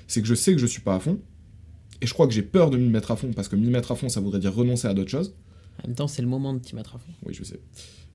C'est 0.09 0.21
que 0.21 0.29
je 0.29 0.35
sais 0.35 0.53
que 0.53 0.59
je 0.59 0.67
suis 0.67 0.83
pas 0.83 0.97
à 0.97 1.01
fond. 1.01 1.19
Et 2.03 2.07
je 2.07 2.13
crois 2.13 2.27
que 2.27 2.35
j'ai 2.35 2.43
peur 2.43 2.69
de 2.69 2.77
m'y 2.77 2.91
mettre 2.91 3.13
à 3.13 3.17
fond, 3.17 3.33
parce 3.33 3.49
que 3.49 3.57
m'y 3.57 3.71
mettre 3.71 3.93
à 3.93 3.97
fond, 3.97 4.11
ça 4.11 4.21
voudrait 4.21 4.41
dire 4.41 4.55
renoncer 4.55 4.89
à 4.89 4.95
d'autres 4.95 5.11
choses. 5.11 5.35
En 5.83 5.89
même 5.89 5.97
temps, 5.97 6.09
c'est 6.09 6.23
le 6.23 6.29
moment 6.29 6.55
de 6.55 6.59
t'y 6.59 6.75
mettre 6.75 6.95
à 6.97 6.99
fond. 6.99 7.13
Oui, 7.25 7.35
je 7.35 7.45
sais. 7.45 7.61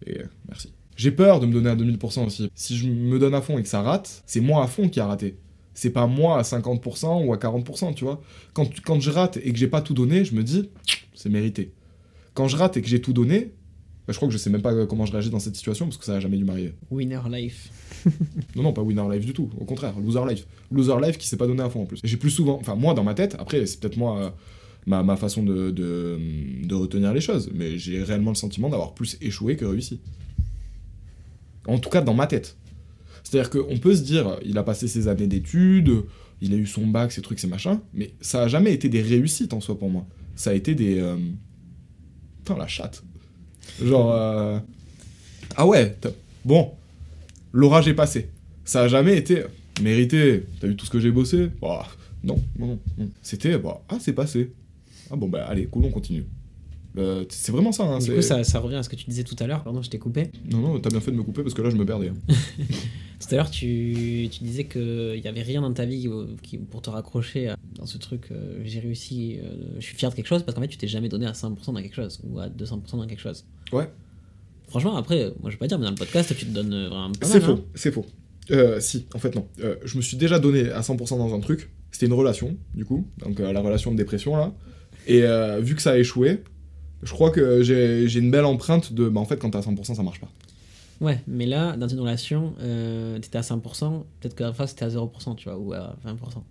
Et 0.06 0.20
euh, 0.20 0.26
merci. 0.48 0.74
J'ai 0.96 1.12
peur 1.12 1.40
de 1.40 1.46
me 1.46 1.54
donner 1.54 1.70
à 1.70 1.76
2000% 1.76 2.26
aussi. 2.26 2.50
Si 2.56 2.78
je 2.78 2.88
me 2.88 3.20
donne 3.20 3.36
à 3.36 3.42
fond 3.42 3.58
et 3.58 3.64
que 3.64 3.70
ça 3.70 3.82
rate, 3.82 4.24
c'est 4.26 4.42
moi 4.42 4.64
à 4.64 4.68
fond 4.68 4.90
qui 4.90 5.00
a 5.00 5.06
raté. 5.06 5.38
C'est 5.74 5.92
pas 5.92 6.08
moi 6.08 6.40
à 6.40 6.42
50% 6.42 7.26
ou 7.26 7.34
à 7.34 7.38
40%, 7.38 7.94
tu 7.94 8.04
vois. 8.04 8.22
Quand, 8.54 8.68
quand 8.84 9.00
je 9.00 9.12
rate 9.12 9.38
et 9.38 9.52
que 9.52 9.58
j'ai 9.60 9.68
pas 9.68 9.82
tout 9.82 9.94
donné, 9.94 10.26
je 10.26 10.34
me 10.34 10.44
dis, 10.44 10.70
c'est 11.14 11.30
mérité. 11.30 11.74
Quand 12.34 12.48
je 12.48 12.58
rate 12.58 12.78
et 12.78 12.82
que 12.82 12.88
j'ai 12.88 13.02
tout 13.02 13.14
donné, 13.14 13.52
bah, 14.08 14.14
je 14.14 14.18
crois 14.18 14.28
que 14.28 14.34
je 14.34 14.38
sais 14.38 14.50
même 14.50 14.62
pas 14.62 14.86
comment 14.86 15.06
je 15.06 15.12
réagis 15.12 15.30
dans 15.30 15.40
cette 15.40 15.56
situation 15.56 15.86
parce 15.86 15.98
que 15.98 16.06
ça 16.06 16.16
a 16.16 16.20
jamais 16.20 16.38
dû 16.38 16.46
m'arriver. 16.46 16.74
Winner 16.90 17.20
life. 17.30 17.70
Non, 18.56 18.64
non, 18.64 18.74
pas 18.74 18.82
winner 18.82 19.04
life 19.12 19.26
du 19.26 19.34
tout. 19.34 19.50
Au 19.60 19.66
contraire, 19.66 19.94
loser 20.00 20.26
life. 20.28 20.48
Loser 20.72 20.96
life 21.02 21.18
qui 21.18 21.28
s'est 21.28 21.38
pas 21.38 21.46
donné 21.46 21.62
à 21.62 21.70
fond 21.70 21.84
en 21.84 21.86
plus. 21.86 22.00
J'ai 22.04 22.18
plus 22.18 22.32
souvent, 22.32 22.58
enfin 22.60 22.76
moi 22.76 22.94
dans 22.94 23.04
ma 23.04 23.14
tête, 23.14 23.36
après 23.38 23.66
c'est 23.66 23.80
peut-être 23.80 23.98
moi, 23.98 24.18
euh, 24.18 24.30
ma, 24.88 25.18
façon 25.18 25.44
de, 25.44 26.74
retenir 26.74 27.14
les 27.14 27.22
choses, 27.22 27.52
mais 27.54 27.78
j'ai 27.78 28.02
réellement 28.04 28.32
le 28.32 28.36
sentiment 28.36 28.70
d'avoir 28.70 28.94
plus 28.94 29.18
échoué 29.22 29.56
que 29.56 29.66
réussi. 29.66 30.00
En 31.68 31.78
tout 31.78 31.90
cas 31.90 32.02
dans 32.02 32.14
ma 32.14 32.28
tête. 32.28 32.58
C'est-à-dire 33.24 33.50
qu'on 33.50 33.78
peut 33.78 33.96
se 33.96 34.02
dire, 34.04 34.40
il 34.46 34.58
a 34.58 34.64
passé 34.64 34.88
ses 34.88 35.10
années 35.10 35.28
d'études, 35.28 36.04
il 36.42 36.54
a 36.54 36.56
eu 36.56 36.66
son 36.66 36.88
bac, 36.88 37.12
ses 37.12 37.22
trucs, 37.22 37.40
ses 37.40 37.48
machins, 37.48 37.80
mais 37.94 38.14
ça 38.22 38.44
a 38.44 38.48
jamais 38.48 38.74
été 38.74 38.88
des 38.88 39.02
réussites 39.02 39.54
en 39.54 39.60
soi 39.60 39.78
pour 39.78 39.90
moi. 39.90 40.06
Ça 40.36 40.52
a 40.52 40.54
été 40.54 40.76
des... 40.76 41.00
euh, 41.00 41.18
Putain, 42.38 42.58
la 42.58 42.68
chatte. 42.68 43.04
Genre... 43.84 44.14
euh, 44.14 44.60
Ah 45.58 45.68
ouais, 45.68 45.98
bon, 46.46 46.72
l'orage 47.52 47.90
est 47.90 47.94
passé. 47.94 48.30
Ça 48.64 48.84
a 48.84 48.88
jamais 48.88 49.18
été 49.18 49.44
mérité. 49.82 50.44
T'as 50.62 50.68
vu 50.68 50.78
tout 50.78 50.86
ce 50.86 50.92
que 50.92 51.00
j'ai 51.00 51.12
bossé? 51.12 51.50
Non, 52.24 52.42
non, 52.58 52.80
non. 52.98 53.10
C'était, 53.22 53.60
ah, 53.90 53.98
c'est 54.00 54.14
passé. 54.14 54.52
Ah 55.12 55.16
bon, 55.16 55.28
bah 55.30 55.46
allez, 55.48 55.66
cool, 55.68 55.86
on 55.86 55.92
continue. 55.92 56.26
Euh, 56.98 57.26
c'est 57.30 57.52
vraiment 57.52 57.72
ça. 57.72 57.84
Hein, 57.84 58.00
du 58.00 58.06
c'est- 58.06 58.16
coup, 58.16 58.22
ça, 58.22 58.44
ça 58.44 58.60
revient 58.60 58.78
à 58.78 58.84
ce 58.84 58.90
que 58.90 58.96
tu 58.96 59.06
disais 59.08 59.24
tout 59.24 59.36
à 59.40 59.46
l'heure. 59.46 59.64
Pardon, 59.64 59.82
je 59.84 59.90
t'ai 59.90 60.00
coupé. 60.00 60.32
Non, 60.52 60.58
non, 60.60 60.80
t'as 60.80 60.90
bien 60.90 61.00
fait 61.00 61.12
de 61.12 61.16
me 61.18 61.22
couper 61.24 61.44
parce 61.44 61.54
que 61.54 61.62
là, 61.62 61.70
je 61.70 61.76
me 61.76 61.86
perdais. 61.86 62.10
hein. 62.10 62.16
Tout 63.20 63.34
à 63.34 63.36
l'heure, 63.38 63.50
tu, 63.50 64.30
tu 64.32 64.44
disais 64.44 64.66
qu'il 64.66 65.20
n'y 65.22 65.28
avait 65.28 65.42
rien 65.42 65.62
dans 65.62 65.74
ta 65.74 65.86
vie 65.86 66.08
qui, 66.44 66.58
pour 66.60 66.84
te 66.84 66.90
raccrocher 66.92 67.48
à- 67.50 67.58
dans 67.76 67.86
ce 67.88 67.98
truc. 67.98 68.28
euh, 68.32 68.62
j'ai 68.64 68.80
réussi, 68.80 69.40
euh, 69.42 69.56
je 69.80 69.86
suis 69.86 69.96
fier 69.98 70.10
de 70.12 70.16
quelque 70.16 70.28
chose 70.28 70.44
parce 70.44 70.56
qu'en 70.56 70.62
fait, 70.62 70.68
tu 70.68 70.78
t'es 70.78 70.88
jamais 70.88 71.10
donné 71.10 71.26
à 71.26 71.32
100% 71.34 71.74
dans 71.74 71.82
quelque 71.82 71.96
chose 71.96 72.20
ou 72.24 72.40
à 72.40 72.48
200% 72.48 72.98
dans 72.98 73.08
quelque 73.08 73.20
chose. 73.22 73.44
Ouais. 73.74 73.90
Franchement, 74.68 74.96
après, 74.98 75.32
moi 75.42 75.50
je 75.50 75.56
vais 75.56 75.60
pas 75.60 75.68
dire, 75.68 75.80
mais 75.80 75.86
dans 75.86 75.92
le 75.92 75.98
podcast, 75.98 76.32
tu 76.38 76.46
te 76.46 76.52
donnes 76.52 76.70
vraiment 76.88 77.12
pas 77.12 77.26
C'est 77.28 77.42
faux, 77.42 77.54
hein. 77.54 77.64
c'est 77.76 77.92
faux. 77.92 78.06
Si, 78.80 79.06
en 79.16 79.20
fait, 79.20 79.36
non. 79.36 79.48
Je 79.84 79.98
me 79.98 80.02
suis 80.02 80.18
déjà 80.18 80.38
donné 80.40 80.70
à 80.72 80.82
100% 80.82 81.18
dans 81.18 81.34
un 81.34 81.40
truc. 81.40 81.70
C'était 81.92 82.06
une 82.06 82.14
relation, 82.14 82.56
du 82.76 82.86
coup. 82.86 83.08
Donc, 83.20 83.40
la 83.40 83.60
relation 83.62 83.92
de 83.92 83.98
dépression, 83.98 84.36
là. 84.38 84.54
Et 85.08 85.24
euh, 85.24 85.60
vu 85.60 85.74
que 85.76 85.82
ça 85.82 85.92
a 85.92 85.98
échoué, 85.98 86.44
je 87.04 87.12
crois 87.12 87.32
que 87.32 87.64
j'ai 87.64 88.14
une 88.20 88.30
belle 88.32 88.46
empreinte 88.46 88.94
de. 88.94 89.10
Bah, 89.10 89.20
en 89.20 89.26
fait, 89.26 89.38
quand 89.38 89.50
t'es 89.50 89.58
à 89.58 89.62
100%, 89.62 89.96
ça 89.96 90.04
marche 90.04 90.20
pas. 90.22 90.30
Ouais, 91.00 91.22
mais 91.28 91.46
là, 91.46 91.78
dans 91.78 91.88
une 91.88 92.00
relation, 92.00 92.54
euh, 92.60 93.20
t'étais 93.20 93.38
à 93.38 93.42
100%, 93.42 94.04
peut-être 94.20 94.36
que 94.36 94.44
la 94.44 94.52
fois 94.54 94.66
c'était 94.68 94.86
à 94.86 94.90
0%, 94.90 95.36
tu 95.36 95.48
vois, 95.48 95.58
ou 95.58 95.74
à 95.74 95.96
20%. 96.06 96.44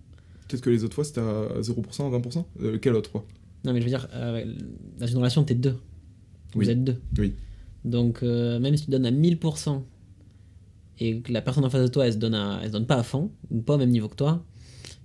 Peut-être 0.49 0.61
que 0.62 0.71
les 0.71 0.85
autres 0.85 0.95
fois, 0.95 1.03
c'était 1.05 1.21
à 1.21 1.61
0%, 1.61 2.11
20%. 2.11 2.45
Euh, 2.62 2.79
quelle 2.79 2.95
autre 2.95 3.11
fois? 3.11 3.25
Non, 3.64 3.73
mais 3.73 3.81
je 3.81 3.85
veux 3.85 3.90
dire, 3.90 4.07
euh, 4.14 4.45
dans 5.01 5.07
une 5.09 5.16
relation, 5.16 5.42
t'es 5.42 5.57
deux. 5.57 5.77
Vous 6.55 6.61
Oui. 6.61 6.69
êtes 6.71 6.85
deux. 6.85 6.97
Oui. 7.19 7.35
Donc, 7.85 8.23
euh, 8.23 8.61
même 8.61 8.77
si 8.77 8.85
tu 8.85 8.90
donnes 8.92 9.07
à 9.07 9.11
1000% 9.11 9.83
et 11.01 11.21
que 11.21 11.33
la 11.33 11.42
personne 11.42 11.64
en 11.64 11.71
face 11.71 11.83
de 11.83 11.88
toi, 11.88 12.07
elle 12.07 12.12
se 12.12 12.19
donne, 12.19 12.35
à- 12.35 12.61
elle 12.62 12.69
se 12.69 12.73
donne 12.73 12.87
pas 12.87 12.97
à 12.97 13.03
fond, 13.03 13.33
ou 13.51 13.61
pas 13.61 13.75
au 13.75 13.79
même 13.79 13.90
niveau 13.90 14.09
que 14.09 14.14
toi, 14.14 14.45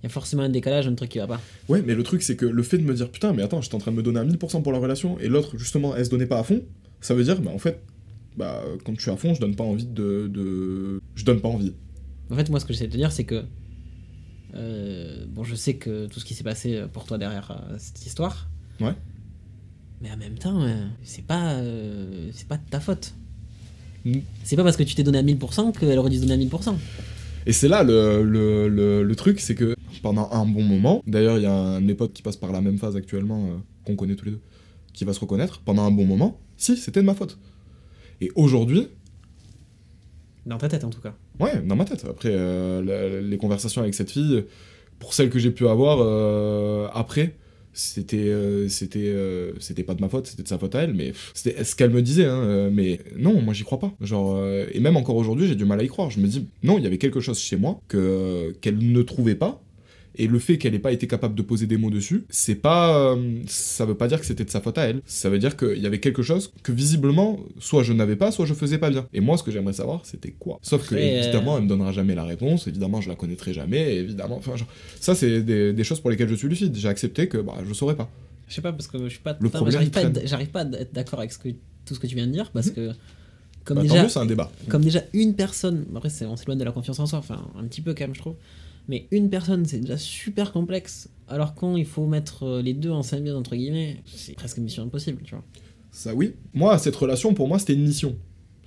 il 0.02 0.06
y 0.06 0.08
a 0.08 0.10
forcément 0.10 0.42
un 0.42 0.48
décalage, 0.48 0.88
un 0.88 0.94
truc 0.94 1.10
qui 1.10 1.18
va 1.18 1.28
pas. 1.28 1.40
Ouais, 1.68 1.82
mais 1.86 1.94
le 1.94 2.02
truc, 2.02 2.22
c'est 2.22 2.34
que 2.34 2.44
le 2.46 2.62
fait 2.64 2.78
de 2.78 2.82
me 2.82 2.92
dire 2.92 3.08
putain, 3.08 3.32
mais 3.32 3.42
attends, 3.42 3.60
j'étais 3.60 3.76
en 3.76 3.78
train 3.78 3.92
de 3.92 3.96
me 3.96 4.02
donner 4.02 4.18
à 4.18 4.24
1000% 4.24 4.62
pour 4.62 4.72
la 4.72 4.78
relation 4.78 5.18
et 5.20 5.28
l'autre, 5.28 5.56
justement, 5.56 5.94
elle 5.94 6.04
se 6.04 6.10
donnait 6.10 6.26
pas 6.26 6.40
à 6.40 6.42
fond, 6.42 6.62
ça 7.00 7.14
veut 7.14 7.22
dire, 7.22 7.40
bah 7.40 7.52
en 7.54 7.58
fait, 7.58 7.80
bah 8.36 8.62
quand 8.84 8.94
je 8.96 9.00
suis 9.00 9.10
à 9.10 9.16
fond, 9.16 9.34
je 9.34 9.40
donne 9.40 9.54
pas 9.54 9.64
envie 9.64 9.86
de. 9.86 10.28
de... 10.28 11.00
Je 11.14 11.24
donne 11.24 11.40
pas 11.40 11.48
envie. 11.48 11.72
En 12.30 12.36
fait, 12.36 12.48
moi, 12.50 12.58
ce 12.58 12.64
que 12.64 12.72
j'essaie 12.72 12.86
de 12.88 12.92
te 12.92 12.96
dire, 12.96 13.12
c'est 13.12 13.24
que. 13.24 13.44
euh, 14.54 15.24
bon, 15.28 15.44
je 15.44 15.54
sais 15.54 15.74
que 15.74 16.06
tout 16.06 16.18
ce 16.18 16.24
qui 16.24 16.34
s'est 16.34 16.44
passé 16.44 16.82
pour 16.92 17.04
toi 17.04 17.18
derrière 17.18 17.50
euh, 17.50 17.76
cette 17.78 18.04
histoire. 18.04 18.48
Ouais. 18.80 18.94
Mais 20.00 20.10
en 20.10 20.16
même 20.16 20.36
temps, 20.36 20.62
euh, 20.62 20.86
c'est 21.04 21.24
pas, 21.24 21.60
c'est 22.32 22.48
pas 22.48 22.56
de 22.56 22.68
ta 22.68 22.80
faute. 22.80 23.14
Mm. 24.04 24.18
C'est 24.42 24.56
pas 24.56 24.64
parce 24.64 24.76
que 24.76 24.82
tu 24.82 24.96
t'es 24.96 25.04
donné 25.04 25.18
à 25.18 25.22
1000% 25.22 25.78
qu'elle 25.78 25.98
aurait 25.98 26.10
dû 26.10 26.16
se 26.16 26.22
donner 26.22 26.34
à 26.34 26.48
1000%. 26.48 26.74
Et 27.46 27.52
c'est 27.52 27.68
là 27.68 27.82
le, 27.82 28.22
le, 28.22 28.68
le, 28.68 29.02
le 29.02 29.16
truc, 29.16 29.40
c'est 29.40 29.54
que 29.54 29.74
pendant 30.02 30.30
un 30.32 30.44
bon 30.46 30.62
moment, 30.62 31.02
d'ailleurs, 31.06 31.38
il 31.38 31.42
y 31.42 31.46
a 31.46 31.52
un 31.52 31.80
de 31.80 31.86
mes 31.86 31.94
potes 31.94 32.12
qui 32.12 32.22
passe 32.22 32.36
par 32.36 32.52
la 32.52 32.60
même 32.60 32.78
phase 32.78 32.96
actuellement, 32.96 33.46
euh, 33.46 33.56
qu'on 33.84 33.96
connaît 33.96 34.14
tous 34.14 34.24
les 34.26 34.30
deux, 34.32 34.40
qui 34.92 35.04
va 35.04 35.12
se 35.12 35.20
reconnaître, 35.20 35.60
pendant 35.64 35.82
un 35.84 35.90
bon 35.90 36.04
moment, 36.06 36.40
si, 36.56 36.76
c'était 36.76 37.00
de 37.00 37.06
ma 37.06 37.14
faute. 37.14 37.38
Et 38.20 38.30
aujourd'hui, 38.36 38.88
Dans 40.46 40.58
ta 40.58 40.68
tête, 40.68 40.84
en 40.84 40.90
tout 40.90 41.00
cas. 41.00 41.14
Ouais, 41.40 41.60
dans 41.62 41.76
ma 41.76 41.84
tête. 41.84 42.04
Après, 42.08 42.30
euh, 42.32 42.82
la- 42.82 43.20
les 43.20 43.38
conversations 43.38 43.80
avec 43.82 43.94
cette 43.94 44.10
fille, 44.10 44.44
pour 44.98 45.14
celles 45.14 45.30
que 45.30 45.38
j'ai 45.38 45.50
pu 45.50 45.66
avoir 45.68 45.98
euh, 46.00 46.88
après, 46.94 47.36
c'était 47.72 48.16
euh, 48.16 48.68
c'était 48.68 49.08
euh, 49.08 49.52
c'était 49.58 49.82
pas 49.82 49.94
de 49.94 50.00
ma 50.00 50.08
faute, 50.08 50.26
c'était 50.26 50.42
de 50.42 50.48
sa 50.48 50.58
faute 50.58 50.74
à 50.74 50.82
elle, 50.82 50.94
mais 50.94 51.12
c'était 51.34 51.64
ce 51.64 51.74
qu'elle 51.74 51.90
me 51.90 52.02
disait. 52.02 52.26
Hein, 52.26 52.42
euh, 52.42 52.70
mais 52.72 53.00
non, 53.16 53.40
moi 53.40 53.54
j'y 53.54 53.64
crois 53.64 53.78
pas. 53.78 53.92
Genre, 54.00 54.42
et 54.72 54.80
même 54.80 54.96
encore 54.96 55.16
aujourd'hui, 55.16 55.48
j'ai 55.48 55.54
du 55.54 55.64
mal 55.64 55.80
à 55.80 55.82
y 55.82 55.88
croire. 55.88 56.10
Je 56.10 56.20
me 56.20 56.26
dis, 56.26 56.46
non, 56.62 56.78
il 56.78 56.84
y 56.84 56.86
avait 56.86 56.98
quelque 56.98 57.20
chose 57.20 57.38
chez 57.38 57.56
moi 57.56 57.80
que 57.88 58.54
qu'elle 58.60 58.78
ne 58.78 59.02
trouvait 59.02 59.34
pas. 59.34 59.62
Et 60.16 60.26
le 60.26 60.38
fait 60.38 60.58
qu'elle 60.58 60.74
ait 60.74 60.78
pas 60.78 60.92
été 60.92 61.06
capable 61.06 61.34
de 61.34 61.42
poser 61.42 61.66
des 61.66 61.76
mots 61.78 61.90
dessus, 61.90 62.24
c'est 62.28 62.54
pas, 62.54 63.14
euh, 63.14 63.40
ça 63.46 63.86
veut 63.86 63.94
pas 63.94 64.08
dire 64.08 64.20
que 64.20 64.26
c'était 64.26 64.44
de 64.44 64.50
sa 64.50 64.60
faute 64.60 64.76
à 64.78 64.82
elle. 64.84 65.00
Ça 65.06 65.30
veut 65.30 65.38
dire 65.38 65.56
qu'il 65.56 65.78
y 65.78 65.86
avait 65.86 66.00
quelque 66.00 66.22
chose 66.22 66.52
que 66.62 66.70
visiblement, 66.72 67.40
soit 67.58 67.82
je 67.82 67.92
n'avais 67.92 68.16
pas, 68.16 68.30
soit 68.30 68.44
je 68.46 68.54
faisais 68.54 68.78
pas 68.78 68.90
bien. 68.90 69.06
Et 69.14 69.20
moi, 69.20 69.38
ce 69.38 69.42
que 69.42 69.50
j'aimerais 69.50 69.72
savoir, 69.72 70.04
c'était 70.04 70.32
quoi? 70.32 70.58
Sauf 70.62 70.88
que 70.88 70.94
euh, 70.94 70.98
évidemment, 71.22 71.56
elle 71.56 71.64
me 71.64 71.68
donnera 71.68 71.92
jamais 71.92 72.14
la 72.14 72.24
réponse. 72.24 72.66
Évidemment, 72.66 73.00
je 73.00 73.08
la 73.08 73.14
connaîtrai 73.14 73.52
jamais. 73.54 73.96
Évidemment, 73.96 74.36
enfin, 74.36 74.56
genre, 74.56 74.68
ça, 75.00 75.14
c'est 75.14 75.40
des, 75.42 75.72
des 75.72 75.84
choses 75.84 76.00
pour 76.00 76.10
lesquelles 76.10 76.28
je 76.28 76.34
suis 76.34 76.48
lucide. 76.48 76.76
J'ai 76.76 76.88
accepté 76.88 77.28
que 77.28 77.38
bah, 77.38 77.54
je 77.66 77.72
saurais 77.72 77.96
pas. 77.96 78.10
Je 78.48 78.54
sais 78.54 78.60
pas, 78.62 78.72
parce 78.72 78.88
que 78.88 78.98
je 79.04 79.08
suis 79.08 79.18
pas. 79.20 79.36
Le 79.40 79.48
enfin, 79.48 79.64
j'arrive 79.70 79.90
pas, 79.90 80.00
à 80.00 80.02
être- 80.02 80.12
traîne. 80.12 80.26
j'arrive 80.28 80.48
pas 80.50 80.60
à 80.60 80.70
être 80.78 80.92
d'accord 80.92 81.20
avec 81.20 81.32
ce 81.32 81.38
que, 81.38 81.48
tout 81.86 81.94
ce 81.94 81.98
que 82.00 82.06
tu 82.06 82.14
viens 82.16 82.26
de 82.26 82.32
dire, 82.32 82.50
parce 82.52 82.70
que. 82.70 82.90
Comme, 83.64 83.76
Bah, 83.76 83.82
déjà, 83.84 84.08
c'est 84.08 84.18
un 84.18 84.26
débat. 84.26 84.50
comme 84.68 84.82
déjà 84.82 85.02
une 85.14 85.34
personne. 85.34 85.86
Après, 85.94 86.08
on 86.26 86.36
s'éloigne 86.36 86.58
de 86.58 86.64
la 86.64 86.72
confiance 86.72 86.98
en 86.98 87.06
soi, 87.06 87.20
enfin, 87.20 87.40
un 87.56 87.62
petit 87.64 87.80
peu 87.80 87.94
quand 87.94 88.04
même, 88.04 88.14
je 88.14 88.20
trouve. 88.20 88.34
Mais 88.88 89.06
une 89.10 89.30
personne, 89.30 89.64
c'est 89.64 89.78
déjà 89.78 89.96
super 89.96 90.52
complexe. 90.52 91.08
Alors 91.28 91.54
quand 91.54 91.76
il 91.76 91.86
faut 91.86 92.06
mettre 92.06 92.44
euh, 92.44 92.62
les 92.62 92.74
deux 92.74 92.90
en 92.90 93.02
symbiose, 93.02 93.36
entre 93.36 93.56
guillemets, 93.56 94.02
c'est 94.06 94.34
presque 94.34 94.58
mission 94.58 94.82
impossible, 94.82 95.22
tu 95.24 95.34
vois. 95.34 95.44
Ça, 95.90 96.14
oui. 96.14 96.34
Moi, 96.54 96.76
cette 96.78 96.96
relation, 96.96 97.34
pour 97.34 97.48
moi, 97.48 97.58
c'était 97.58 97.74
une 97.74 97.84
mission. 97.84 98.16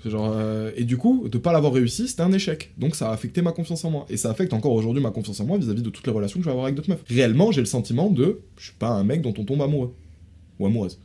Genre, 0.05 0.31
euh, 0.35 0.71
et 0.75 0.83
du 0.83 0.97
coup, 0.97 1.27
de 1.27 1.37
pas 1.39 1.51
l'avoir 1.51 1.73
réussi, 1.73 2.07
c'était 2.07 2.21
un 2.21 2.31
échec. 2.31 2.71
Donc 2.77 2.95
ça 2.95 3.09
a 3.09 3.13
affecté 3.13 3.41
ma 3.41 3.51
confiance 3.51 3.83
en 3.85 3.89
moi. 3.89 4.05
Et 4.09 4.17
ça 4.17 4.29
affecte 4.29 4.53
encore 4.53 4.73
aujourd'hui 4.73 5.01
ma 5.01 5.09
confiance 5.09 5.39
en 5.39 5.45
moi 5.45 5.57
vis-à-vis 5.57 5.81
de 5.81 5.89
toutes 5.89 6.05
les 6.05 6.13
relations 6.13 6.39
que 6.39 6.43
je 6.43 6.45
vais 6.45 6.51
avoir 6.51 6.65
avec 6.65 6.75
d'autres 6.75 6.89
meufs. 6.89 7.03
Réellement, 7.07 7.51
j'ai 7.51 7.61
le 7.61 7.65
sentiment 7.65 8.11
de. 8.11 8.41
Je 8.57 8.65
suis 8.65 8.75
pas 8.75 8.89
un 8.89 9.03
mec 9.03 9.23
dont 9.23 9.33
on 9.37 9.43
tombe 9.43 9.63
amoureux. 9.63 9.95
Ou 10.59 10.67
amoureuse. 10.67 10.99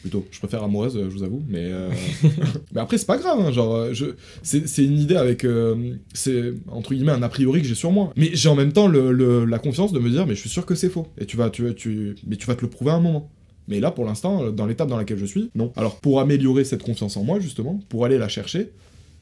Plutôt, 0.00 0.24
je 0.30 0.38
préfère 0.38 0.62
amoureuse, 0.62 0.96
euh, 0.96 1.04
je 1.10 1.14
vous 1.16 1.22
avoue, 1.24 1.42
mais. 1.48 1.64
euh, 1.72 1.90
mais 2.72 2.80
après, 2.80 2.98
c'est 2.98 3.06
pas 3.06 3.18
grave, 3.18 3.40
hein, 3.40 3.50
genre, 3.52 3.74
euh, 3.74 3.92
je... 3.94 4.06
c'est 4.42 4.84
une 4.84 4.98
idée 4.98 5.16
avec. 5.16 5.44
euh, 5.44 5.94
c'est, 6.14 6.54
entre 6.68 6.94
guillemets, 6.94 7.12
un 7.12 7.22
a 7.22 7.28
priori 7.28 7.62
que 7.62 7.66
j'ai 7.68 7.74
sur 7.74 7.90
moi. 7.90 8.12
Mais 8.16 8.30
j'ai 8.32 8.48
en 8.48 8.54
même 8.54 8.72
temps 8.72 8.86
le, 8.86 9.10
le- 9.12 9.44
la 9.44 9.58
confiance 9.58 9.92
de 9.92 9.98
me 9.98 10.08
dire, 10.08 10.26
mais 10.26 10.34
je 10.36 10.40
suis 10.40 10.48
sûr 10.50 10.64
que 10.66 10.74
c'est 10.76 10.88
faux. 10.88 11.08
Et 11.18 11.26
tu 11.26 11.36
vas, 11.36 11.50
tu, 11.50 11.74
tu, 11.74 12.14
mais 12.26 12.36
tu 12.36 12.46
vas 12.46 12.54
te 12.54 12.62
le 12.62 12.70
prouver 12.70 12.92
à 12.92 12.94
un 12.94 13.00
moment. 13.00 13.30
Mais 13.66 13.80
là, 13.80 13.90
pour 13.90 14.04
l'instant, 14.04 14.50
dans 14.52 14.66
l'étape 14.66 14.88
dans 14.88 14.96
laquelle 14.96 15.18
je 15.18 15.26
suis, 15.26 15.50
non. 15.54 15.72
Alors, 15.76 16.00
pour 16.00 16.20
améliorer 16.20 16.64
cette 16.64 16.82
confiance 16.82 17.16
en 17.16 17.24
moi, 17.24 17.38
justement, 17.40 17.80
pour 17.88 18.04
aller 18.06 18.16
la 18.18 18.28
chercher, 18.28 18.70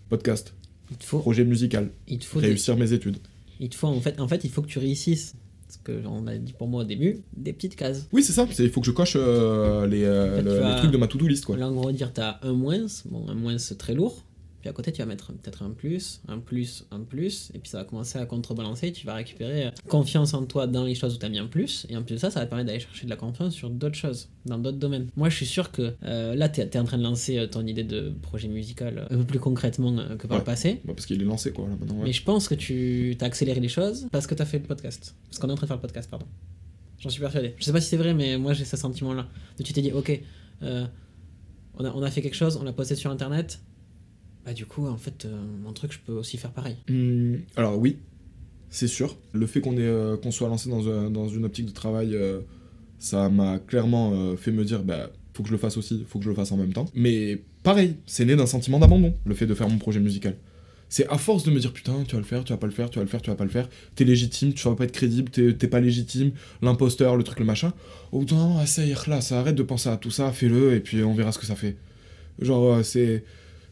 podcast, 0.08 0.54
Il 0.90 0.98
te 0.98 1.04
faut, 1.04 1.18
projet 1.18 1.44
musical, 1.44 1.90
il 2.06 2.18
te 2.18 2.24
faut, 2.26 2.40
des- 2.40 2.48
réussir 2.48 2.76
mes 2.76 2.92
études. 2.92 3.16
il 3.58 3.68
te 3.70 3.74
faut 3.74 3.88
en 3.88 4.00
fait, 4.00 4.20
en 4.20 4.28
fait, 4.28 4.44
il 4.44 4.50
faut 4.50 4.62
que 4.62 4.68
tu 4.68 4.78
réussisses. 4.78 5.34
Ce 5.68 5.78
que 5.82 6.00
on 6.06 6.26
a 6.28 6.36
dit 6.36 6.52
pour 6.52 6.68
moi 6.68 6.82
au 6.82 6.84
début, 6.84 7.22
des 7.36 7.52
petites 7.52 7.74
cases. 7.76 8.06
Oui, 8.12 8.22
c'est 8.22 8.32
ça, 8.32 8.46
il 8.58 8.70
faut 8.70 8.80
que 8.80 8.86
je 8.86 8.92
coche 8.92 9.14
euh, 9.16 9.86
les, 9.86 10.04
euh, 10.04 10.40
le- 10.42 10.60
les 10.74 10.76
trucs 10.76 10.92
de 10.92 10.96
ma 10.96 11.08
to-do 11.08 11.26
list, 11.26 11.44
quoi. 11.44 11.56
Là, 11.56 11.68
en 11.68 11.72
gros, 11.72 11.90
dire, 11.92 12.12
t'as 12.12 12.38
un 12.42 12.52
moins, 12.52 12.86
bon, 13.06 13.26
un 13.28 13.34
moins 13.34 13.58
c'est 13.58 13.76
très 13.78 13.94
lourd. 13.94 14.22
Puis 14.66 14.70
à 14.72 14.72
côté, 14.72 14.90
tu 14.90 15.00
vas 15.00 15.06
mettre 15.06 15.32
peut-être 15.32 15.62
un 15.62 15.70
plus, 15.70 16.20
un 16.26 16.40
plus, 16.40 16.86
un 16.90 16.98
plus, 16.98 17.52
et 17.54 17.60
puis 17.60 17.70
ça 17.70 17.78
va 17.78 17.84
commencer 17.84 18.18
à 18.18 18.26
contrebalancer. 18.26 18.90
Tu 18.90 19.06
vas 19.06 19.14
récupérer 19.14 19.66
euh, 19.66 19.70
confiance 19.88 20.34
en 20.34 20.44
toi 20.44 20.66
dans 20.66 20.82
les 20.82 20.96
choses 20.96 21.14
où 21.14 21.18
tu 21.18 21.24
as 21.24 21.28
mis 21.28 21.38
un 21.38 21.46
plus, 21.46 21.86
et 21.88 21.96
en 21.96 22.02
plus 22.02 22.14
de 22.14 22.18
ça, 22.18 22.32
ça 22.32 22.40
va 22.40 22.46
te 22.46 22.50
permettre 22.50 22.66
d'aller 22.66 22.80
chercher 22.80 23.04
de 23.04 23.10
la 23.10 23.14
confiance 23.14 23.54
sur 23.54 23.70
d'autres 23.70 23.94
choses, 23.94 24.28
dans 24.44 24.58
d'autres 24.58 24.78
domaines. 24.78 25.06
Moi, 25.14 25.28
je 25.28 25.36
suis 25.36 25.46
sûr 25.46 25.70
que 25.70 25.94
euh, 26.02 26.34
là, 26.34 26.48
tu 26.48 26.60
es, 26.62 26.78
en 26.78 26.82
train 26.82 26.98
de 26.98 27.04
lancer 27.04 27.38
euh, 27.38 27.46
ton 27.46 27.64
idée 27.64 27.84
de 27.84 28.12
projet 28.22 28.48
musical 28.48 29.06
un 29.08 29.18
peu 29.18 29.24
plus 29.24 29.38
concrètement 29.38 29.94
que 30.18 30.26
par 30.26 30.32
Ouais. 30.32 30.38
le 30.38 30.44
passé. 30.44 30.80
Bah, 30.84 30.94
parce 30.96 31.06
qu'il 31.06 31.22
est 31.22 31.24
lancé, 31.24 31.52
quoi, 31.52 31.68
là, 31.68 31.76
maintenant. 31.78 31.98
ouais. 31.98 32.06
Mais 32.06 32.12
je 32.12 32.24
pense 32.24 32.48
que 32.48 32.56
tu 32.56 33.16
as 33.20 33.24
accéléré 33.24 33.60
les 33.60 33.68
choses 33.68 34.08
parce 34.10 34.26
que 34.26 34.34
tu 34.34 34.42
as 34.42 34.46
fait 34.46 34.58
le 34.58 34.64
podcast. 34.64 35.14
Parce 35.28 35.38
qu'on 35.38 35.48
est 35.48 35.52
en 35.52 35.54
train 35.54 35.66
de 35.66 35.68
faire 35.68 35.76
le 35.76 35.82
podcast, 35.82 36.10
pardon. 36.10 36.26
J'en 36.98 37.10
suis 37.10 37.20
persuadé. 37.20 37.54
Je 37.56 37.62
sais 37.64 37.70
pas 37.72 37.80
si 37.80 37.88
c'est 37.90 37.96
vrai, 37.98 38.14
mais 38.14 38.36
moi 38.36 38.52
j'ai 38.52 38.64
ce 38.64 38.76
sentiment-là. 38.76 39.28
Tu 39.62 39.72
t'es 39.72 39.80
dit, 39.82 39.92
ok, 39.92 40.20
euh, 40.64 40.84
on, 41.78 41.84
a, 41.84 41.90
on 41.92 42.02
a 42.02 42.10
fait 42.10 42.22
quelque 42.22 42.34
chose, 42.34 42.56
on 42.60 42.64
l'a 42.64 42.72
posté 42.72 42.94
sur 42.96 43.10
internet. 43.12 43.60
Bah, 44.46 44.52
du 44.54 44.64
coup, 44.64 44.86
en 44.86 44.96
fait, 44.96 45.24
euh, 45.24 45.36
mon 45.64 45.72
truc, 45.72 45.92
je 45.92 45.98
peux 46.06 46.12
aussi 46.12 46.36
faire 46.36 46.52
pareil. 46.52 46.76
Hmm, 46.88 47.38
alors 47.56 47.76
oui, 47.78 47.98
c'est 48.70 48.86
sûr. 48.86 49.16
Le 49.32 49.44
fait 49.46 49.60
euh, 49.66 50.16
qu'on 50.16 50.30
soit 50.30 50.48
lancé 50.48 50.70
dans, 50.70 50.88
un- 50.88 51.10
dans 51.10 51.26
une 51.28 51.44
optique 51.44 51.66
de 51.66 51.72
travail, 51.72 52.14
euh, 52.14 52.40
ça 53.00 53.28
m'a 53.28 53.58
clairement 53.58 54.12
euh, 54.14 54.36
fait 54.36 54.52
me 54.52 54.64
dire, 54.64 54.84
bah, 54.84 55.10
faut 55.34 55.42
que 55.42 55.48
je 55.48 55.52
le 55.54 55.58
fasse 55.58 55.76
aussi, 55.76 56.04
faut 56.08 56.20
que 56.20 56.24
je 56.24 56.30
le 56.30 56.36
fasse 56.36 56.52
en 56.52 56.56
même 56.56 56.72
temps. 56.72 56.86
Mais 56.94 57.42
pareil, 57.64 57.96
c'est 58.06 58.24
né 58.24 58.36
d'un 58.36 58.46
sentiment 58.46 58.78
d'abandon, 58.78 59.14
le 59.24 59.34
fait 59.34 59.46
de 59.46 59.54
faire 59.54 59.68
mon 59.68 59.78
projet 59.78 59.98
musical. 59.98 60.36
C'est 60.88 61.08
à 61.08 61.18
force 61.18 61.42
de 61.42 61.50
me 61.50 61.58
dire, 61.58 61.72
putain, 61.72 62.04
tu 62.06 62.12
vas 62.14 62.20
le 62.20 62.24
faire, 62.24 62.44
tu 62.44 62.52
vas 62.52 62.56
pas 62.58 62.68
le 62.68 62.72
faire, 62.72 62.88
tu 62.88 63.00
vas 63.00 63.04
le 63.04 63.10
faire, 63.10 63.20
tu 63.20 63.28
vas 63.30 63.34
pas 63.36 63.42
le 63.42 63.50
faire, 63.50 63.68
t'es 63.96 64.04
légitime, 64.04 64.54
tu 64.54 64.68
vas 64.68 64.76
pas 64.76 64.84
être 64.84 64.92
crédible, 64.92 65.30
t'es 65.32 65.66
pas 65.66 65.80
légitime, 65.80 66.30
l'imposteur, 66.62 67.16
le 67.16 67.24
truc, 67.24 67.40
le 67.40 67.44
machin. 67.44 67.72
Moment, 68.12 68.58
ah, 68.60 68.66
ça 68.66 68.86
y 68.86 68.92
est, 68.92 69.06
là, 69.08 69.20
ça 69.20 69.40
arrête 69.40 69.56
de 69.56 69.64
penser 69.64 69.88
à 69.88 69.96
tout 69.96 70.12
ça, 70.12 70.30
fais-le, 70.30 70.74
et 70.74 70.80
puis 70.80 71.02
on 71.02 71.12
verra 71.14 71.32
ce 71.32 71.40
que 71.40 71.46
ça 71.46 71.56
fait. 71.56 71.74
Genre, 72.40 72.74
euh, 72.74 72.82
c'est. 72.84 73.24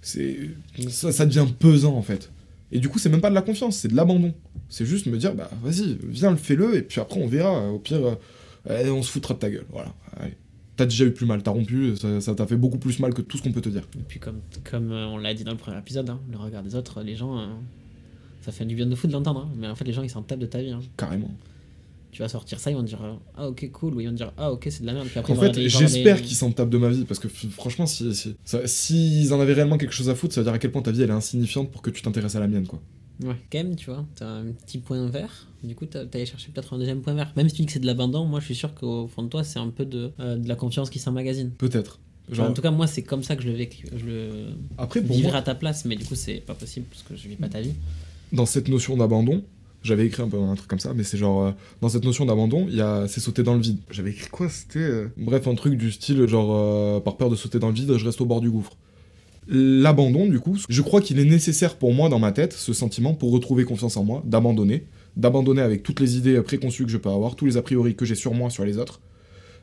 C'est 0.07 0.51
ça, 0.88 1.11
ça 1.12 1.27
devient 1.27 1.47
pesant, 1.59 1.97
en 1.97 2.03
fait. 2.03 2.31
Et 2.73 2.79
du 2.79 2.88
coup, 2.88 2.99
c'est 2.99 3.09
même 3.09 3.21
pas 3.21 3.31
de 3.31 3.35
la 3.35 3.43
confiance, 3.43 3.77
c'est 3.77 3.88
de 3.88 3.97
l'abandon. 3.97 4.35
C'est 4.69 4.87
juste 4.87 5.07
me 5.07 5.17
dire, 5.19 5.35
bah 5.35 5.51
vas-y, 5.62 5.99
viens, 6.09 6.31
le 6.31 6.37
fais-le, 6.37 6.77
et 6.77 6.83
puis 6.83 7.01
après 7.01 7.21
on 7.21 7.27
verra. 7.29 7.71
Au 7.71 7.79
pire, 7.79 8.05
euh, 8.69 8.83
eh, 8.85 8.90
on 8.90 9.03
se 9.03 9.11
foutra 9.11 9.35
de 9.35 9.38
ta 9.38 9.51
gueule. 9.51 9.67
Voilà. 9.71 9.95
Allez. 10.19 10.35
T'as 10.77 10.87
déjà 10.87 11.05
eu 11.05 11.12
plus 11.12 11.25
mal, 11.27 11.40
t'as 11.43 11.53
rompu, 11.53 11.95
ça 11.97 12.21
ça 12.21 12.35
t'a 12.35 12.47
fait 12.49 12.57
beaucoup 12.57 12.79
plus 12.79 12.99
mal 12.99 13.14
que 13.14 13.23
tout 13.23 13.37
ce 13.38 13.43
qu'on 13.45 13.53
peut 13.53 13.61
te 13.61 13.69
dire. 13.69 13.87
Et 13.97 14.03
puis, 14.09 14.19
comme, 14.19 14.40
comme 14.69 14.90
euh, 14.90 15.07
on 15.07 15.19
l'a 15.19 15.33
dit 15.35 15.45
dans 15.45 15.53
le 15.53 15.57
premier 15.57 15.79
épisode, 15.79 16.11
hein, 16.11 16.19
le 16.33 16.37
regard 16.37 16.64
des 16.64 16.75
autres, 16.75 17.03
les 17.03 17.14
gens, 17.14 17.38
euh, 17.38 17.47
ça 18.43 18.51
fait 18.51 18.64
du 18.64 18.75
bien 18.75 18.87
de 18.87 18.95
fou 18.97 19.07
de 19.07 19.12
l'entendre. 19.12 19.43
hein. 19.49 19.53
Mais 19.57 19.69
en 19.69 19.77
fait, 19.77 19.85
les 19.85 19.93
gens, 19.93 20.03
ils 20.03 20.11
s'en 20.11 20.23
tapent 20.23 20.40
de 20.40 20.47
ta 20.47 20.61
vie. 20.61 20.71
hein. 20.73 20.81
Carrément. 20.97 21.31
Tu 22.14 22.22
vas 22.22 22.29
sortir 22.29 22.61
ça, 22.61 22.70
ils 22.70 22.74
vont 22.74 22.83
te 22.83 22.87
dire, 22.88 23.03
euh, 23.03 23.14
ah 23.37 23.48
ok, 23.48 23.68
cool, 23.72 23.94
ou 23.94 24.00
ils 24.00 24.07
vont 24.07 24.12
te 24.12 24.16
dire, 24.18 24.33
ah 24.37 24.53
ok, 24.53 24.68
c'est 24.70 24.83
de 24.83 24.87
la 24.87 24.92
merde. 24.94 25.09
Puis 25.09 25.18
après, 25.18 25.33
En 25.33 25.37
fait, 25.37 25.53
j'espère 25.68 26.22
qu'ils 26.22 26.37
s'en 26.37 26.53
tapent 26.53 26.70
de 26.70 26.79
ma 26.79 26.88
vie, 26.88 27.05
parce 27.05 27.18
que 27.18 27.29
franchement, 27.29 27.87
si, 27.87 28.14
si, 28.14 28.37
ça- 28.44 28.66
s'ils 28.66 29.35
en 29.35 29.40
avaient 29.40 29.53
réellement 29.53 29.77
quelque 29.79 29.92
chose 29.92 30.09
à 30.09 30.14
foutre, 30.14 30.33
ça 30.33 30.40
veut 30.40 30.44
dire 30.44 30.55
à 30.55 30.59
quel 30.59 30.70
point 30.70 30.81
ta 30.81 30.92
vie 30.92 31.03
elle 31.03 31.11
est 31.11 31.12
insignifiante 31.12 31.70
pour 31.72 31.83
que 31.83 31.90
tu 31.90 32.03
t'intéresses 32.03 32.37
à 32.37 32.40
la 32.40 32.46
mienne, 32.46 32.66
quoi. 32.66 32.81
Ouais, 33.22 33.35
quand 33.50 33.59
même, 33.59 33.77
tu 33.77 33.90
vois, 33.90 34.05
t'as 34.14 34.27
un 34.29 34.44
petit 34.64 34.79
point 34.79 35.07
vert, 35.09 35.48
du 35.62 35.74
coup, 35.74 35.87
allé 35.92 36.24
chercher 36.27 36.50
peut-être 36.53 36.72
un 36.74 36.79
deuxième 36.79 37.00
point 37.00 37.14
vert. 37.14 37.33
Même 37.37 37.48
si 37.48 37.57
tu 37.57 37.62
dis 37.62 37.66
que 37.66 37.72
c'est 37.72 37.79
de 37.81 37.87
l'abandon, 37.87 38.24
moi 38.27 38.38
je 38.40 38.44
suis 38.46 38.55
sûr 38.55 38.74
qu'au 38.74 39.07
fond 39.09 39.22
de 39.24 39.29
toi, 39.29 39.42
c'est 39.44 39.59
un 39.59 39.68
peu 39.70 39.85
de, 39.85 40.12
euh, 40.20 40.37
de 40.37 40.48
la 40.48 40.55
confiance 40.57 40.90
qui 40.90 40.98
s'emmagasine. 41.00 41.50
Peut-être. 41.59 41.98
Enfin, 42.31 42.48
en 42.48 42.53
tout 42.55 42.62
cas, 42.62 42.70
moi, 42.70 42.87
c'est 42.87 43.03
comme 43.03 43.22
ça 43.22 43.37
que 43.37 43.42
je 43.42 43.48
le 43.48 43.55
vécu. 43.55 43.87
Je 43.94 44.05
le 44.07 44.31
après, 44.79 45.03
pour 45.03 45.14
vivrai 45.16 45.33
moi, 45.33 45.40
à 45.40 45.42
ta 45.42 45.55
place, 45.55 45.85
mais 45.85 45.94
du 45.96 46.05
coup, 46.05 46.14
c'est 46.14 46.37
pas 46.46 46.55
possible 46.55 46.87
parce 46.90 47.03
que 47.03 47.14
je 47.16 47.29
vis 47.29 47.37
pas 47.37 47.48
ta 47.48 47.61
vie. 47.61 47.72
dans 48.33 48.46
cette 48.46 48.68
notion 48.68 48.96
d'abandon, 48.96 49.42
j'avais 49.85 50.07
écrit 50.07 50.23
un 50.23 50.29
peu 50.29 50.38
un 50.40 50.55
truc 50.57 50.68
comme 50.68 50.81
ça, 50.81 50.92
mais 50.94 51.05
c'est 51.05 51.16
genre, 51.18 51.44
euh, 51.44 51.51
dans 51.81 51.88
cette 51.88 52.05
notion 52.05 52.25
d'abandon, 52.27 52.66
il 52.68 52.75
y 52.77 52.81
a 52.81 53.07
c'est 53.07 53.20
sauter 53.20 53.42
dans 53.44 53.55
le 53.55 53.61
vide. 53.61 53.79
J'avais 53.90 54.11
écrit 54.11 54.29
quoi 54.31 54.49
C'était. 54.49 54.79
euh, 54.81 55.09
Bref, 55.16 55.47
un 55.47 55.55
truc 55.55 55.75
du 55.75 55.92
style, 55.92 56.27
genre, 56.27 56.51
euh, 56.53 57.01
par 57.01 57.16
peur 57.16 57.31
de 57.31 57.37
sauter 57.37 57.59
dans 57.61 57.68
le 57.68 57.75
vide, 57.75 57.97
je 57.97 58.05
reste 58.05 58.20
au 58.20 58.27
bord 58.27 58.40
du 58.40 58.51
gouffre. 58.51 58.77
L'abandon, 59.47 60.27
du 60.27 60.40
coup, 60.40 60.57
je 60.68 60.81
crois 60.83 61.03
qu'il 61.03 61.18
est 61.18 61.25
nécessaire 61.25 61.77
pour 61.77 61.92
moi 61.92 62.09
dans 62.09 62.18
ma 62.18 62.33
tête, 62.33 62.55
ce 62.55 62.73
sentiment, 62.73 63.12
pour 63.12 63.31
retrouver 63.31 63.64
confiance 63.64 63.97
en 63.99 64.05
moi, 64.05 64.23
d'abandonner, 64.25 64.87
d'abandonner 65.16 65.61
avec 65.61 65.83
toutes 65.83 66.01
les 66.01 66.16
idées 66.16 66.40
préconçues 66.40 66.85
que 66.85 66.90
je 66.90 66.97
peux 66.97 67.11
avoir, 67.11 67.37
tous 67.37 67.44
les 67.44 67.57
a 67.59 67.62
priori 67.62 67.94
que 67.94 68.07
j'ai 68.07 68.14
sur 68.14 68.33
moi, 68.33 68.49
sur 68.49 68.64
les 68.64 68.79
autres, 68.79 69.01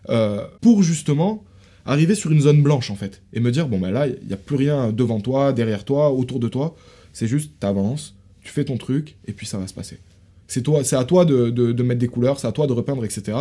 euh, 0.09 0.45
pour 0.61 0.83
justement 0.83 1.43
arriver 1.83 2.13
sur 2.13 2.31
une 2.31 2.41
zone 2.41 2.61
blanche 2.61 2.91
en 2.91 2.95
fait, 2.95 3.23
et 3.33 3.39
me 3.39 3.51
dire, 3.51 3.67
bon 3.67 3.79
ben 3.79 3.89
là, 3.89 4.05
il 4.05 4.27
n'y 4.27 4.33
a 4.33 4.37
plus 4.37 4.55
rien 4.55 4.91
devant 4.91 5.19
toi, 5.19 5.51
derrière 5.51 5.83
toi, 5.83 6.11
autour 6.11 6.39
de 6.39 6.47
toi, 6.47 6.75
c'est 7.11 7.27
juste, 7.27 7.53
t'avances, 7.59 8.15
tu 8.43 8.51
fais 8.51 8.65
ton 8.65 8.77
truc, 8.77 9.17
et 9.25 9.33
puis 9.33 9.47
ça 9.47 9.57
va 9.57 9.65
se 9.65 9.73
passer. 9.73 9.97
C'est 10.51 10.61
toi, 10.63 10.83
c'est 10.83 10.97
à 10.97 11.05
toi 11.05 11.23
de, 11.23 11.49
de- 11.49 11.71
de 11.71 11.83
mettre 11.83 11.99
des 11.99 12.07
couleurs, 12.09 12.37
c'est 12.39 12.47
à 12.47 12.51
toi 12.51 12.67
de 12.67 12.73
repeindre, 12.73 13.05
etc. 13.05 13.37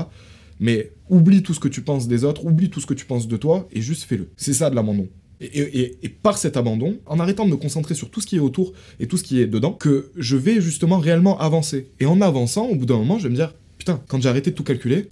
Mais 0.61 0.93
oublie 1.09 1.43
tout 1.43 1.55
ce 1.55 1.61
que 1.61 1.69
tu 1.69 1.81
penses 1.83 2.07
des 2.07 2.23
autres, 2.25 2.45
oublie 2.45 2.71
tout 2.71 2.81
ce 2.81 2.87
que 2.87 2.95
tu 2.95 3.05
penses 3.05 3.27
de 3.27 3.37
toi, 3.37 3.67
et 3.73 3.81
juste 3.81 4.05
fais-le. 4.05 4.29
C'est 4.37 4.53
ça 4.53 4.71
de 4.71 4.75
l'abandon. 4.77 5.09
Et, 5.41 5.97
et- 6.03 6.09
par 6.09 6.37
cet 6.39 6.57
abandon, 6.57 6.99
en 7.07 7.19
arrêtant 7.19 7.47
de 7.47 7.51
me 7.51 7.57
concentrer 7.57 7.95
sur 7.95 8.11
tout 8.11 8.21
ce 8.21 8.27
qui 8.27 8.37
est 8.37 8.41
autour 8.41 8.73
et 9.01 9.07
tout 9.09 9.17
ce 9.17 9.25
qui 9.25 9.41
est 9.41 9.47
dedans, 9.47 9.73
que 9.73 10.11
je 10.17 10.37
vais 10.37 10.61
justement 10.61 10.99
réellement 10.99 11.39
avancer. 11.41 11.89
Et 11.99 12.07
en 12.07 12.21
avançant, 12.21 12.67
au 12.67 12.77
bout 12.77 12.87
d'un 12.87 12.99
moment, 12.99 13.19
je 13.19 13.25
vais 13.25 13.31
me 13.31 13.35
dire, 13.37 13.55
putain, 13.79 14.01
quand 14.07 14.21
j'ai 14.23 14.29
arrêté 14.29 14.51
de 14.51 14.55
tout 14.57 14.65
calculer, 14.65 15.03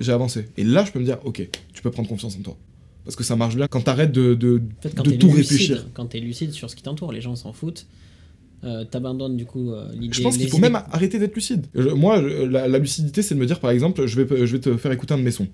j'ai 0.00 0.12
avancé. 0.12 0.46
Et 0.58 0.64
là, 0.64 0.84
je 0.84 0.90
peux 0.92 0.98
me 0.98 1.04
dire, 1.04 1.18
ok, 1.24 1.48
tu 1.72 1.82
peux 1.82 1.90
prendre 1.92 2.08
confiance 2.08 2.36
en 2.36 2.42
toi. 2.42 2.56
Parce 3.04 3.16
que 3.16 3.24
ça 3.24 3.36
marche 3.36 3.54
bien 3.56 3.66
quand 3.68 3.80
t'arrêtes 3.80 4.12
de, 4.12 4.34
de, 4.34 4.60
En 4.78 4.82
fait, 4.82 4.94
quand 4.94 5.04
de 5.04 5.10
t'es 5.12 5.18
tout 5.18 5.28
lucide, 5.28 5.50
réfléchir. 5.52 5.86
quand 5.94 6.06
t'es 6.06 6.20
lucide 6.20 6.50
sur 6.52 6.68
ce 6.68 6.74
qui 6.76 6.82
t'entoure, 6.82 7.12
les 7.12 7.20
gens 7.22 7.34
s'en 7.36 7.52
foutent. 7.52 7.86
Euh, 8.62 8.84
T'abandonnes 8.84 9.36
du 9.36 9.46
coup 9.46 9.72
euh, 9.72 9.88
l'idée. 9.92 10.12
Je 10.14 10.22
pense 10.22 10.36
qu'il 10.36 10.48
faut 10.48 10.58
idées- 10.58 10.68
même 10.70 10.82
arrêter 10.92 11.18
d'être 11.18 11.34
lucide. 11.34 11.66
Je- 11.74 11.88
moi, 11.88 12.20
je- 12.20 12.44
la, 12.44 12.68
la 12.68 12.78
lucidité, 12.78 13.22
c'est 13.22 13.34
de 13.34 13.40
me 13.40 13.46
dire, 13.46 13.58
par 13.60 13.70
exemple, 13.70 14.06
je 14.06 14.20
vais, 14.20 14.46
je 14.46 14.52
vais 14.56 14.60
te 14.60 14.76
faire 14.76 14.92
écouter 14.92 15.14
un 15.14 15.18
de 15.18 15.22
mes 15.22 15.30
sons. 15.30 15.48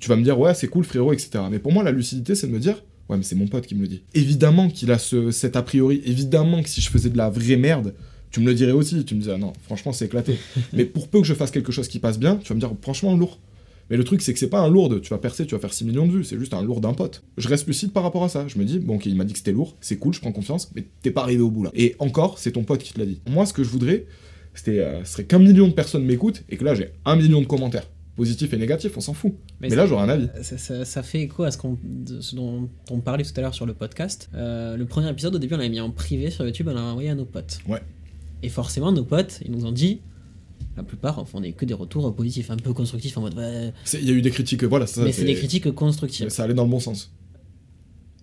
Tu 0.00 0.08
vas 0.08 0.16
me 0.16 0.22
dire, 0.22 0.38
ouais, 0.38 0.54
c'est 0.54 0.68
cool, 0.68 0.84
frérot, 0.84 1.12
etc. 1.12 1.30
Mais 1.50 1.58
pour 1.58 1.72
moi, 1.72 1.82
la 1.82 1.90
lucidité, 1.90 2.34
c'est 2.34 2.46
de 2.46 2.52
me 2.52 2.58
dire, 2.58 2.82
ouais, 3.08 3.16
mais 3.16 3.22
c'est 3.22 3.34
mon 3.34 3.46
pote 3.48 3.66
qui 3.66 3.74
me 3.74 3.80
le 3.80 3.88
dit. 3.88 4.02
Évidemment 4.14 4.68
qu'il 4.68 4.92
a 4.92 4.98
ce, 4.98 5.30
cet 5.30 5.56
a 5.56 5.62
priori. 5.62 6.02
Évidemment 6.04 6.62
que 6.62 6.68
si 6.68 6.80
je 6.80 6.90
faisais 6.90 7.08
de 7.10 7.16
la 7.16 7.30
vraie 7.30 7.56
merde, 7.56 7.94
tu 8.30 8.40
me 8.40 8.46
le 8.46 8.54
dirais 8.54 8.72
aussi. 8.72 9.04
Tu 9.06 9.14
me 9.14 9.20
disais, 9.20 9.32
ah 9.34 9.38
non, 9.38 9.54
franchement, 9.64 9.92
c'est 9.92 10.04
éclaté. 10.04 10.36
mais 10.74 10.84
pour 10.84 11.08
peu 11.08 11.20
que 11.20 11.26
je 11.26 11.34
fasse 11.34 11.50
quelque 11.50 11.72
chose 11.72 11.88
qui 11.88 11.98
passe 11.98 12.18
bien, 12.18 12.36
tu 12.36 12.48
vas 12.50 12.54
me 12.56 12.60
dire, 12.60 12.72
franchement, 12.82 13.16
lourd. 13.16 13.38
Mais 13.90 13.96
le 13.96 14.04
truc, 14.04 14.20
c'est 14.22 14.32
que 14.32 14.38
c'est 14.38 14.48
pas 14.50 14.60
un 14.60 14.68
lourd 14.68 15.00
tu 15.00 15.10
vas 15.10 15.18
percer, 15.18 15.46
tu 15.46 15.54
vas 15.54 15.60
faire 15.60 15.72
6 15.72 15.84
millions 15.86 16.06
de 16.06 16.12
vues, 16.12 16.24
c'est 16.24 16.38
juste 16.38 16.52
un 16.54 16.62
lourd 16.62 16.80
d'un 16.80 16.92
pote. 16.94 17.22
Je 17.38 17.48
reste 17.48 17.66
lucide 17.66 17.92
par 17.92 18.02
rapport 18.02 18.22
à 18.24 18.28
ça. 18.28 18.46
Je 18.48 18.58
me 18.58 18.64
dis, 18.64 18.78
bon, 18.78 18.96
ok, 18.96 19.06
il 19.06 19.16
m'a 19.16 19.24
dit 19.24 19.32
que 19.32 19.38
c'était 19.38 19.52
lourd, 19.52 19.76
c'est 19.80 19.96
cool, 19.96 20.12
je 20.14 20.20
prends 20.20 20.32
confiance, 20.32 20.70
mais 20.74 20.84
t'es 21.02 21.10
pas 21.10 21.22
arrivé 21.22 21.40
au 21.42 21.50
bout 21.50 21.64
là. 21.64 21.70
Et 21.74 21.96
encore, 21.98 22.38
c'est 22.38 22.52
ton 22.52 22.64
pote 22.64 22.82
qui 22.82 22.92
te 22.92 22.98
l'a 22.98 23.06
dit. 23.06 23.20
Moi, 23.30 23.46
ce 23.46 23.52
que 23.52 23.64
je 23.64 23.68
voudrais, 23.70 24.06
c'était, 24.54 24.80
euh, 24.80 25.04
ce 25.04 25.12
serait 25.12 25.24
qu'un 25.24 25.38
million 25.38 25.68
de 25.68 25.72
personnes 25.72 26.04
m'écoutent 26.04 26.42
et 26.50 26.56
que 26.56 26.64
là, 26.64 26.74
j'ai 26.74 26.90
un 27.04 27.16
million 27.16 27.40
de 27.40 27.46
commentaires. 27.46 27.86
Positifs 28.16 28.52
et 28.52 28.56
négatifs, 28.56 28.96
on 28.96 29.00
s'en 29.00 29.14
fout. 29.14 29.32
Mais, 29.60 29.68
là, 29.68 29.86
j'aurai 29.86 30.02
un 30.02 30.08
avis. 30.08 30.28
Ça, 30.42 30.58
ça- 30.58 30.84
ça 30.84 31.02
fait 31.04 31.20
écho 31.22 31.44
à 31.44 31.52
ce, 31.52 31.56
qu'on- 31.58 31.78
de 31.84 32.20
ce 32.20 32.34
dont 32.34 32.68
on 32.90 32.98
parlait 32.98 33.22
tout 33.22 33.30
à 33.36 33.40
l'heure 33.40 33.54
sur 33.54 33.64
le 33.64 33.74
podcast. 33.74 34.28
Euh, 34.34 34.76
le 34.76 34.84
premier 34.86 35.08
épisode, 35.08 35.36
au 35.36 35.38
début, 35.38 35.54
on 35.54 35.58
l'avait 35.58 35.68
mis 35.70 35.78
en 35.80 35.90
privé 35.92 36.30
sur 36.30 36.44
YouTube, 36.44 36.66
on 36.68 36.74
l'a 36.74 36.82
envoyé 36.82 37.10
à 37.10 37.14
nos 37.14 37.24
potes. 37.26 37.60
Ouais. 37.68 37.80
Et 38.42 38.48
forcément, 38.48 38.90
nos 38.90 39.04
potes, 39.04 39.38
ils 39.44 39.52
nous 39.52 39.64
ont 39.66 39.70
dit, 39.72 40.00
la 40.78 40.84
plupart 40.84 41.26
font 41.28 41.40
des, 41.40 41.52
que 41.52 41.64
des 41.64 41.74
retours 41.74 42.14
positifs, 42.14 42.50
un 42.50 42.56
peu 42.56 42.72
constructifs, 42.72 43.16
en 43.18 43.22
mode, 43.22 43.36
ouais, 43.36 43.72
Il 43.94 44.04
y 44.08 44.10
a 44.10 44.14
eu 44.14 44.22
des 44.22 44.30
critiques, 44.30 44.64
voilà, 44.64 44.86
ça. 44.86 45.02
mais 45.04 45.12
c'est 45.12 45.24
des 45.24 45.34
critiques 45.34 45.70
constructives. 45.72 46.28
Ça 46.30 46.44
allait 46.44 46.54
dans 46.54 46.64
le 46.64 46.70
bon 46.70 46.80
sens. 46.80 47.10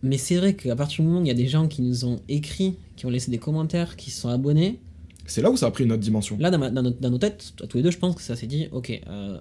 Mais 0.03 0.17
c'est 0.17 0.35
vrai 0.37 0.53
qu'à 0.55 0.75
partir 0.75 1.03
du 1.03 1.07
moment 1.07 1.19
où 1.21 1.23
il 1.23 1.27
y 1.27 1.31
a 1.31 1.35
des 1.35 1.47
gens 1.47 1.67
qui 1.67 1.81
nous 1.81 2.05
ont 2.05 2.19
écrit, 2.29 2.75
qui 2.95 3.05
ont 3.05 3.09
laissé 3.09 3.29
des 3.31 3.37
commentaires, 3.39 3.95
qui 3.95 4.09
se 4.11 4.21
sont 4.21 4.29
abonnés, 4.29 4.79
C'est 5.25 5.41
là 5.41 5.49
où 5.51 5.57
ça 5.57 5.65
a 5.67 5.71
pris 5.71 5.83
une 5.83 5.91
autre 5.91 6.01
dimension. 6.01 6.37
là, 6.39 6.51
dans, 6.51 6.59
ma- 6.59 6.69
dans 6.69 6.83
notre- 6.83 6.99
dans 7.01 7.09
nos 7.09 7.17
têtes, 7.17 7.53
à 7.63 7.67
tous 7.67 7.77
les 7.77 7.83
deux, 7.83 7.91
je 7.91 7.97
pense 7.97 8.15
que 8.15 8.21
ça 8.21 8.35
s'est 8.35 8.45
dit, 8.47 8.67
ok, 8.71 9.01
euh, 9.07 9.39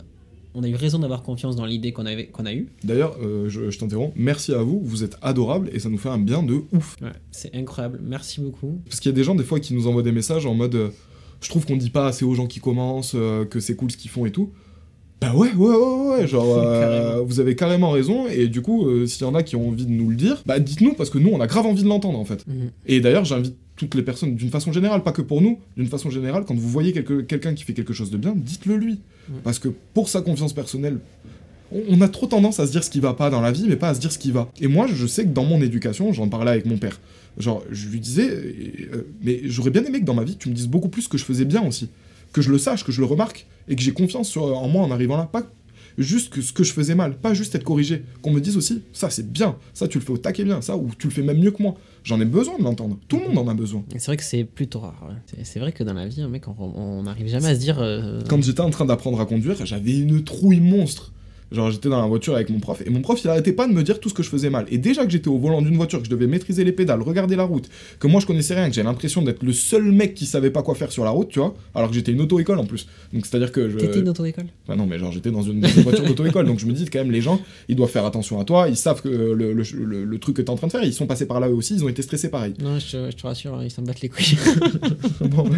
on 0.55 0.63
a 0.63 0.69
eu 0.69 0.75
raison 0.75 0.99
d'avoir 1.01 1.23
confiance 1.23 1.55
dans 1.57 1.67
l'idée 1.67 1.93
qu'on 1.93 2.05
qu'on 2.33 2.47
a 2.47 2.55
eue. 2.55 2.69
D'ailleurs, 2.85 3.17
euh, 3.23 3.49
je, 3.49 3.71
je 3.71 3.79
t'interromps, 3.79 4.13
merci 4.17 4.53
à 4.55 4.63
vous, 4.63 4.81
vous 4.83 5.05
êtes 5.05 5.17
adorables 5.21 5.69
et 5.73 5.79
ça 5.81 5.89
nous 5.91 5.99
fait 5.99 6.09
un 6.09 6.19
bien 6.19 6.43
de 6.43 6.63
ouf. 6.73 6.97
Ouais, 7.03 7.09
c'est 7.31 7.55
incroyable, 7.55 8.01
merci 8.03 8.41
beaucoup. 8.41 8.81
Parce 8.87 9.01
qu'il 9.01 9.11
y 9.11 9.15
a 9.15 9.17
des 9.17 9.25
gens, 9.25 9.35
des 9.35 9.45
fois, 9.45 9.61
qui 9.61 9.75
nous 9.75 9.87
envoient 9.87 10.03
des 10.03 10.13
messages 10.13 10.47
en 10.47 10.55
mode 10.55 10.75
euh, 10.77 10.89
Je 11.45 11.51
trouve 11.51 11.67
qu'on 11.67 11.77
dit 11.77 11.91
pas 11.91 12.07
assez 12.07 12.25
aux 12.25 12.35
gens 12.35 12.47
qui 12.47 12.59
commencent, 12.59 13.13
euh, 13.15 13.45
que 13.45 13.61
c'est 13.61 13.77
cool 13.77 13.91
ce 13.91 13.97
qu'ils 13.99 14.11
font 14.11 14.25
et 14.25 14.31
tout. 14.33 14.51
Bah 15.21 15.35
ouais, 15.35 15.53
ouais, 15.53 15.77
ouais, 15.77 16.09
ouais, 16.21 16.27
genre, 16.27 16.47
euh, 16.59 17.21
vous 17.23 17.39
avez 17.39 17.55
carrément 17.55 17.91
raison, 17.91 18.27
et 18.29 18.49
du 18.49 18.63
coup, 18.63 18.87
euh, 18.89 19.07
s'il 19.07 19.27
y 19.27 19.29
en 19.29 19.35
a 19.35 19.43
qui 19.43 19.55
ont 19.55 19.69
envie 19.69 19.85
de 19.87 19.91
nous 19.91 20.09
le 20.11 20.17
dire, 20.17 20.43
bah 20.47 20.59
dites-nous, 20.59 20.95
parce 20.95 21.11
que 21.11 21.19
nous, 21.19 21.31
on 21.31 21.41
a 21.41 21.47
grave 21.47 21.67
envie 21.67 21.83
de 21.83 21.89
l'entendre, 21.89 22.19
en 22.19 22.25
fait. 22.25 22.47
Mhm. 22.47 22.71
Et 22.87 23.01
d'ailleurs, 23.01 23.25
j'invite 23.27 23.57
toutes 23.77 23.95
les 23.95 24.03
personnes, 24.03 24.37
d'une 24.37 24.51
façon 24.51 24.73
générale, 24.73 25.03
pas 25.03 25.13
que 25.13 25.23
pour 25.23 25.43
nous, 25.43 25.59
d'une 25.77 25.87
façon 25.89 26.09
générale, 26.09 26.45
quand 26.47 26.55
vous 26.55 26.69
voyez 26.69 26.93
quelque- 26.93 27.21
quelqu'un 27.23 27.55
qui 27.55 27.65
fait 27.65 27.75
quelque 27.75 27.93
chose 27.93 28.11
de 28.11 28.17
bien, 28.17 28.33
dites-le 28.37 28.77
lui. 28.77 29.01
Parce 29.43 29.59
que 29.59 29.69
pour 29.95 30.09
sa 30.09 30.21
confiance 30.23 30.53
personnelle, 30.53 30.99
on, 31.73 32.01
a 32.01 32.09
trop 32.09 32.27
tendance 32.27 32.61
à 32.61 32.67
se 32.67 32.73
dire 32.73 32.85
ce 32.85 32.91
qui 32.91 33.01
va 33.01 33.15
pas 33.15 33.31
dans 33.31 33.41
la 33.41 33.53
vie, 33.53 33.67
mais 33.69 33.77
pas 33.77 33.89
à 33.89 33.95
se 33.95 34.01
dire 34.01 34.13
ce 34.13 34.19
qui 34.19 34.31
va. 34.31 34.49
Et 34.61 34.69
moi, 34.69 34.87
je 34.93 35.07
sais 35.07 35.25
que 35.25 35.31
dans 35.31 35.45
mon 35.45 35.61
éducation, 35.61 36.13
j'en 36.13 36.29
parlais 36.29 36.51
avec 36.53 36.67
mon 36.67 36.77
père. 36.79 37.01
Genre, 37.39 37.63
je 37.71 37.89
lui 37.89 38.01
disais, 38.01 38.29
euh, 38.31 39.07
mais 39.23 39.41
j'aurais 39.45 39.71
bien 39.71 39.85
aimé 39.85 40.01
que 40.01 40.05
dans 40.05 40.15
ma 40.15 40.25
vie, 40.25 40.37
tu 40.37 40.49
me 40.49 40.55
dises 40.55 40.69
beaucoup 40.69 40.89
plus 40.89 41.09
que 41.09 41.19
je 41.19 41.25
faisais 41.25 41.45
bien 41.45 41.67
aussi. 41.67 41.89
Que 42.33 42.43
je 42.43 42.51
le 42.51 42.59
sache, 42.59 42.85
que 42.85 42.93
je 42.93 43.01
le 43.01 43.07
remarque, 43.07 43.47
et 43.69 43.75
que 43.77 43.83
j'ai 43.83 43.93
confiance 43.93 44.29
sur, 44.29 44.45
en 44.57 44.69
moi 44.69 44.83
en 44.85 44.91
arrivant 44.91 45.17
là. 45.17 45.29
Pas 45.31 45.43
juste 45.99 46.33
que 46.33 46.43
ce 46.43 46.53
que 46.53 46.65
je 46.65 46.73
faisais 46.73 46.95
mal, 46.97 47.15
pas 47.17 47.35
juste 47.35 47.55
être 47.55 47.65
corrigé. 47.65 48.03
Qu'on 48.23 48.33
me 48.33 48.41
dise 48.41 48.57
aussi, 48.57 48.83
ça 48.93 49.11
c'est 49.11 49.31
bien, 49.31 49.57
ça 49.75 49.87
tu 49.89 49.99
le 49.99 50.05
fais 50.05 50.11
au 50.11 50.19
taquet 50.19 50.45
bien, 50.45 50.61
ça, 50.61 50.77
ou 50.77 50.91
tu 50.99 51.07
le 51.09 51.13
fais 51.13 51.23
même 51.23 51.39
mieux 51.39 51.51
que 51.53 51.63
moi. 51.63 51.77
J'en 52.03 52.21
ai 52.21 52.25
besoin 52.25 52.59
de 52.59 52.65
l'entendre. 52.65 52.99
Tout 53.09 53.19
le 53.19 53.29
monde 53.33 53.49
en 53.49 53.51
a 53.51 53.55
besoin. 53.55 53.83
C'est 53.93 54.07
vrai 54.07 54.17
que 54.17 54.25
c'est 54.25 54.45
plutôt 54.45 54.81
rare. 54.81 55.07
ouais. 55.09 55.43
C'est- 55.45 55.59
vrai 55.61 55.73
que 55.73 55.83
dans 55.85 55.95
la 55.95 56.07
vie, 56.07 56.21
un 56.21 56.29
mec, 56.29 56.47
on 56.49 56.55
on 56.59 57.03
n'arrive 57.05 57.29
jamais 57.29 57.47
à 57.49 57.55
se 57.55 57.61
dire. 57.61 57.79
euh, 57.81 58.21
Quand 58.29 58.43
j'étais 58.43 58.61
en 58.61 58.71
train 58.71 58.85
d'apprendre 58.85 59.21
à 59.21 59.27
conduire, 59.27 59.65
j'avais 59.65 59.97
une 59.99 60.23
trouille 60.23 60.61
monstre. 60.61 61.13
Genre, 61.53 61.71
j'étais 61.71 61.89
dans 61.89 62.01
la 62.01 62.07
voiture 62.09 62.35
avec 62.35 62.51
mon 62.51 62.59
prof, 62.59 62.83
et 62.85 62.91
mon 62.91 63.01
prof, 63.01 63.21
il 63.23 63.29
arrêtait 63.29 63.53
pas 63.53 63.69
de 63.69 63.73
me 63.73 63.83
dire 63.83 64.01
tout 64.01 64.09
ce 64.09 64.15
que 64.15 64.23
je 64.25 64.29
faisais 64.29 64.51
mal. 64.51 64.67
Et 64.71 64.79
déjà 64.79 65.05
que 65.05 65.11
j'étais 65.13 65.29
au 65.29 65.39
volant 65.39 65.63
d'une 65.63 65.77
voiture, 65.77 66.01
que 66.01 66.07
je 66.07 66.11
devais 66.11 66.27
maîtriser 66.27 66.65
les 66.65 66.73
pédales, 66.73 67.01
regarder 67.03 67.37
la 67.37 67.45
route, 67.45 67.69
que 68.01 68.07
moi 68.09 68.21
je 68.21 68.27
connaissais 68.27 68.55
rien, 68.55 68.69
que 68.69 68.75
j'ai 68.75 68.83
l'impression 68.83 69.23
d'être 69.23 69.43
le 69.45 69.53
seul 69.53 69.85
mec 69.93 70.15
qui 70.15 70.27
savait 70.27 70.51
pas 70.51 70.63
quoi 70.63 70.75
faire 70.75 70.91
sur 70.91 71.05
la 71.05 71.11
route, 71.11 71.29
tu 71.29 71.39
vois, 71.39 71.55
alors 71.75 71.91
que 71.91 71.95
j'étais 71.95 72.11
une 72.13 72.23
auto-école 72.23 72.59
en 72.59 72.65
plus. 72.67 72.87
Donc, 73.13 73.25
c'est-à-dire 73.27 73.53
que 73.53 73.69
je. 73.71 73.79
T'étais 73.79 74.01
une 74.01 74.09
auto-école 74.09 74.47
Bah 74.67 74.75
non, 74.75 74.87
mais 74.87 74.99
genre, 74.99 75.13
j'étais 75.13 75.31
dans 75.31 75.43
une, 75.43 75.61
dans 75.61 75.69
une 75.69 75.83
voiture 75.83 76.05
d'auto-école, 76.05 76.47
donc 76.47 76.59
je 76.59 76.67
me 76.67 76.73
dis 76.73 76.87
quand 76.87 76.99
même, 76.99 77.13
les 77.13 77.21
gens, 77.21 77.41
ils 77.69 77.77
doivent 77.77 77.91
faire 77.91 78.07
attention 78.07 78.41
à 78.41 78.45
toi, 78.45 78.69
ils 78.69 78.77
savent 78.77 79.01
que 79.03 79.09
le, 79.09 79.53
le, 79.53 79.63
le- 79.63 80.05
le 80.05 80.19
truc 80.19 80.37
que 80.37 80.43
t'es 80.43 80.51
en 80.51 80.57
train 80.57 80.67
de 80.67 80.73
faire, 80.73 80.83
ils 80.83 80.93
sont 80.93 81.07
passés 81.07 81.27
par 81.27 81.39
là 81.41 81.49
eux 81.49 81.55
aussi, 81.55 81.75
ils 81.77 81.85
ont 81.85 81.89
été 81.89 82.03
stressés 82.03 82.31
pareil. 82.31 82.55
Non, 82.61 82.79
je 82.81 82.91
te, 82.97 83.11
je 83.11 83.17
te 83.17 83.23
rassure, 83.27 83.63
ils 83.63 83.71
s'en 83.71 83.83
battent 83.83 84.01
les 84.01 84.09
couilles. 84.09 84.37
Bon, 85.21 85.45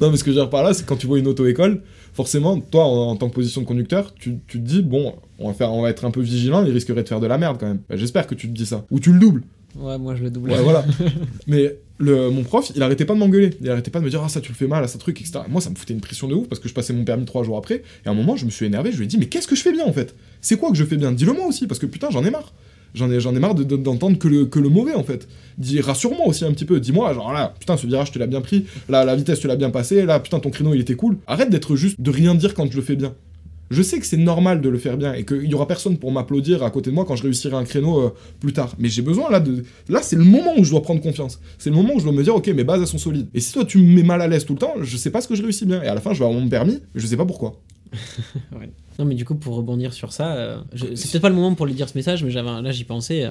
non, 0.00 0.10
mais 0.10 0.16
ce 0.16 0.24
que 0.24 0.30
je 0.30 0.36
veux 0.36 0.42
dire 0.42 0.50
par 0.50 0.62
là, 0.62 0.74
c'est 0.74 0.84
que 0.84 0.88
quand 0.88 0.96
tu 0.96 1.06
vois 1.06 1.18
une 1.18 1.26
auto-école, 1.26 1.82
forcément, 2.12 2.58
toi, 2.60 2.84
en, 2.84 3.10
en 3.10 3.16
tant 3.16 3.28
que 3.28 3.34
position 3.34 3.60
de 3.60 3.66
conducteur, 3.66 4.14
tu, 4.14 4.38
tu 4.46 4.58
te 4.58 4.64
dis, 4.66 4.82
bon, 4.82 5.14
on 5.38 5.48
va, 5.48 5.54
faire, 5.54 5.72
on 5.72 5.82
va 5.82 5.90
être 5.90 6.04
un 6.04 6.10
peu 6.10 6.20
vigilant, 6.20 6.64
il 6.64 6.72
risquerait 6.72 7.02
de 7.02 7.08
faire 7.08 7.20
de 7.20 7.26
la 7.26 7.38
merde 7.38 7.56
quand 7.58 7.66
même. 7.66 7.80
Bah, 7.88 7.96
J'espère 7.96 8.26
que 8.26 8.34
tu 8.34 8.48
te 8.48 8.52
dis 8.52 8.66
ça. 8.66 8.84
Ou 8.90 9.00
tu 9.00 9.12
le 9.12 9.18
doubles. 9.18 9.42
ouais, 9.76 9.98
moi 9.98 10.14
je 10.16 10.22
le 10.22 10.30
double. 10.30 10.50
Ouais, 10.50 10.62
voilà. 10.62 10.84
mais 11.46 11.76
le, 11.98 12.30
mon 12.30 12.42
prof, 12.42 12.70
il 12.74 12.82
arrêtait 12.82 13.04
pas 13.04 13.14
de 13.14 13.18
m'engueuler. 13.18 13.50
Il 13.60 13.70
arrêtait 13.70 13.90
pas 13.90 14.00
de 14.00 14.04
me 14.04 14.10
dire, 14.10 14.22
ah, 14.24 14.28
ça 14.28 14.40
tu 14.40 14.50
le 14.50 14.56
fais 14.56 14.66
mal, 14.66 14.82
ah, 14.84 14.88
ça 14.88 14.98
truc, 14.98 15.20
etc. 15.20 15.40
Moi, 15.48 15.60
ça 15.60 15.70
me 15.70 15.74
foutait 15.76 15.94
une 15.94 16.00
pression 16.00 16.28
de 16.28 16.34
ouf 16.34 16.48
parce 16.48 16.60
que 16.60 16.68
je 16.68 16.74
passais 16.74 16.92
mon 16.92 17.04
permis 17.04 17.24
trois 17.24 17.42
jours 17.44 17.56
après. 17.56 17.82
Et 18.04 18.08
à 18.08 18.10
un 18.10 18.14
moment, 18.14 18.36
je 18.36 18.44
me 18.46 18.50
suis 18.50 18.66
énervé, 18.66 18.90
je 18.92 18.96
lui 18.98 19.04
ai 19.04 19.08
dit, 19.08 19.18
mais 19.18 19.26
qu'est-ce 19.26 19.46
que 19.48 19.54
je 19.56 19.62
fais 19.62 19.72
bien 19.72 19.84
en 19.86 19.92
fait? 19.92 20.14
C'est 20.40 20.56
quoi 20.56 20.70
que 20.70 20.76
je 20.76 20.84
fais 20.84 20.96
bien? 20.96 21.12
Dis-le 21.12 21.32
moi 21.32 21.46
aussi, 21.46 21.66
parce 21.66 21.78
que 21.78 21.86
putain, 21.86 22.08
j'en 22.10 22.24
ai 22.24 22.30
marre. 22.30 22.52
J'en 22.94 23.10
ai, 23.10 23.20
j'en 23.20 23.34
ai 23.34 23.38
marre 23.38 23.54
de- 23.54 23.64
de- 23.64 23.76
d'entendre 23.76 24.18
que 24.18 24.28
le, 24.28 24.46
que 24.46 24.58
le 24.58 24.68
mauvais 24.68 24.94
en 24.94 25.04
fait. 25.04 25.28
Dis, 25.58 25.80
rassure-moi 25.80 26.26
aussi 26.26 26.44
un 26.44 26.52
petit 26.52 26.64
peu. 26.64 26.80
Dis-moi, 26.80 27.12
genre 27.14 27.32
là, 27.32 27.54
putain, 27.58 27.76
ce 27.76 27.86
virage, 27.86 28.10
tu 28.12 28.18
l'as 28.18 28.26
bien 28.26 28.40
pris. 28.40 28.66
Là, 28.88 29.04
la 29.04 29.14
vitesse, 29.16 29.40
tu 29.40 29.46
l'as 29.46 29.56
bien 29.56 29.70
passé. 29.70 30.04
Là, 30.04 30.18
putain, 30.20 30.38
ton 30.40 30.50
créneau, 30.50 30.74
il 30.74 30.80
était 30.80 30.94
cool. 30.96 31.18
Arrête 31.26 31.50
d'être 31.50 31.76
juste 31.76 32.00
de 32.00 32.10
rien 32.10 32.34
dire 32.34 32.54
quand 32.54 32.70
je 32.70 32.76
le 32.76 32.82
fais 32.82 32.96
bien. 32.96 33.14
Je 33.70 33.82
sais 33.82 34.00
que 34.00 34.06
c'est 34.06 34.16
normal 34.16 34.60
de 34.60 34.68
le 34.68 34.78
faire 34.78 34.96
bien 34.96 35.12
et 35.14 35.24
qu'il 35.24 35.44
y 35.44 35.54
aura 35.54 35.68
personne 35.68 35.96
pour 35.96 36.10
m'applaudir 36.10 36.64
à 36.64 36.70
côté 36.72 36.90
de 36.90 36.94
moi 36.96 37.04
quand 37.04 37.14
je 37.14 37.22
réussirai 37.22 37.54
un 37.54 37.62
créneau 37.62 38.00
euh, 38.00 38.10
plus 38.40 38.52
tard. 38.52 38.74
Mais 38.80 38.88
j'ai 38.88 39.02
besoin 39.02 39.30
là 39.30 39.38
de. 39.38 39.62
Là, 39.88 40.00
c'est 40.02 40.16
le 40.16 40.24
moment 40.24 40.54
où 40.58 40.64
je 40.64 40.70
dois 40.70 40.82
prendre 40.82 41.00
confiance. 41.00 41.38
C'est 41.56 41.70
le 41.70 41.76
moment 41.76 41.94
où 41.94 42.00
je 42.00 42.04
dois 42.04 42.12
me 42.12 42.24
dire, 42.24 42.34
ok, 42.34 42.48
mes 42.48 42.64
bases 42.64 42.80
elles 42.80 42.88
sont 42.88 42.98
solides. 42.98 43.28
Et 43.32 43.38
si 43.38 43.52
toi 43.52 43.64
tu 43.64 43.78
me 43.78 43.94
mets 43.94 44.02
mal 44.02 44.20
à 44.22 44.26
l'aise 44.26 44.44
tout 44.44 44.54
le 44.54 44.58
temps, 44.58 44.74
je 44.80 44.96
sais 44.96 45.10
pas 45.10 45.20
ce 45.20 45.28
que 45.28 45.36
je 45.36 45.42
réussis 45.42 45.66
bien. 45.66 45.80
Et 45.84 45.86
à 45.86 45.94
la 45.94 46.00
fin, 46.00 46.12
je 46.12 46.18
vais 46.18 46.24
avoir 46.24 46.40
mon 46.40 46.48
permis, 46.48 46.80
mais 46.94 47.00
je 47.00 47.06
sais 47.06 47.16
pas 47.16 47.26
pourquoi. 47.26 47.60
Non, 48.98 49.04
mais 49.04 49.14
du 49.14 49.24
coup, 49.24 49.34
pour 49.34 49.54
rebondir 49.56 49.92
sur 49.92 50.12
ça, 50.12 50.34
euh, 50.34 50.58
je- 50.74 50.94
c'est 50.94 51.10
peut-être 51.10 51.22
pas 51.22 51.28
le 51.30 51.34
moment 51.34 51.54
pour 51.54 51.66
lui 51.66 51.74
dire 51.74 51.88
ce 51.88 51.96
message, 51.96 52.22
mais 52.24 52.30
j'avais, 52.30 52.48
là 52.62 52.70
j'y 52.72 52.84
pensais. 52.84 53.24
euh, 53.24 53.30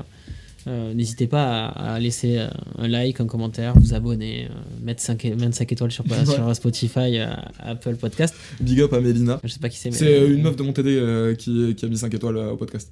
euh, 0.68 0.94
N'hésitez 0.94 1.28
pas 1.28 1.68
à, 1.68 1.94
à 1.96 2.00
laisser 2.00 2.38
euh, 2.38 2.48
un 2.78 2.88
like, 2.88 3.20
un 3.22 3.28
commentaire, 3.28 3.74
vous 3.78 3.94
abonner, 3.94 4.46
euh, 4.50 4.54
mettre 4.84 5.02
5, 5.02 5.26
25 5.26 5.72
étoiles 5.72 5.92
sur, 5.92 6.04
Ouais. 6.10 6.26
sur 6.26 6.56
Spotify, 6.56 7.18
euh, 7.20 7.28
Apple 7.60 7.96
Podcast. 7.96 8.36
Big 8.60 8.82
up 8.82 8.92
à 8.94 9.00
Mélina. 9.00 9.40
Je 9.44 9.50
sais 9.50 9.60
pas 9.60 9.70
qui 9.70 9.78
c'est, 9.78 9.90
mais. 9.92 9.96
C'est 9.96 10.20
euh, 10.20 10.34
une 10.34 10.42
meuf 10.42 10.56
de 10.56 10.64
mon 10.64 10.74
TD 10.74 10.90
euh, 10.98 11.36
qui, 11.36 11.76
qui 11.76 11.86
a 11.86 11.88
mis 11.88 11.98
5 11.98 12.14
étoiles 12.14 12.38
euh, 12.38 12.52
au 12.52 12.58
podcast. 12.58 12.92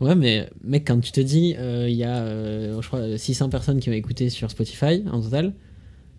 Ouais, 0.00 0.14
mais 0.14 0.48
mec, 0.64 0.84
quand 0.86 0.98
tu 1.00 1.12
te 1.12 1.20
dis, 1.20 1.54
euh, 1.58 1.86
il 1.88 1.94
y 1.96 2.02
a, 2.04 2.22
euh, 2.22 2.80
je 2.80 2.86
crois, 2.88 3.18
600 3.18 3.50
personnes 3.50 3.78
qui 3.78 3.88
ont 3.90 3.92
écouté 3.94 4.30
sur 4.30 4.50
Spotify 4.50 5.02
en 5.12 5.20
total, 5.20 5.52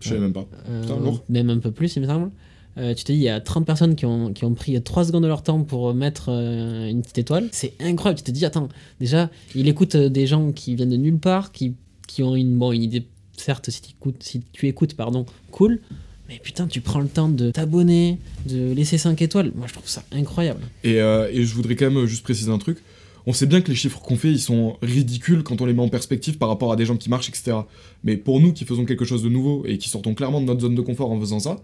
Je 0.00 0.08
savais 0.10 0.20
même 0.20 0.32
pas. 0.32 0.46
euh, 0.68 0.82
Putain, 0.82 0.96
lourd. 1.00 1.24
même 1.28 1.50
un 1.50 1.58
peu 1.58 1.70
plus, 1.70 1.94
il 1.96 2.02
me 2.02 2.06
semble. 2.06 2.30
Euh, 2.76 2.94
tu 2.94 3.04
te 3.04 3.12
dis, 3.12 3.18
il 3.18 3.22
y 3.22 3.28
a 3.28 3.40
30 3.40 3.64
personnes 3.64 3.94
qui 3.94 4.04
ont, 4.06 4.32
pris 4.56 4.80
3 4.80 5.04
secondes 5.04 5.22
de 5.22 5.28
leur 5.28 5.42
temps 5.42 5.62
pour 5.62 5.94
mettre 5.94 6.26
euh, 6.28 6.88
une 6.88 7.02
petite 7.02 7.18
étoile. 7.18 7.48
C'est 7.52 7.74
incroyable. 7.80 8.18
Tu 8.18 8.24
te 8.24 8.30
dis, 8.30 8.44
attends, 8.44 8.68
déjà, 9.00 9.30
il 9.54 9.68
écoute 9.68 9.94
euh, 9.94 10.08
des 10.08 10.26
gens 10.26 10.52
qui 10.52 10.74
viennent 10.74 10.90
de 10.90 10.96
nulle 10.96 11.18
part, 11.18 11.52
qui, 11.52 11.74
ont 12.20 12.34
une, 12.34 12.56
bon, 12.56 12.72
idée, 12.72 13.06
certes, 13.36 13.70
si 13.70 13.80
tu 13.80 13.90
écoutes, 13.90 14.22
si 14.22 14.42
tu 14.52 14.66
écoutes 14.66 14.94
pardon, 14.94 15.24
cool. 15.50 15.80
Mais 16.28 16.40
putain, 16.42 16.66
tu 16.66 16.80
prends 16.80 17.00
le 17.00 17.08
temps 17.08 17.28
de 17.28 17.50
t'abonner, 17.50 18.18
de 18.46 18.72
laisser 18.72 18.98
5 18.98 19.20
étoiles. 19.22 19.52
Moi, 19.54 19.66
je 19.68 19.74
trouve 19.74 19.88
ça 19.88 20.02
incroyable. 20.10 20.62
Et, 20.82 20.94
et 20.94 21.44
je 21.44 21.54
voudrais 21.54 21.76
quand 21.76 21.90
même 21.90 22.06
juste 22.06 22.22
préciser 22.22 22.50
un 22.50 22.58
truc. 22.58 22.78
On 23.26 23.32
sait 23.32 23.46
bien 23.46 23.60
que 23.60 23.68
les 23.68 23.74
chiffres 23.74 24.00
qu'on 24.00 24.16
fait, 24.16 24.30
ils 24.30 24.40
sont 24.40 24.76
ridicules 24.82 25.42
quand 25.42 25.60
on 25.60 25.66
les 25.66 25.74
met 25.74 25.82
en 25.82 25.88
perspective 25.88 26.38
par 26.38 26.48
rapport 26.48 26.72
à 26.72 26.76
des 26.76 26.86
gens 26.86 26.96
qui 26.96 27.10
marchent, 27.10 27.28
etc. 27.28 27.58
Mais 28.04 28.16
pour 28.16 28.40
nous 28.40 28.52
qui 28.52 28.64
faisons 28.64 28.84
quelque 28.84 29.04
chose 29.04 29.22
de 29.22 29.28
nouveau 29.28 29.64
et 29.66 29.76
qui 29.76 29.88
sortons 29.90 30.14
clairement 30.14 30.40
de 30.40 30.46
notre 30.46 30.60
zone 30.60 30.74
de 30.74 30.80
confort 30.80 31.10
en 31.10 31.20
faisant 31.20 31.40
ça, 31.40 31.58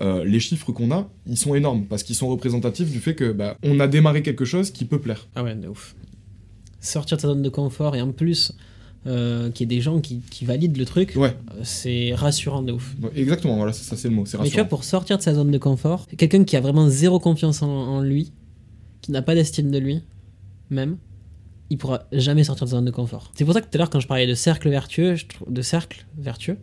euh, 0.00 0.24
les 0.24 0.40
chiffres 0.40 0.72
qu'on 0.72 0.90
a, 0.90 1.08
ils 1.26 1.36
sont 1.36 1.54
énormes 1.54 1.84
parce 1.86 2.02
qu'ils 2.02 2.16
sont 2.16 2.28
représentatifs 2.28 2.90
du 2.90 2.98
fait 3.00 3.14
que 3.14 3.32
bah, 3.32 3.56
on 3.62 3.78
a 3.80 3.86
démarré 3.86 4.22
quelque 4.22 4.44
chose 4.44 4.70
qui 4.70 4.84
peut 4.84 5.00
plaire. 5.00 5.28
Ah 5.34 5.44
ouais, 5.44 5.54
de 5.54 5.68
ouf. 5.68 5.94
Sortir 6.80 7.16
de 7.16 7.22
sa 7.22 7.28
zone 7.28 7.42
de 7.42 7.48
confort 7.48 7.94
et 7.96 8.02
en 8.02 8.12
plus, 8.12 8.52
euh, 9.06 9.50
qu'il 9.50 9.70
y 9.70 9.72
ait 9.74 9.76
des 9.76 9.80
gens 9.82 10.00
qui, 10.00 10.20
qui 10.30 10.44
valident 10.44 10.76
le 10.76 10.84
truc, 10.84 11.12
Ouais, 11.16 11.36
euh, 11.52 11.60
c'est 11.62 12.12
rassurant 12.14 12.62
de 12.62 12.72
ouf. 12.72 12.94
ouais, 13.02 13.10
exactement, 13.16 13.56
voilà, 13.56 13.72
ça, 13.72 13.82
ça, 13.84 13.96
c'est 13.96 14.08
le 14.08 14.14
mot, 14.14 14.26
c'est 14.26 14.36
Mais 14.38 14.44
tu 14.44 14.50
vois, 14.50 14.62
rassurant. 14.62 14.68
pour 14.68 14.84
sortir 14.84 15.16
de 15.18 15.22
sa 15.22 15.34
zone 15.34 15.50
de 15.50 15.58
confort, 15.58 16.06
quelqu'un 16.18 16.44
qui 16.44 16.56
a 16.56 16.60
vraiment 16.60 16.88
zéro 16.88 17.18
confiance 17.20 17.62
en, 17.62 17.68
en 17.68 18.00
lui, 18.02 18.32
qui 19.00 19.12
n'a 19.12 19.22
pas 19.22 19.34
d'estime 19.34 19.70
de 19.70 19.78
lui, 19.78 20.02
même, 20.70 20.96
il 21.70 21.78
pourra 21.78 22.04
jamais 22.12 22.44
sortir 22.44 22.64
de 22.66 22.70
sa 22.70 22.76
zone 22.76 22.84
de 22.86 22.90
confort. 22.90 23.30
C'est 23.34 23.44
pour 23.44 23.54
ça 23.54 23.60
que 23.60 23.66
tout 23.66 23.76
à 23.76 23.78
l'heure, 23.78 23.90
quand 23.90 24.00
je 24.00 24.06
parlais 24.08 24.26
de 24.26 24.34
cercle 24.34 24.68
vertueux, 24.68 25.14
je 25.14 25.24
de 25.48 25.62
cercle 25.62 26.06
vertueux, 26.18 26.58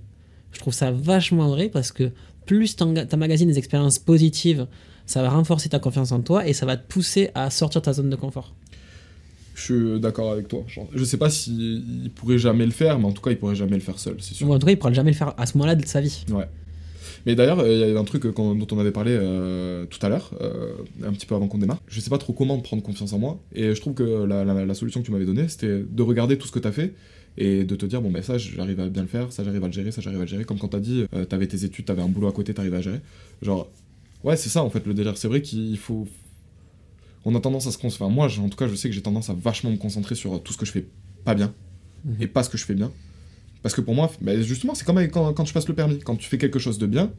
je 0.52 0.60
trouve 0.60 0.74
ça 0.74 0.92
vachement 0.92 1.48
vrai 1.50 1.70
parce 1.70 1.92
que 1.92 2.12
plus 2.46 2.76
t'emmagasines 2.76 3.48
des 3.50 3.58
expériences 3.58 4.00
positives, 4.00 4.68
ça 5.06 5.22
va 5.22 5.30
renforcer 5.30 5.70
ta 5.70 5.80
confiance 5.80 6.12
en 6.12 6.22
toi 6.22 6.48
et 6.48 6.54
ça 6.54 6.66
va 6.66 6.78
te 6.78 6.88
pousser 6.88 7.30
à 7.36 7.50
sortir 7.50 7.82
de 7.82 7.86
ta 7.86 7.94
zone 7.94 8.10
de 8.10 8.16
confort. 8.16 8.54
Je 9.56 9.62
suis 9.64 10.00
d'accord 10.00 10.32
avec 10.32 10.48
toi. 10.48 10.64
Je 10.96 11.04
sais 11.04 11.18
pas 11.18 11.30
s'il 11.30 12.10
pourrait 12.16 12.38
jamais 12.39 12.66
le 12.66 12.72
faire, 12.72 12.98
mais 12.98 13.06
en 13.06 13.12
tout 13.12 13.22
cas, 13.22 13.32
il 13.32 13.38
pourrait 13.38 13.56
jamais 13.56 13.76
le 13.76 13.82
faire 13.82 14.00
seul, 14.00 14.16
c'est 14.20 14.34
sûr. 14.34 14.50
Ou 14.50 14.54
en 14.54 14.60
tout 14.60 14.66
cas, 14.66 14.72
il 14.72 14.78
pourra 14.80 14.94
jamais 14.94 15.12
le 15.12 15.16
faire 15.18 15.34
à 15.38 15.46
ce 15.46 15.58
moment-là 15.58 15.76
de 15.76 15.86
sa 15.86 16.02
vie. 16.02 16.26
Ouais. 16.32 16.46
Mais 17.28 17.36
d'ailleurs, 17.36 17.60
euh, 17.60 17.72
il 17.89 17.94
y 17.94 17.96
a 17.96 18.00
un 18.00 18.04
truc 18.04 18.26
euh, 18.26 18.32
dont 18.34 18.68
on 18.72 18.80
avait 18.80 18.92
parlé 18.92 19.12
euh, 19.14 19.86
tout 19.86 20.00
à 20.04 20.10
l'heure, 20.10 20.32
euh, 20.42 20.72
un 21.06 21.12
petit 21.12 21.28
peu 21.28 21.36
avant 21.36 21.48
qu'on 21.48 21.60
démarre. 21.60 21.82
Je 21.88 22.00
sais 22.00 22.10
pas 22.10 22.18
trop 22.18 22.34
comment 22.34 22.58
prendre 22.60 22.82
confiance 22.82 23.14
en 23.14 23.20
moi, 23.20 23.39
et 23.54 23.76
je 23.76 23.82
trouve 23.82 23.94
que 23.94 24.24
la, 24.24 24.44
la- 24.44 24.66
la 24.66 24.74
solution 24.74 25.02
que 25.02 25.06
tu 25.06 25.12
m'avais 25.12 25.26
donnée, 25.26 25.48
c'était 25.48 25.84
de 25.88 26.02
regarder 26.02 26.38
tout 26.39 26.48
ce 26.48 26.52
que 26.52 26.60
tu 26.60 26.68
as 26.68 26.72
fait 26.72 26.94
et 27.38 27.64
de 27.64 27.76
te 27.76 27.86
dire, 27.86 28.02
bon, 28.02 28.12
ben 28.12 28.22
ça, 28.22 28.38
j'arrive 28.38 28.80
à 28.80 28.90
bien 28.90 29.02
le 29.04 29.08
faire, 29.08 29.32
ça, 29.32 29.44
j'arrive 29.44 29.64
à 29.64 29.68
le 29.68 29.74
gérer, 29.74 29.92
ça, 29.92 30.02
j'arrive 30.02 30.20
à 30.20 30.24
le 30.24 30.28
gérer. 30.30 30.44
Comme 30.44 30.60
quand 30.60 30.68
t'as 30.70 30.80
dit, 30.80 31.06
euh, 31.14 31.26
t'avais 31.26 31.48
tes 31.48 31.64
études, 31.64 31.86
t'avais 31.86 32.02
un 32.02 32.08
boulot 32.10 32.28
à 32.28 32.32
côté, 32.34 32.54
t'arrivais 32.54 32.78
à 32.78 32.82
gérer. 32.82 33.00
Genre, 33.42 33.70
ouais, 34.24 34.36
c'est 34.38 34.50
ça 34.50 34.64
en 34.64 34.70
fait 34.70 34.86
le 34.86 34.94
délire. 34.94 35.18
C'est 35.18 35.28
vrai 35.28 35.42
qu'il 35.42 35.78
faut. 35.78 36.08
On 37.24 37.36
a 37.36 37.40
tendance 37.40 37.68
à 37.68 37.72
se 37.72 37.78
concentrer. 37.78 38.06
Enfin, 38.06 38.14
moi, 38.14 38.28
en 38.40 38.50
tout 38.50 38.58
cas, 38.58 38.68
je 38.68 38.76
sais 38.76 38.90
que 38.90 38.96
j'ai 38.96 39.02
tendance 39.02 39.30
à 39.30 39.34
vachement 39.34 39.70
me 39.72 39.78
concentrer 39.78 40.16
sur 40.16 40.42
tout 40.44 40.54
ce 40.54 40.58
que 40.58 40.66
je 40.66 40.72
fais 40.72 40.86
pas 41.24 41.36
bien 41.36 41.54
Mhm. 42.04 42.16
et 42.20 42.28
pas 42.28 42.42
ce 42.44 42.50
que 42.50 42.58
je 42.58 42.66
fais 42.66 42.74
bien. 42.74 42.92
Parce 43.62 43.76
que 43.76 43.82
pour 43.82 43.94
moi, 43.94 44.12
bah, 44.22 44.40
justement, 44.42 44.74
c'est 44.74 44.86
comme 44.86 44.98
avec- 44.98 45.12
quand, 45.12 45.32
quand 45.34 45.44
tu 45.44 45.54
passes 45.54 45.68
le 45.68 45.76
permis. 45.76 46.00
Quand 46.00 46.16
tu 46.16 46.28
fais 46.28 46.40
quelque 46.40 46.58
chose 46.60 46.80
de 46.80 46.88
bien, 46.88 47.12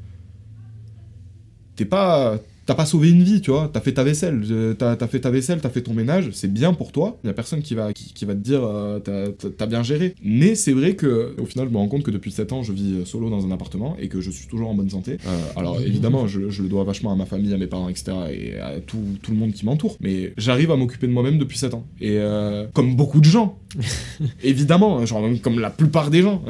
t'es 1.76 1.84
pas. 1.84 2.38
T'as 2.72 2.76
pas 2.76 2.86
sauvé 2.86 3.10
une 3.10 3.22
vie, 3.22 3.42
tu 3.42 3.50
vois. 3.50 3.68
T'as 3.70 3.80
fait 3.82 3.92
ta 3.92 4.02
vaisselle, 4.02 4.42
euh, 4.50 4.72
t'as 4.72 4.92
as 4.98 5.06
fait 5.06 5.20
ta 5.20 5.30
vaisselle, 5.30 5.60
t'as 5.60 5.68
fait 5.68 5.82
ton 5.82 5.92
ménage, 5.92 6.30
c'est 6.32 6.50
bien 6.50 6.72
pour 6.72 6.90
toi. 6.90 7.18
Y 7.22 7.28
a 7.28 7.34
personne 7.34 7.60
qui 7.60 7.74
va, 7.74 7.92
qui, 7.92 8.14
qui 8.14 8.24
va 8.24 8.32
te 8.34 8.38
dire 8.40 8.62
euh, 8.64 8.98
t'as- 8.98 9.66
bien 9.66 9.82
géré. 9.82 10.14
Mais 10.24 10.54
c'est 10.54 10.72
vrai 10.72 10.94
que, 10.96 11.34
au 11.38 11.44
final, 11.44 11.66
je 11.68 11.72
me 11.72 11.76
rends 11.76 11.88
compte 11.88 12.02
que 12.02 12.10
depuis 12.10 12.30
7 12.32 12.50
ans, 12.54 12.62
je 12.62 12.72
vis 12.72 13.04
solo 13.04 13.28
dans 13.28 13.44
un 13.46 13.50
appartement 13.50 13.94
et 14.00 14.08
que 14.08 14.22
je 14.22 14.30
suis 14.30 14.46
toujours 14.46 14.70
en 14.70 14.74
bonne 14.74 14.88
santé. 14.88 15.18
Euh, 15.26 15.38
alors 15.54 15.82
évidemment, 15.82 16.26
je, 16.26 16.48
je 16.48 16.62
le 16.62 16.68
dois 16.70 16.84
vachement 16.84 17.12
à 17.12 17.14
ma 17.14 17.26
famille, 17.26 17.52
à 17.52 17.58
mes 17.58 17.66
parents, 17.66 17.90
etc. 17.90 18.12
et 18.32 18.58
à 18.58 18.80
tout, 18.80 19.02
tout 19.22 19.32
le 19.32 19.36
monde 19.36 19.52
qui 19.52 19.66
m'entoure. 19.66 19.98
Mais 20.00 20.32
j'arrive 20.38 20.70
à 20.70 20.76
m'occuper 20.76 21.06
de 21.08 21.12
moi-même 21.12 21.36
depuis 21.36 21.58
7 21.58 21.74
ans. 21.74 21.84
Et 22.00 22.12
euh, 22.18 22.66
comme 22.72 22.96
beaucoup 22.96 23.20
de 23.20 23.26
gens, 23.26 23.58
évidemment, 24.42 25.04
genre 25.06 25.20
même 25.22 25.38
comme 25.40 25.58
la 25.58 25.70
plupart 25.70 26.10
des 26.10 26.22
gens, 26.22 26.42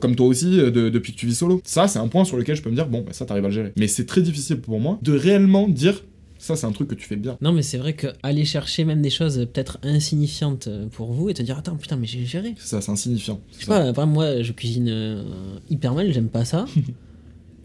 comme 0.00 0.14
toi 0.16 0.26
aussi, 0.26 0.56
de- 0.56 0.88
depuis 0.88 1.12
que 1.12 1.18
tu 1.18 1.26
vis 1.26 1.34
solo. 1.34 1.60
Ça, 1.64 1.88
c'est 1.88 1.98
un 1.98 2.08
point 2.08 2.24
sur 2.24 2.36
lequel 2.36 2.56
je 2.56 2.62
peux 2.62 2.70
me 2.70 2.74
dire, 2.76 2.86
bon, 2.88 3.02
bah, 3.04 3.12
ça, 3.12 3.24
t'arrives 3.24 3.44
à 3.44 3.48
le 3.48 3.54
gérer. 3.54 3.72
Mais 3.76 3.88
c'est 3.88 4.06
très 4.06 4.20
difficile 4.22 4.60
pour 4.60 4.78
moi 4.80 4.98
de 5.02 5.12
réellement 5.16 5.63
dire, 5.72 6.02
ça, 6.38 6.56
c'est 6.56 6.66
un 6.66 6.72
truc 6.72 6.88
que 6.88 6.94
tu 6.94 7.06
fais 7.06 7.16
bien. 7.16 7.38
Non, 7.40 7.52
mais 7.52 7.62
c'est 7.62 7.78
vrai 7.78 7.94
que 7.94 8.08
aller 8.22 8.44
chercher 8.44 8.84
même 8.84 9.00
des 9.00 9.10
choses 9.10 9.38
peut-être 9.52 9.78
insignifiantes 9.82 10.68
pour 10.92 11.12
vous 11.12 11.30
et 11.30 11.34
te 11.34 11.42
dire 11.42 11.56
attends 11.56 11.76
putain 11.76 11.96
mais 11.96 12.06
j'ai 12.06 12.26
géré. 12.26 12.54
C'est 12.58 12.68
ça, 12.68 12.80
c'est 12.80 12.92
insignifiant. 12.92 13.40
Je 13.52 13.64
sais 13.64 13.66
pas, 13.66 13.92
vraiment 13.92 14.12
moi 14.12 14.42
je 14.42 14.52
cuisine 14.52 14.88
euh, 14.90 15.24
hyper 15.70 15.94
mal, 15.94 16.12
j'aime 16.12 16.28
pas 16.28 16.44
ça. 16.44 16.66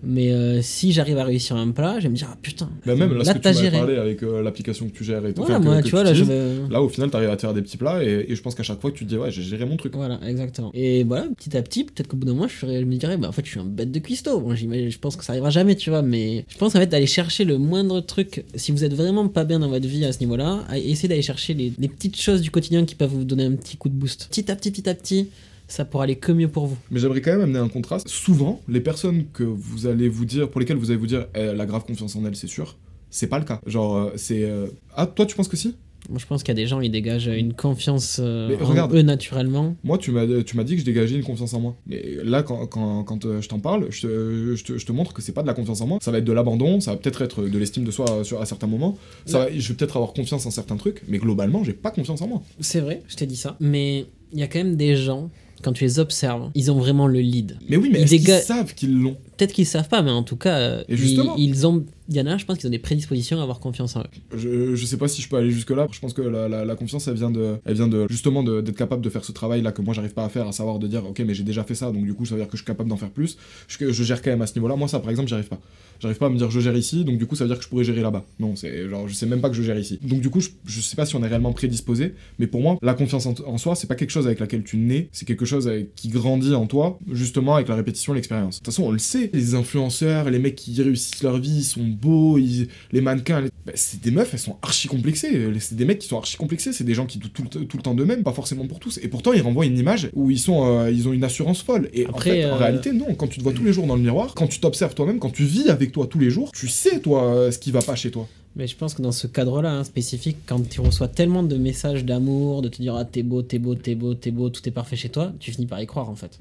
mais 0.04 0.32
euh, 0.32 0.62
si 0.62 0.92
j'arrive 0.92 1.18
à 1.18 1.24
réussir 1.24 1.56
un 1.56 1.72
plat, 1.72 1.96
je 1.98 2.04
vais 2.04 2.10
me 2.10 2.16
dire 2.16 2.30
ah 2.32 2.38
putain. 2.42 2.70
Bah, 2.86 2.96
même 2.96 3.14
là, 3.14 3.24
ce 3.24 3.32
que 3.32 3.38
tu 3.38 3.48
m'avais 3.48 3.60
géré. 3.60 3.78
parlé 3.78 3.96
avec 3.98 4.24
euh, 4.24 4.42
l'application 4.42 4.88
que 4.88 4.94
tu 4.94 5.04
gères 5.04 5.26
et 5.26 5.34
tout. 5.34 5.42
Voilà, 5.42 5.56
enfin, 5.58 5.64
que- 5.64 5.70
moi 5.74 5.82
que 5.82 5.86
tu 5.88 5.92
vois 5.92 6.04
là 6.04 6.14
je 6.14 6.24
utilises, 6.24 6.40
vais. 6.40 6.70
Là, 6.74 6.82
au 6.82 6.90
final, 6.90 7.10
t'arrives 7.10 7.30
à 7.30 7.36
te 7.36 7.42
faire 7.42 7.54
des 7.54 7.62
petits 7.62 7.78
plats 7.78 8.04
et, 8.04 8.26
et 8.30 8.36
je 8.36 8.42
pense 8.42 8.56
qu'à 8.56 8.64
chaque 8.64 8.80
fois, 8.80 8.92
tu 8.92 9.06
te 9.06 9.10
dis, 9.10 9.18
ouais, 9.18 9.32
j'ai 9.32 9.42
géré 9.42 9.66
mon 9.66 9.78
truc. 9.78 9.96
Voilà, 9.96 10.20
exactement. 10.28 10.72
Et 10.74 11.04
voilà, 11.04 11.28
petit 11.38 11.56
à 11.56 11.62
petit, 11.62 11.84
peut-être 11.84 12.08
qu'au 12.08 12.18
bout 12.18 12.26
d'un 12.26 12.34
mois, 12.34 12.48
je, 12.48 12.66
me 12.66 12.96
dirais, 12.96 13.18
bah 13.18 13.30
en 13.30 13.32
fait, 13.32 13.46
je 13.46 13.52
suis 13.52 13.60
un 13.60 13.66
bête 13.66 13.92
de 13.92 14.00
cuistot. 14.00 14.40
Bon, 14.40 14.56
je 14.56 14.98
pense 14.98 15.16
que 15.16 15.24
ça 15.24 15.34
arrivera 15.34 15.50
jamais, 15.50 15.76
tu 15.76 15.90
vois, 15.90 16.02
mais 16.02 16.46
je 16.50 16.58
pense 16.58 16.76
en 16.76 16.80
fait 16.80 16.88
d'aller 16.88 17.08
chercher 17.08 17.46
le 17.46 17.58
moindre 17.58 18.00
truc. 18.02 18.46
Si 18.56 18.72
vous 18.72 18.84
êtes 18.84 18.94
vraiment 18.94 19.28
pas 19.28 19.44
bien 19.44 19.60
dans 19.60 19.70
votre 19.70 19.88
vie 19.88 20.06
à 20.06 20.12
ce 20.12 20.20
niveau-là, 20.20 20.66
essayez 20.74 21.10
d'aller 21.10 21.22
chercher 21.22 21.54
les, 21.54 21.74
les 21.78 21.88
petites 21.88 22.20
choses 22.20 22.42
du 22.42 22.52
quotidien 22.52 22.86
qui 22.86 22.96
peuvent 22.96 23.10
vous 23.10 23.24
donner 23.24 23.46
un 23.46 23.54
petit 23.54 23.78
coup 23.78 23.90
de 23.90 23.94
boost. 23.94 24.28
Petit 24.30 24.52
à 24.52 24.56
petit, 24.56 24.72
petit 24.72 24.90
à 24.90 24.96
petit, 24.96 25.30
ça 25.70 25.86
pourra 25.86 26.04
aller 26.04 26.18
que 26.18 26.32
mieux 26.34 26.48
pour 26.50 26.68
vous. 26.68 26.78
Mais 26.92 27.00
j'aimerais 27.00 27.22
quand 27.22 27.32
même 27.32 27.42
amener 27.42 27.60
un 27.60 27.70
contraste. 27.70 28.08
Souvent, 28.10 28.60
les 28.68 28.82
personnes 28.82 29.26
que 29.34 29.44
vous 29.44 29.88
allez 29.88 30.10
vous 30.10 30.26
dire, 30.26 30.50
pour 30.50 30.60
lesquelles 30.60 30.78
vous 30.78 30.92
allez 30.92 31.00
vous 31.00 31.08
dire, 31.08 31.28
Eh, 31.36 31.54
la 31.54 31.66
grave 31.66 31.86
confiance 31.86 32.16
en 32.18 32.26
elle, 32.26 32.36
c'est 32.36 32.48
sûr, 32.48 32.78
c'est 33.10 33.28
pas 33.28 33.40
le 33.40 33.46
cas. 33.46 33.62
Genre, 33.66 33.96
euh, 33.96 34.10
c'est. 34.18 34.44
euh, 34.44 34.68
Ah, 34.96 35.06
toi, 35.08 35.26
tu 35.26 35.36
penses 35.36 35.48
que 35.48 35.56
si? 35.58 35.76
Moi, 36.10 36.18
je 36.18 36.26
pense 36.26 36.42
qu'il 36.44 36.48
y 36.50 36.58
a 36.58 36.62
des 36.64 36.66
gens, 36.66 36.80
ils 36.80 36.90
dégagent 36.90 37.28
une 37.28 37.54
confiance 37.54 38.20
euh, 38.24 38.48
Mais 38.48 38.64
en 38.64 38.66
regarde. 38.70 38.96
eux 38.96 39.02
naturellement. 39.02 39.76
Moi, 39.84 39.98
tu 39.98 40.12
m'as, 40.12 40.26
dit 40.26 40.44
que 40.76 40.80
je 40.80 40.86
dégageais 40.86 41.16
une 41.18 41.24
confiance 41.26 41.54
en 41.54 41.60
moi. 41.60 41.76
Mais 41.86 42.04
là, 42.24 42.42
quand, 42.42 42.66
quand, 42.68 43.04
quand 43.04 43.42
je 43.42 43.48
t'en 43.50 43.60
parle, 43.60 43.88
je 43.92 44.02
te, 44.08 44.56
je, 44.56 44.64
te, 44.64 44.78
je 44.78 44.86
te 44.86 44.92
montre 44.94 45.14
que 45.14 45.22
c'est 45.22 45.34
pas 45.34 45.42
de 45.42 45.48
la 45.48 45.54
confiance 45.54 45.82
en 45.82 45.88
moi. 45.88 46.00
Ça 46.02 46.10
va 46.12 46.20
être 46.20 46.24
de 46.26 46.32
l'abandon, 46.32 46.80
ça 46.80 46.92
va 46.92 46.98
peut-être 46.98 47.22
être 47.22 47.44
de 47.44 47.58
l'estime 47.60 47.84
de 47.84 47.92
soi 47.92 48.06
à 48.40 48.46
certains 48.46 48.66
moments. 48.68 48.98
Ça 49.26 49.40
va- 49.40 49.52
je 49.56 49.68
vais 49.68 49.74
peut-être 49.76 49.98
avoir 49.98 50.14
confiance 50.14 50.46
en 50.46 50.52
certains 50.52 50.78
trucs, 50.78 51.04
mais 51.10 51.18
globalement, 51.20 51.64
j'ai 51.66 51.74
pas 51.74 51.92
confiance 51.92 52.22
en 52.22 52.28
moi. 52.28 52.42
C'est 52.62 52.80
vrai, 52.80 53.04
je 53.08 53.16
t'ai 53.18 53.26
dit 53.28 53.36
ça. 53.38 53.58
Mais 53.60 54.06
il 54.32 54.40
y 54.40 54.44
a 54.44 54.48
quand 54.48 54.60
même 54.60 54.78
des 54.78 54.96
gens, 54.96 55.30
quand 55.64 55.74
tu 55.74 55.84
les 55.84 56.00
observes, 56.00 56.50
ils 56.56 56.72
ont 56.72 56.78
vraiment 56.78 57.08
le 57.08 57.20
lead. 57.20 57.58
Mais 57.70 57.78
oui, 57.78 57.90
mais 57.92 58.00
Ils 58.00 58.04
est-ce 58.04 58.12
qu'ils 58.16 58.24
déga- 58.26 58.42
savent 58.42 58.74
qu'ils 58.74 58.94
l'ont? 59.00 59.18
Peut-être 59.40 59.54
qu'ils 59.54 59.66
savent 59.66 59.88
pas, 59.88 60.02
mais 60.02 60.12
en 60.12 60.24
tout 60.24 60.36
cas, 60.36 60.58
euh, 60.58 60.84
ils, 60.90 61.66
ont. 61.66 61.86
Il 62.10 62.16
y 62.18 62.20
en 62.22 62.26
a, 62.26 62.38
je 62.38 62.44
pense 62.46 62.58
qu'ils 62.58 62.68
ont 62.68 62.72
des 62.72 62.80
prédispositions 62.80 63.40
à 63.40 63.44
avoir 63.44 63.60
confiance 63.60 63.96
en 63.96 64.02
eux. 64.02 64.04
je, 64.36 64.76
je 64.76 64.86
sais 64.86 64.98
pas 64.98 65.08
si 65.08 65.22
je 65.22 65.30
peux 65.30 65.38
aller 65.38 65.52
jusque 65.52 65.70
là. 65.70 65.88
Je 65.92 66.00
pense 66.00 66.12
que 66.14 66.22
la, 66.22 66.50
la- 66.50 66.66
la 66.66 66.76
confiance, 66.76 67.08
elle 67.08 67.14
vient 67.14 67.32
de, 67.32 67.56
elle 67.66 67.76
vient 67.76 67.88
de 67.88 68.06
justement 68.10 68.44
d'être 68.44 68.76
capable 68.76 69.02
de 69.02 69.10
faire 69.10 69.24
ce 69.24 69.32
travail 69.32 69.62
là 69.62 69.72
que 69.72 69.82
moi 69.82 69.94
j'arrive 69.94 70.14
pas 70.14 70.26
à 70.26 70.30
faire, 70.30 70.46
à 70.48 70.52
savoir 70.52 70.78
de 70.80 70.88
dire 70.88 71.06
ok 71.06 71.20
mais 71.26 71.34
j'ai 71.36 71.44
déjà 71.44 71.64
fait 71.64 71.76
ça, 71.76 71.92
donc 71.92 72.04
du 72.04 72.14
coup 72.14 72.26
ça 72.26 72.36
veut 72.36 72.42
dire 72.42 72.48
que 72.50 72.58
je 72.58 72.64
suis 72.64 72.68
capable 72.68 72.90
d'en 72.90 72.98
faire 72.98 73.12
plus. 73.12 73.38
Je, 73.70 73.92
je 73.92 74.04
gère 74.04 74.22
quand 74.22 74.32
même 74.32 74.42
à 74.42 74.48
ce 74.48 74.56
niveau-là. 74.56 74.76
Moi 74.76 74.88
ça 74.90 75.00
par 75.00 75.10
exemple 75.12 75.30
j'y 75.30 75.36
arrive 75.36 75.48
pas. 75.48 75.60
J'arrive 76.02 76.18
pas 76.18 76.26
à 76.28 76.30
me 76.30 76.38
dire 76.38 76.50
je 76.52 76.60
gère 76.60 76.76
ici, 76.76 77.06
donc 77.06 77.18
du 77.18 77.26
coup 77.28 77.36
ça 77.36 77.44
veut 77.46 77.50
dire 77.50 77.58
que 77.60 77.64
je 77.64 77.70
pourrais 77.70 77.84
gérer 77.86 78.02
là-bas. 78.02 78.26
Non, 78.40 78.56
c'est 78.58 78.90
genre 78.90 79.08
je 79.08 79.14
sais 79.14 79.26
même 79.26 79.40
pas 79.42 79.50
que 79.50 79.56
je 79.56 79.62
gère 79.64 79.78
ici. 79.80 80.00
Donc 80.02 80.20
du 80.22 80.30
coup 80.30 80.42
je, 80.42 80.50
je 80.66 80.82
sais 80.82 80.96
pas 80.98 81.06
si 81.06 81.16
on 81.16 81.24
est 81.24 81.28
réellement 81.28 81.54
prédisposé, 81.54 82.16
mais 82.40 82.48
pour 82.48 82.62
moi 82.62 82.78
la 82.82 82.94
confiance 82.96 83.26
en, 83.26 83.36
en 83.46 83.58
soi 83.58 83.76
c'est 83.76 83.88
pas 83.88 83.96
quelque 83.96 84.10
chose 84.12 84.26
avec 84.26 84.40
laquelle 84.40 84.64
tu 84.64 84.76
nais, 84.78 85.08
c'est 85.14 85.26
quelque 85.26 85.46
chose 85.46 85.68
avec- 85.68 85.94
qui 85.96 86.10
grandit 86.10 86.56
en 86.56 86.66
toi 86.66 86.98
justement 87.12 87.56
avec 87.56 87.68
la 87.68 87.76
répétition, 87.76 88.14
l'expérience. 88.14 88.56
De 88.56 88.60
toute 88.60 88.74
façon 88.74 88.84
on 88.84 88.92
le 88.92 88.98
sait, 89.00 89.29
les 89.34 89.56
influenceurs, 89.56 90.30
les 90.30 90.40
mecs 90.40 90.56
qui 90.56 90.82
réussissent 90.82 91.24
leur 91.24 91.38
vie, 91.38 91.58
ils 91.60 91.64
sont 91.64 91.84
beaux, 91.84 92.38
ils- 92.38 92.68
les 92.92 93.02
mannequins, 93.02 93.42
les- 93.42 93.50
bah, 93.66 93.72
c'est 93.76 94.02
des 94.02 94.12
meufs, 94.12 94.30
elles 94.34 94.40
sont 94.40 94.58
archi 94.62 94.88
complexées. 94.88 95.48
C'est 95.60 95.76
des 95.76 95.86
mecs 95.86 96.00
qui 96.00 96.08
sont 96.08 96.18
archi 96.18 96.38
complexés, 96.38 96.74
c'est 96.74 96.84
des 96.84 96.94
gens 96.94 97.06
qui 97.06 97.18
doutent 97.18 97.34
tout, 97.34 97.44
le, 97.44 97.66
tout 97.66 97.78
le 97.78 97.84
temps 97.84 97.94
d'eux-mêmes, 97.94 98.24
pas 98.24 98.34
forcément 98.34 98.66
pour 98.68 98.80
tous. 98.80 99.00
Et 99.02 99.08
pourtant, 99.08 99.34
ils 99.34 99.42
renvoient 99.42 99.66
une 99.66 99.78
image 99.78 100.10
où 100.14 100.30
ils 100.32 100.40
sont, 100.40 100.66
euh, 100.66 100.92
ils 100.92 101.08
ont 101.08 101.14
une 101.14 101.24
assurance 101.24 101.62
folle. 101.62 101.90
Et 101.94 102.06
Après, 102.06 102.32
en 102.32 102.34
fait, 102.34 102.46
en 102.46 102.50
euh, 102.50 102.56
réalité, 102.58 102.92
non. 102.92 103.14
Quand 103.16 103.28
tu 103.28 103.40
te 103.40 103.44
vois 103.44 103.54
tous 103.54 103.64
les 103.64 103.74
jours 103.74 103.88
dans 103.88 103.96
le 103.96 104.02
miroir, 104.02 104.34
quand 104.36 104.48
tu 104.48 104.60
t'observes 104.60 104.96
toi-même, 104.96 105.20
quand 105.20 105.30
tu 105.32 105.44
vis 105.44 105.70
avec 105.70 105.92
toi 105.92 106.08
tous 106.08 106.20
les 106.20 106.30
jours, 106.30 106.52
tu 106.52 106.68
sais 106.68 107.00
toi 107.00 107.24
euh, 107.36 107.52
ce 107.52 107.60
qui 107.60 107.72
va 107.72 107.82
pas 107.82 107.96
chez 107.96 108.12
toi. 108.12 108.28
Mais 108.56 108.66
je 108.66 108.76
pense 108.76 108.96
que 108.96 109.02
dans 109.04 109.12
ce 109.12 109.28
cadre-là, 109.28 109.72
hein, 109.72 109.84
spécifique, 109.84 110.38
quand 110.48 110.68
tu 110.68 110.82
reçois 110.82 111.08
tellement 111.08 111.44
de 111.44 111.56
messages 111.56 112.04
d'amour, 112.04 112.62
de 112.64 112.68
te 112.70 112.82
dire 112.82 112.96
ah 112.96 113.06
t'es 113.06 113.22
beau, 113.24 113.42
t'es 113.44 113.60
beau, 113.60 113.76
t'es 113.76 113.94
beau, 113.96 114.16
t'es 114.16 114.32
beau, 114.32 114.50
tout 114.50 114.68
est 114.68 114.72
parfait 114.72 114.96
chez 114.96 115.10
toi, 115.10 115.32
tu 115.40 115.52
finis 115.52 115.68
par 115.68 115.80
y 115.82 115.86
croire 115.86 116.10
en 116.10 116.16
fait. 116.16 116.40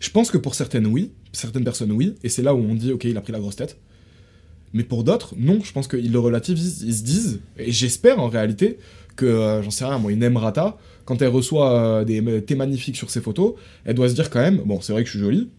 Je 0.00 0.10
pense 0.10 0.30
que 0.30 0.38
pour 0.38 0.54
certaines, 0.54 0.86
oui. 0.86 1.12
Certaines 1.32 1.62
personnes, 1.62 1.92
oui. 1.92 2.14
Et 2.24 2.28
c'est 2.28 2.42
là 2.42 2.54
où 2.54 2.58
on 2.58 2.74
dit, 2.74 2.92
ok, 2.92 3.04
il 3.04 3.16
a 3.16 3.20
pris 3.20 3.32
la 3.32 3.38
grosse 3.38 3.56
tête. 3.56 3.76
Mais 4.72 4.82
pour 4.82 5.04
d'autres, 5.04 5.34
non. 5.36 5.60
Je 5.62 5.72
pense 5.72 5.86
qu'ils 5.86 6.10
le 6.10 6.18
relativisent. 6.18 6.82
Ils 6.82 6.94
se 6.94 7.02
disent, 7.04 7.40
et 7.58 7.70
j'espère 7.70 8.18
en 8.18 8.28
réalité, 8.28 8.78
que, 9.14 9.26
euh, 9.26 9.62
j'en 9.62 9.70
sais 9.70 9.84
rien, 9.84 9.98
moi, 9.98 10.10
une 10.10 10.24
Emrata, 10.24 10.78
quand 11.04 11.20
elle 11.22 11.28
reçoit 11.28 12.00
euh, 12.00 12.04
des 12.04 12.42
thés 12.42 12.54
magnifiques 12.54 12.96
sur 12.96 13.10
ses 13.10 13.20
photos, 13.20 13.54
elle 13.84 13.94
doit 13.94 14.08
se 14.08 14.14
dire 14.14 14.30
quand 14.30 14.40
même, 14.40 14.62
bon, 14.64 14.80
c'est 14.80 14.92
vrai 14.92 15.02
que 15.02 15.06
je 15.08 15.12
suis 15.12 15.20
jolie. 15.20 15.50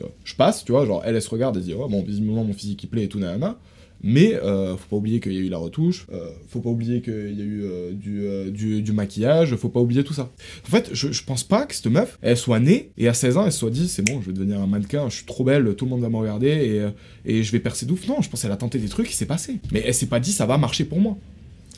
Euh, 0.00 0.04
Je 0.24 0.34
passe, 0.36 0.64
tu 0.64 0.72
vois, 0.72 0.86
genre, 0.86 1.02
elle, 1.04 1.16
elle 1.16 1.22
se 1.22 1.30
regarde 1.30 1.56
et 1.56 1.60
se 1.60 1.64
dit, 1.66 1.74
oh, 1.76 1.88
bon, 1.88 2.02
visiblement, 2.02 2.44
mon 2.44 2.52
physique, 2.52 2.82
il 2.84 2.86
plaît 2.88 3.04
et 3.04 3.08
tout, 3.08 3.18
nanana. 3.18 3.58
Mais 4.06 4.34
euh, 4.34 4.76
faut 4.76 4.88
pas 4.90 4.96
oublier 4.96 5.18
qu'il 5.18 5.32
y 5.32 5.38
a 5.38 5.40
eu 5.40 5.48
la 5.48 5.56
retouche, 5.56 6.06
euh, 6.12 6.28
faut 6.48 6.60
pas 6.60 6.68
oublier 6.68 7.00
qu'il 7.00 7.38
y 7.38 7.40
a 7.40 7.44
eu 7.44 7.62
euh, 7.64 7.92
du, 7.92 8.26
euh, 8.26 8.50
du, 8.50 8.82
du 8.82 8.92
maquillage, 8.92 9.56
faut 9.56 9.70
pas 9.70 9.80
oublier 9.80 10.04
tout 10.04 10.12
ça. 10.12 10.30
En 10.68 10.70
fait, 10.70 10.90
je, 10.92 11.10
je 11.10 11.24
pense 11.24 11.42
pas 11.42 11.64
que 11.64 11.74
cette 11.74 11.86
meuf, 11.86 12.18
elle 12.20 12.36
soit 12.36 12.60
née 12.60 12.90
et 12.98 13.08
à 13.08 13.14
16 13.14 13.38
ans, 13.38 13.46
elle 13.46 13.52
se 13.52 13.60
soit 13.60 13.70
dit 13.70 13.88
c'est 13.88 14.02
bon, 14.02 14.20
je 14.20 14.26
vais 14.26 14.34
devenir 14.34 14.60
un 14.60 14.66
mannequin, 14.66 15.08
je 15.08 15.16
suis 15.16 15.24
trop 15.24 15.42
belle, 15.42 15.74
tout 15.74 15.86
le 15.86 15.90
monde 15.90 16.02
va 16.02 16.10
me 16.10 16.18
regarder 16.18 16.48
et, 16.48 16.80
euh, 16.80 16.90
et 17.24 17.42
je 17.42 17.50
vais 17.50 17.60
percer 17.60 17.86
d'ouf. 17.86 18.06
Non, 18.06 18.20
je 18.20 18.28
pense 18.28 18.42
qu'elle 18.42 18.52
a 18.52 18.58
tenté 18.58 18.78
des 18.78 18.88
trucs, 18.88 19.10
il 19.10 19.14
s'est 19.14 19.24
passé. 19.24 19.58
Mais 19.72 19.82
elle 19.86 19.94
s'est 19.94 20.04
pas 20.04 20.20
dit 20.20 20.32
ça 20.32 20.44
va 20.44 20.58
marcher 20.58 20.84
pour 20.84 21.00
moi. 21.00 21.16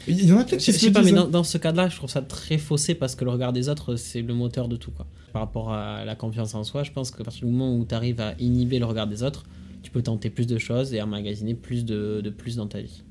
Il 0.09 0.25
y 0.25 0.33
en 0.33 0.39
a 0.39 0.45
peut-être 0.45 0.59
qui 0.61 0.73
je 0.73 0.79
se 0.79 0.85
sais 0.87 0.91
pas, 0.91 1.03
mais 1.03 1.13
dans, 1.13 1.29
dans 1.29 1.45
ce 1.45 1.59
cas-là, 1.59 1.89
je 1.89 1.95
trouve 1.95 2.11
ça 2.11 2.23
très 2.23 2.59
faussé 2.59 2.97
parce 2.97 3.15
que 3.15 3.25
le 3.25 3.31
regard 3.31 3.53
des 3.53 3.69
autres, 3.69 3.95
c'est 3.95 4.23
le 4.23 4.35
moteur 4.35 4.67
de 4.67 4.75
tout. 4.75 4.91
Quoi. 4.91 5.07
Par 5.33 5.43
rapport 5.43 5.73
à 5.73 6.05
la 6.05 6.17
confiance 6.17 6.57
en 6.57 6.65
soi, 6.65 6.83
je 6.83 6.91
pense 6.91 7.13
qu'à 7.13 7.23
partir 7.23 7.47
du 7.47 7.53
moment 7.53 7.77
où 7.77 7.85
tu 7.85 7.95
arrives 7.95 8.21
à 8.21 8.35
inhiber 8.41 8.81
le 8.81 8.87
regard 8.87 9.07
des 9.07 9.23
autres, 9.23 9.45
tu 9.87 9.93
peux 9.93 10.03
tenter 10.03 10.31
plus 10.31 10.49
de 10.49 10.59
choses 10.59 10.93
et 10.95 11.01
emmagasiner 11.01 11.55
plus 11.55 11.85
de, 11.85 12.21
de 12.21 12.31
plus 12.31 12.57
dans 12.57 12.67
ta 12.67 12.81
vie. 12.81 13.05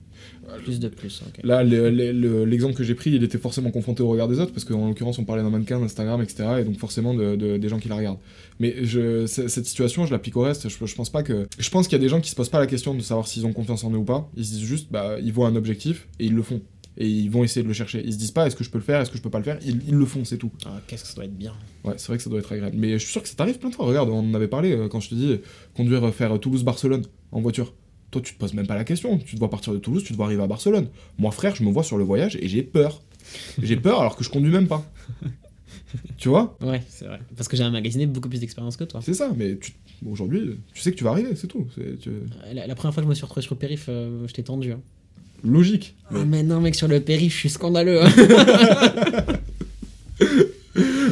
Plus 0.64 0.80
de 0.80 0.90
plus. 0.90 1.24
Là, 1.44 1.64
le- 1.64 1.90
le- 1.90 2.12
le- 2.12 2.44
l'exemple 2.46 2.74
que 2.74 2.84
j'ai 2.84 2.96
pris, 2.96 3.12
il 3.12 3.24
était 3.24 3.38
forcément 3.38 3.72
confronté 3.72 4.04
au 4.04 4.10
regard 4.10 4.28
des 4.28 4.40
autres, 4.40 4.52
parce 4.52 4.66
qu'en 4.66 4.88
l'occurrence, 4.88 5.18
on 5.20 5.24
parlait 5.24 5.42
d'un 5.42 5.50
mannequin, 5.50 5.80
d'Instagram, 5.80 6.22
etc., 6.22 6.44
et 6.60 6.64
donc 6.66 6.78
forcément 6.78 7.14
de, 7.14 7.36
de- 7.38 7.58
des 7.58 7.70
gens 7.70 7.80
qui 7.80 7.88
la 7.90 7.96
regardent. 7.96 8.20
Mais 8.60 8.76
je, 8.84 9.26
cette 9.26 9.66
situation, 9.66 10.06
je 10.06 10.12
l'applique 10.12 10.36
au 10.36 10.42
reste. 10.42 10.68
Je, 10.70 10.86
je 10.86 10.96
pense 10.96 11.10
pas 11.10 11.24
que. 11.24 11.48
Je 11.58 11.70
pense 11.70 11.88
qu'il 11.88 11.98
y 11.98 12.02
a 12.02 12.04
des 12.04 12.10
gens 12.10 12.20
qui 12.22 12.30
se 12.30 12.36
posent 12.36 12.50
pas 12.50 12.60
la 12.60 12.68
question 12.68 12.94
de 12.94 13.02
savoir 13.02 13.28
s'ils 13.28 13.46
ont 13.46 13.54
confiance 13.54 13.84
en 13.86 13.92
eux 13.92 13.98
ou 13.98 14.04
pas. 14.04 14.30
Ils 14.36 14.46
se 14.46 14.52
disent 14.54 14.64
juste, 14.66 14.88
bah, 14.92 15.18
ils 15.24 15.32
voient 15.34 15.48
un 15.48 15.56
objectif 15.56 16.08
et 16.20 16.26
ils 16.26 16.34
le 16.34 16.42
font. 16.44 16.62
Et 16.98 17.08
ils 17.08 17.30
vont 17.30 17.44
essayer 17.44 17.62
de 17.64 17.68
le 17.68 17.74
chercher. 17.74 18.02
Ils 18.06 18.14
se 18.14 18.18
disent 18.18 18.32
pas, 18.32 18.48
est-ce 18.48 18.56
que 18.56 18.64
je 18.64 18.70
peux 18.70 18.78
le 18.78 18.84
faire, 18.84 19.02
est-ce 19.02 19.12
que 19.12 19.18
je 19.18 19.22
peux 19.22 19.30
pas 19.30 19.38
le 19.40 19.44
faire? 19.44 19.58
Ils, 19.66 19.82
ils 19.88 19.96
le 19.96 20.06
font, 20.06 20.24
c'est 20.24 20.38
tout. 20.38 20.52
Ah, 20.66 20.80
Qu'est-ce 20.88 21.04
que 21.04 21.10
ça 21.10 21.16
doit 21.16 21.26
être 21.26 21.38
bien. 21.38 21.54
Ouais, 21.84 21.96
c'est 21.98 22.08
vrai 22.08 22.18
que 22.18 22.24
ça 22.24 22.30
doit 22.30 22.40
être 22.40 22.52
agréable. 22.52 22.78
Mais 22.78 22.94
je 22.94 22.98
suis 23.00 23.12
sûr 23.12 23.22
que 23.22 23.28
ça 23.28 23.36
t'arrive 23.36 23.60
plein 23.60 23.70
de 23.70 23.76
fois. 23.76 23.86
Regarde, 23.86 24.10
on 24.10 24.20
en 24.20 24.34
avait 24.34 24.48
parlé 24.48 24.72
euh, 24.72 24.88
quand 24.88 25.00
je 25.02 25.10
te 25.10 25.16
dis 25.16 25.32
euh, 25.34 25.38
conduire, 25.76 26.04
euh, 26.06 26.12
faire 26.12 26.34
euh, 26.34 26.38
Toulouse-Barcelone 26.38 27.04
en 27.32 27.42
voiture. 27.42 27.74
Toi, 28.12 28.22
tu 28.22 28.34
te 28.34 28.40
poses 28.40 28.54
même 28.54 28.68
pas 28.68 28.76
la 28.76 28.86
question. 28.86 29.18
Tu 29.18 29.36
dois 29.36 29.50
partir 29.50 29.74
de 29.74 29.78
Toulouse, 29.78 30.04
tu 30.06 30.14
dois 30.14 30.26
arriver 30.28 30.44
à 30.44 30.48
Barcelone. 30.48 30.88
Moi, 31.18 31.32
frère, 31.32 31.54
je 31.56 31.64
me 31.64 31.72
vois 31.72 31.84
sur 31.84 31.98
le 31.98 32.04
voyage 32.06 32.38
et 32.42 32.48
j'ai 32.48 32.64
peur. 32.64 33.02
J'ai 33.62 33.76
peur 33.76 34.00
alors 34.00 34.16
que 34.16 34.24
je 34.24 34.30
conduis 34.30 34.52
même 34.52 34.68
pas. 34.68 34.90
tu 36.18 36.30
vois? 36.30 36.58
Ouais, 36.62 36.82
c'est 36.88 37.06
vrai. 37.06 37.20
Parce 37.36 37.48
que 37.50 37.58
j'ai 37.58 37.64
emmagasiné 37.64 38.06
beaucoup 38.06 38.30
plus 38.30 38.40
d'expérience 38.40 38.78
que 38.78 38.84
toi. 38.86 39.02
C'est 39.04 39.14
ça, 39.16 39.32
mais 39.36 39.58
tu- 39.58 39.74
aujourd'hui, 40.06 40.58
tu 40.74 40.82
sais 40.82 40.92
que 40.92 40.98
tu 40.98 41.04
vas 41.04 41.10
arriver, 41.12 41.36
c'est 41.36 41.48
tout. 41.48 41.68
Tu- 42.02 42.10
La, 42.54 42.68
la 42.68 42.76
première 42.76 42.94
fois 42.94 43.02
que 43.02 43.08
je 43.08 43.10
me 43.10 43.16
suis 43.16 43.24
retrouvé 43.26 43.42
sur 43.42 43.56
le 43.56 43.60
périph, 43.60 43.88
euh, 43.90 44.26
j'étais 44.28 44.44
tendu. 44.44 44.72
hein. 44.72 44.80
Logique. 45.44 45.96
Ah, 46.12 46.20
mais 46.26 46.44
non, 46.44 46.62
mec, 46.62 46.76
sur 46.76 46.88
le 46.88 47.00
périph, 47.00 47.34
je 47.34 47.38
suis 47.40 47.50
scandaleux. 47.50 48.02
hein. 48.04 48.10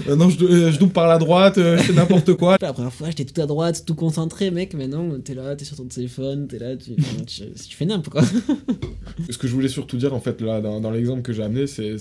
Maintenant, 0.07 0.29
je, 0.29 0.37
dou- 0.37 0.47
euh, 0.47 0.71
je 0.71 0.79
double 0.79 0.91
par 0.91 1.07
la 1.07 1.17
droite, 1.17 1.57
euh, 1.57 1.77
je 1.77 1.83
fais 1.83 1.93
n'importe 1.93 2.33
quoi. 2.33 2.57
La 2.61 2.73
première 2.73 2.91
fois, 2.93 3.07
j'étais 3.09 3.25
tout 3.25 3.39
à 3.41 3.45
droite, 3.45 3.83
tout 3.85 3.95
concentré, 3.95 4.51
mec. 4.51 4.73
Maintenant, 4.73 5.07
t'es 5.23 5.33
là, 5.33 5.55
t'es 5.55 5.63
sur 5.65 5.77
ton 5.77 5.85
téléphone, 5.85 6.47
t'es 6.47 6.59
là, 6.59 6.75
tu, 6.75 6.95
tu, 7.25 7.43
tu 7.51 7.75
fais 7.75 7.85
n'importe 7.85 8.09
quoi. 8.09 8.21
Ce 9.29 9.37
que 9.37 9.47
je 9.47 9.53
voulais 9.53 9.67
surtout 9.69 9.97
dire, 9.97 10.13
en 10.13 10.19
fait, 10.19 10.41
là, 10.41 10.59
dans, 10.61 10.81
dans 10.81 10.91
l'exemple 10.91 11.21
que 11.21 11.31
j'ai 11.33 11.43
amené, 11.43 11.67
c'est, 11.67 11.95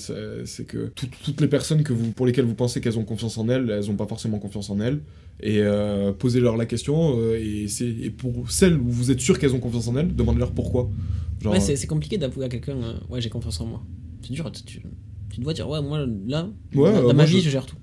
que 0.66 0.88
tout- 0.94 1.06
toutes 1.24 1.40
les 1.40 1.48
personnes 1.48 1.82
que 1.82 1.92
vous, 1.92 2.10
pour 2.12 2.26
lesquelles 2.26 2.44
vous 2.44 2.54
pensez 2.54 2.80
qu'elles 2.80 2.98
ont 2.98 3.04
confiance 3.04 3.38
en 3.38 3.48
elles, 3.48 3.70
elles 3.70 3.90
ont 3.90 3.96
pas 3.96 4.06
forcément 4.06 4.38
confiance 4.38 4.70
en 4.70 4.80
elles. 4.80 5.00
Et 5.40 5.58
euh, 5.60 6.12
posez-leur 6.12 6.56
la 6.56 6.66
question, 6.66 7.18
euh, 7.18 7.36
et, 7.38 8.10
pour 8.10 8.50
celles 8.50 8.76
où 8.76 8.88
vous 8.88 9.10
êtes 9.10 9.20
sûr 9.20 9.38
qu'elles 9.38 9.54
ont 9.54 9.60
confiance 9.60 9.88
en 9.88 9.96
elles, 9.96 10.14
demandez-leur 10.14 10.52
pourquoi. 10.52 10.90
Genre, 11.40 11.52
Ouais, 11.52 11.60
c'est 11.60 11.86
compliqué 11.86 12.18
d'avouer 12.18 12.46
à 12.46 12.48
quelqu'un, 12.48 12.76
euh, 12.76 12.94
ouais, 13.10 13.20
j'ai 13.20 13.28
confiance 13.30 13.60
en 13.60 13.66
moi. 13.66 13.82
C'est 14.22 14.32
dur, 14.32 14.50
tu, 14.52 14.80
tu, 15.30 15.40
dois 15.40 15.52
dire, 15.52 15.68
ouais, 15.68 15.82
moi, 15.82 16.04
là, 16.26 16.48
Ouais, 16.74 16.92
dans, 16.92 16.98
euh, 16.98 17.06
ma 17.08 17.12
moi, 17.14 17.24
vie, 17.24 17.38
je- 17.38 17.44
je 17.46 17.50
gère 17.50 17.66
tout. 17.66 17.76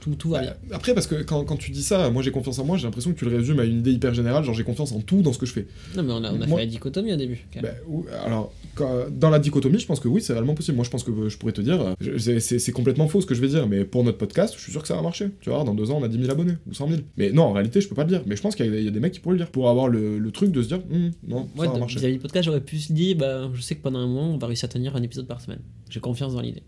Tout, 0.00 0.14
tout 0.14 0.28
va 0.30 0.40
bien. 0.40 0.50
Euh, 0.50 0.74
Après, 0.74 0.94
parce 0.94 1.06
que 1.08 1.16
quand, 1.22 1.44
quand 1.44 1.56
tu 1.56 1.72
dis 1.72 1.82
ça, 1.82 2.08
moi 2.10 2.22
j'ai 2.22 2.30
confiance 2.30 2.58
en 2.60 2.64
moi, 2.64 2.76
j'ai 2.76 2.84
l'impression 2.84 3.12
que 3.12 3.18
tu 3.18 3.24
le 3.24 3.36
résumes 3.36 3.58
à 3.58 3.64
une 3.64 3.78
idée 3.78 3.90
hyper 3.92 4.14
générale, 4.14 4.44
genre 4.44 4.54
j'ai 4.54 4.62
confiance 4.62 4.92
en 4.92 5.00
tout 5.00 5.20
dans 5.22 5.32
ce 5.32 5.38
que 5.38 5.46
je 5.46 5.52
fais. 5.52 5.66
Non, 5.96 6.02
mais 6.04 6.12
on 6.12 6.22
a, 6.22 6.32
on 6.32 6.40
a 6.40 6.46
moi- 6.46 6.58
fait 6.58 6.64
la 6.66 6.70
dichotomie 6.70 7.12
au 7.12 7.16
début. 7.16 7.44
quand 7.52 7.60
même. 7.62 7.72
Bah, 7.88 8.22
alors, 8.24 8.52
quand- 8.76 9.06
dans 9.10 9.30
la 9.30 9.38
dichotomie, 9.40 9.78
je 9.80 9.86
pense 9.86 9.98
que 10.00 10.06
oui, 10.08 10.20
c'est 10.22 10.32
réellement 10.32 10.54
possible. 10.54 10.76
Moi, 10.76 10.84
je 10.84 10.90
pense 10.90 11.02
que 11.02 11.10
euh, 11.10 11.28
je 11.28 11.36
pourrais 11.38 11.52
te 11.52 11.60
dire, 11.60 11.80
euh, 12.00 12.18
c'est- 12.38 12.72
complètement 12.72 13.08
faux 13.08 13.20
ce 13.20 13.26
que 13.26 13.34
je 13.34 13.40
vais 13.40 13.48
dire, 13.48 13.66
mais 13.66 13.84
pour 13.84 14.04
notre 14.04 14.18
podcast, 14.18 14.54
je 14.56 14.60
suis 14.62 14.70
sûr 14.72 14.80
que 14.82 14.88
ça 14.88 14.94
va 14.94 15.02
marcher. 15.02 15.30
Tu 15.40 15.50
vois, 15.50 15.64
dans 15.64 15.74
deux 15.74 15.90
ans, 15.90 15.98
on 16.00 16.04
a 16.04 16.08
10 16.08 16.18
000 16.18 16.30
abonnés 16.30 16.54
ou 16.68 16.74
100 16.74 16.88
000. 16.88 17.00
Mais 17.16 17.32
non, 17.32 17.44
en 17.44 17.52
réalité, 17.52 17.80
je 17.80 17.88
peux 17.88 17.94
pas 17.96 18.04
le 18.04 18.10
dire. 18.10 18.22
Mais 18.26 18.36
je 18.36 18.42
pense 18.42 18.54
qu'il 18.54 18.66
y, 18.66 18.68
a- 18.68 18.78
il 18.78 18.84
y 18.84 18.88
a 18.88 18.92
des 18.92 19.00
mecs 19.00 19.12
qui 19.12 19.20
pourraient 19.20 19.34
le 19.36 19.40
dire 19.40 19.50
pour 19.50 19.68
avoir 19.70 19.88
le, 19.88 20.18
le 20.18 20.30
truc 20.30 20.52
de 20.52 20.62
se 20.62 20.68
dire, 20.68 20.80
Hum, 20.92 21.10
non, 21.26 21.48
Moi, 21.56 21.66
ça 21.66 21.72
va 21.72 21.78
marcher. 21.78 21.98
vis-à-vis 21.98 22.18
podcast, 22.18 22.44
j'aurais 22.44 22.60
pu 22.60 22.78
se 22.78 22.92
dire, 22.92 23.16
bah, 23.16 23.50
je 23.52 23.60
sais 23.60 23.74
que 23.74 23.82
pendant 23.82 23.98
un 23.98 24.06
moment, 24.06 24.34
on 24.34 24.38
va 24.38 24.46
réussir 24.46 24.66
à 24.68 24.72
tenir 24.72 24.94
un 24.94 25.02
épisode 25.02 25.26
par 25.26 25.40
semaine. 25.40 25.60
J'ai 25.90 26.00
confiance 26.00 26.34
dans 26.34 26.40
l'idée. 26.40 26.62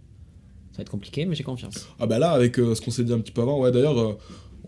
Ça 0.76 0.82
va 0.82 0.82
être 0.82 0.90
compliqué, 0.90 1.24
mais 1.24 1.34
j'ai 1.34 1.42
confiance. 1.42 1.88
Ah 1.98 2.06
bah 2.06 2.18
là, 2.18 2.32
avec 2.32 2.58
euh, 2.58 2.74
ce 2.74 2.82
qu'on 2.82 2.90
s'est 2.90 3.02
dit 3.02 3.14
un 3.14 3.18
petit 3.20 3.32
peu 3.32 3.40
avant, 3.40 3.58
ouais, 3.62 3.72
d'ailleurs, 3.72 3.98
euh, 3.98 4.12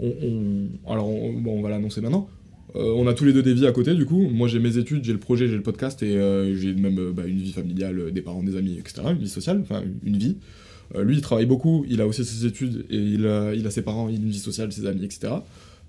on, 0.01 0.91
alors 0.91 1.07
on, 1.07 1.35
bon, 1.35 1.59
on 1.59 1.61
va 1.61 1.69
l'annoncer 1.69 2.01
maintenant. 2.01 2.31
Euh, 2.77 2.95
on 2.97 3.07
a 3.07 3.13
tous 3.13 3.27
les 3.27 3.35
deux 3.35 3.43
des 3.43 3.53
vies 3.53 3.67
à 3.67 3.73
côté, 3.73 3.95
du 3.95 4.07
coup. 4.07 4.27
Moi, 4.31 4.49
j'ai 4.49 4.59
mes 4.59 4.79
études, 4.79 5.05
j'ai 5.05 5.13
le 5.13 5.19
projet, 5.19 5.49
j'ai 5.49 5.57
le 5.57 5.63
podcast, 5.63 6.03
et 6.03 6.15
j'ai 6.57 6.73
même 6.73 7.13
bah, 7.13 7.27
une 7.27 7.37
vie 7.37 7.53
familiale, 7.53 8.11
des 8.11 8.23
parents, 8.23 8.43
des 8.43 8.57
amis, 8.57 8.79
etc. 8.79 9.03
Une 9.11 9.19
vie 9.19 9.29
sociale, 9.29 9.61
enfin, 9.61 9.83
une 10.03 10.17
vie. 10.17 10.39
Lui, 10.99 11.17
il 11.17 11.21
travaille 11.21 11.45
beaucoup, 11.45 11.85
il 11.91 12.01
a 12.01 12.07
aussi 12.07 12.25
ses 12.25 12.47
études, 12.47 12.87
et 12.89 12.97
il 12.97 13.27
a, 13.27 13.53
il 13.53 13.67
a 13.67 13.71
ses 13.71 13.83
parents, 13.83 14.09
il 14.09 14.15
a 14.15 14.19
une 14.25 14.31
vie 14.31 14.39
sociale, 14.39 14.73
ses 14.73 14.87
amis, 14.87 15.05
etc. 15.05 15.35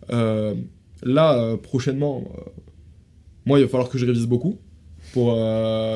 Là, 0.10 1.56
prochainement, 1.64 2.30
moi, 3.46 3.58
il 3.60 3.62
va 3.62 3.70
falloir 3.70 3.88
que 3.88 3.98
je 3.98 4.06
révise 4.06 4.26
beaucoup 4.26 4.58
pour 5.14 5.34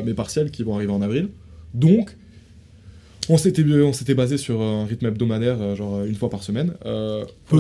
mes 0.06 0.14
partiels 0.14 0.50
qui 0.50 0.64
vont 0.64 0.76
arriver 0.76 0.94
en 0.94 1.02
avril. 1.02 1.28
Donc, 1.74 2.16
on 3.30 3.38
s'était, 3.38 3.64
on 3.64 3.94
s'était 3.94 4.16
basé 4.16 4.38
sur 4.38 4.62
un 4.62 4.86
rythme 4.86 5.08
hebdomadaire, 5.08 5.62
euh, 5.62 5.76
genre 5.76 5.96
euh, 5.98 6.06
une 6.06 6.16
fois 6.16 6.30
par 6.30 6.44
semaine. 6.44 6.74
Euh, 6.86 7.26
Pour 7.48 7.60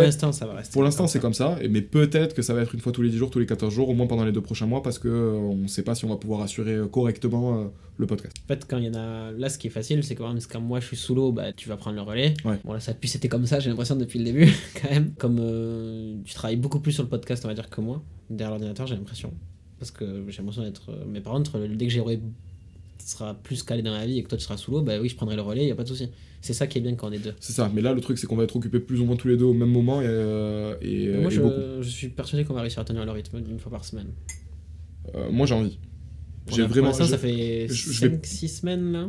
l'instant, 0.00 0.32
ça 0.32 0.46
va 0.46 0.54
rester. 0.54 0.72
pour 0.72 0.82
l'instant, 0.82 1.06
c'est 1.06 1.20
comme 1.20 1.34
ça, 1.34 1.58
mais 1.70 1.82
peut-être 1.82 2.34
que 2.34 2.42
ça 2.42 2.54
va 2.54 2.62
être 2.62 2.74
une 2.74 2.80
fois 2.80 2.92
tous 2.92 3.02
les 3.02 3.10
10 3.10 3.18
jours, 3.18 3.30
tous 3.30 3.38
les 3.38 3.46
14 3.46 3.72
jours, 3.72 3.88
au 3.88 3.94
moins 3.94 4.06
pendant 4.06 4.24
les 4.24 4.32
deux 4.32 4.40
prochains 4.40 4.66
mois, 4.66 4.82
parce 4.82 4.98
que 4.98 5.08
euh, 5.08 5.32
on 5.32 5.56
ne 5.56 5.66
sait 5.66 5.82
pas 5.82 5.94
si 5.94 6.04
on 6.04 6.08
va 6.08 6.16
pouvoir 6.16 6.42
assurer 6.42 6.78
correctement 6.90 7.58
euh, 7.58 7.64
le 7.98 8.06
podcast. 8.06 8.34
En 8.44 8.48
fait, 8.48 8.64
quand 8.68 8.78
il 8.78 8.84
y 8.84 8.88
en 8.88 8.94
a. 8.94 9.32
Là, 9.32 9.48
ce 9.48 9.58
qui 9.58 9.66
est 9.66 9.70
facile, 9.70 10.02
c'est 10.04 10.14
quand 10.14 10.28
même 10.28 10.42
quand 10.50 10.60
moi 10.60 10.80
je 10.80 10.86
suis 10.86 10.96
sous 10.96 11.14
l'eau, 11.14 11.32
bah, 11.32 11.52
tu 11.52 11.68
vas 11.68 11.76
prendre 11.76 11.96
le 11.96 12.02
relais. 12.02 12.34
Ouais. 12.44 12.58
Bon, 12.64 12.72
là, 12.72 12.80
ça 12.80 12.92
a 12.92 12.94
pu 12.94 13.06
c'était 13.06 13.28
comme 13.28 13.46
ça, 13.46 13.60
j'ai 13.60 13.70
l'impression 13.70 13.96
depuis 13.96 14.18
le 14.18 14.24
début, 14.24 14.52
quand 14.82 14.90
même. 14.90 15.12
Comme 15.18 16.22
tu 16.24 16.34
travailles 16.34 16.56
beaucoup 16.56 16.80
plus 16.80 16.92
sur 16.92 17.02
le 17.02 17.08
podcast, 17.08 17.44
on 17.44 17.48
va 17.48 17.54
dire, 17.54 17.68
que 17.68 17.80
moi, 17.80 18.02
derrière 18.30 18.50
l'ordinateur, 18.50 18.86
j'ai 18.86 18.96
l'impression. 18.96 19.32
Parce 19.78 19.90
que 19.90 20.24
j'ai 20.28 20.38
l'impression 20.38 20.62
d'être. 20.62 20.90
Mais 21.08 21.20
par 21.20 21.34
contre, 21.34 21.58
dès 21.58 21.86
que 21.86 21.92
j'aurai 21.92 22.20
seras 23.08 23.34
plus 23.34 23.62
calé 23.62 23.82
dans 23.82 23.92
la 23.92 24.06
vie 24.06 24.18
et 24.18 24.22
que 24.22 24.28
toi 24.28 24.38
tu 24.38 24.44
seras 24.44 24.56
sous 24.56 24.70
l'eau, 24.70 24.82
bah 24.82 24.94
oui, 25.00 25.08
je 25.08 25.16
prendrai 25.16 25.36
le 25.36 25.42
relais, 25.42 25.66
y 25.66 25.70
a 25.70 25.74
pas 25.74 25.82
de 25.84 25.88
souci. 25.88 26.08
C'est 26.40 26.52
ça 26.54 26.66
qui 26.66 26.78
est 26.78 26.80
bien 26.80 26.94
quand 26.96 27.08
on 27.08 27.12
est 27.12 27.18
deux. 27.18 27.34
C'est 27.40 27.52
ça, 27.52 27.70
mais 27.72 27.80
là 27.82 27.92
le 27.94 28.00
truc 28.00 28.18
c'est 28.18 28.26
qu'on 28.26 28.36
va 28.36 28.44
être 28.44 28.56
occupés 28.56 28.80
plus 28.80 29.00
ou 29.00 29.04
moins 29.04 29.16
tous 29.16 29.28
les 29.28 29.36
deux 29.36 29.44
au 29.44 29.54
même 29.54 29.70
moment 29.70 30.00
et, 30.02 30.06
euh, 30.08 30.74
et, 30.80 31.08
Moi, 31.08 31.30
et 31.30 31.34
je, 31.34 31.40
beaucoup. 31.40 31.54
je 31.82 31.88
suis 31.88 32.08
persuadé 32.08 32.44
qu'on 32.44 32.54
va 32.54 32.62
réussir 32.62 32.80
à 32.80 32.84
tenir 32.84 33.04
le 33.04 33.10
rythme 33.12 33.40
d'une 33.40 33.58
fois 33.60 33.70
par 33.70 33.84
semaine. 33.84 34.08
Euh, 35.14 35.30
moi 35.30 35.46
j'ai 35.46 35.54
envie. 35.54 35.78
J'ai 36.52 36.62
vraiment. 36.62 36.92
je- 36.92 37.04
ça 37.04 37.18
fait 37.18 37.68
je- 37.68 37.74
je 37.92 38.06
vais- 38.06 38.16
5-6 38.16 38.48
semaines 38.48 38.92
là. 38.92 39.08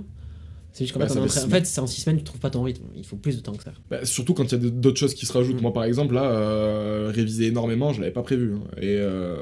C'est 0.74 0.86
juste 0.86 0.94
qu'en 0.94 1.00
Bah, 1.02 1.08
fait, 1.08 1.14
ça 1.14 1.20
on 1.20 1.24
est 1.24 1.26
en 1.28 1.50
fait 1.50 1.62
en 1.62 1.66
c'est 1.66 1.82
en 1.82 1.88
6 1.88 2.02
semaines, 2.02 2.18
tu 2.18 2.24
trouves 2.24 2.40
pas 2.42 2.50
ton 2.50 2.64
rythme. 2.64 2.84
Il 2.96 3.06
faut 3.06 3.16
plus 3.16 3.36
de 3.36 3.42
temps 3.42 3.54
que 3.54 3.64
ça. 3.64 3.72
Bah, 3.92 4.04
surtout 4.06 4.34
quand 4.34 4.52
il 4.52 4.64
y 4.64 4.68
a 4.68 4.70
d'autres 4.72 4.98
choses 5.00 5.14
qui 5.14 5.26
se 5.28 5.32
rajoutent. 5.34 5.60
Mm. 5.60 5.62
Moi 5.62 5.72
par 5.74 5.84
exemple 5.84 6.16
là, 6.16 6.24
euh, 6.32 7.12
réviser 7.14 7.46
énormément, 7.48 7.94
je 7.94 8.02
l'avais 8.02 8.12
pas 8.14 8.24
prévu. 8.24 8.54
hein. 8.56 8.62
Et 8.78 8.98
euh, 8.98 9.36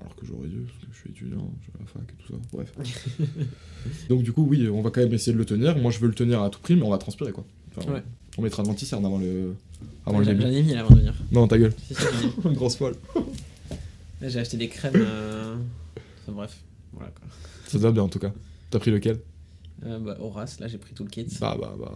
alors 0.00 0.16
que 0.16 0.24
j'aurais 0.26 0.48
dû, 0.48 0.62
parce 0.62 0.78
que 0.78 0.86
je 0.92 0.98
suis 0.98 1.10
étudiant, 1.10 1.50
je 1.60 1.66
vais 1.70 1.78
à 1.78 1.80
la 1.82 1.86
fac 1.86 2.02
et 2.10 2.22
tout 2.22 2.32
ça. 2.32 2.38
Bref. 2.52 2.72
Donc 4.08 4.22
du 4.22 4.32
coup 4.32 4.46
oui, 4.48 4.66
on 4.70 4.80
va 4.80 4.90
quand 4.90 5.02
même 5.02 5.12
essayer 5.12 5.32
de 5.34 5.38
le 5.38 5.44
tenir. 5.44 5.76
Moi 5.76 5.90
je 5.90 5.98
veux 5.98 6.08
le 6.08 6.14
tenir 6.14 6.42
à 6.42 6.48
tout 6.48 6.60
prix, 6.60 6.76
mais 6.76 6.82
on 6.82 6.90
va 6.90 6.98
transpirer 6.98 7.32
quoi. 7.32 7.44
Enfin, 7.76 7.92
Ouais. 7.92 8.02
On 8.38 8.42
mettra 8.42 8.62
de 8.62 8.68
l'anticerne 8.68 9.04
avant 9.04 9.18
le, 9.18 9.54
avant 10.06 10.18
le 10.18 10.24
J'en 10.24 10.30
début. 10.32 10.42
j'en 10.42 10.48
ai 10.48 10.62
mis 10.62 10.72
là 10.72 10.80
avant 10.80 10.94
de 10.94 11.00
venir. 11.00 11.14
Non 11.30 11.46
ta 11.46 11.58
gueule. 11.58 11.72
J'en 11.90 12.48
ai 12.48 12.48
mis. 12.50 12.54
Grosse 12.56 12.76
folle. 12.76 12.94
J'ai 14.22 14.38
acheté 14.40 14.56
des 14.56 14.68
crèmes. 14.68 14.94
euh, 14.96 15.54
Enfin 16.22 16.32
bref, 16.32 16.56
voilà 16.94 17.10
quoi. 17.10 17.28
Ça 17.66 17.76
te 17.78 17.82
va 17.82 17.92
bien 17.92 18.02
en 18.02 18.08
tout 18.08 18.18
cas. 18.18 18.32
T'as 18.70 18.78
pris 18.78 18.90
lequel? 18.90 19.20
Euh, 19.84 19.98
bah, 19.98 20.16
Horace, 20.20 20.60
là 20.60 20.68
j'ai 20.68 20.78
pris 20.78 20.94
tout 20.94 21.04
le 21.04 21.10
kit. 21.10 21.26
Bah 21.40 21.56
bah 21.60 21.74
bah. 21.78 21.92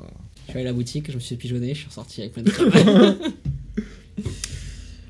Je 0.47 0.51
suis 0.51 0.59
allé 0.61 0.69
à 0.69 0.71
la 0.71 0.73
boutique, 0.73 1.11
je 1.11 1.15
me 1.17 1.21
suis 1.21 1.37
pigeonné, 1.37 1.75
je 1.75 1.81
suis 1.81 1.89
ressorti 1.89 2.21
avec 2.23 2.33
plein 2.33 2.43
de 2.43 2.51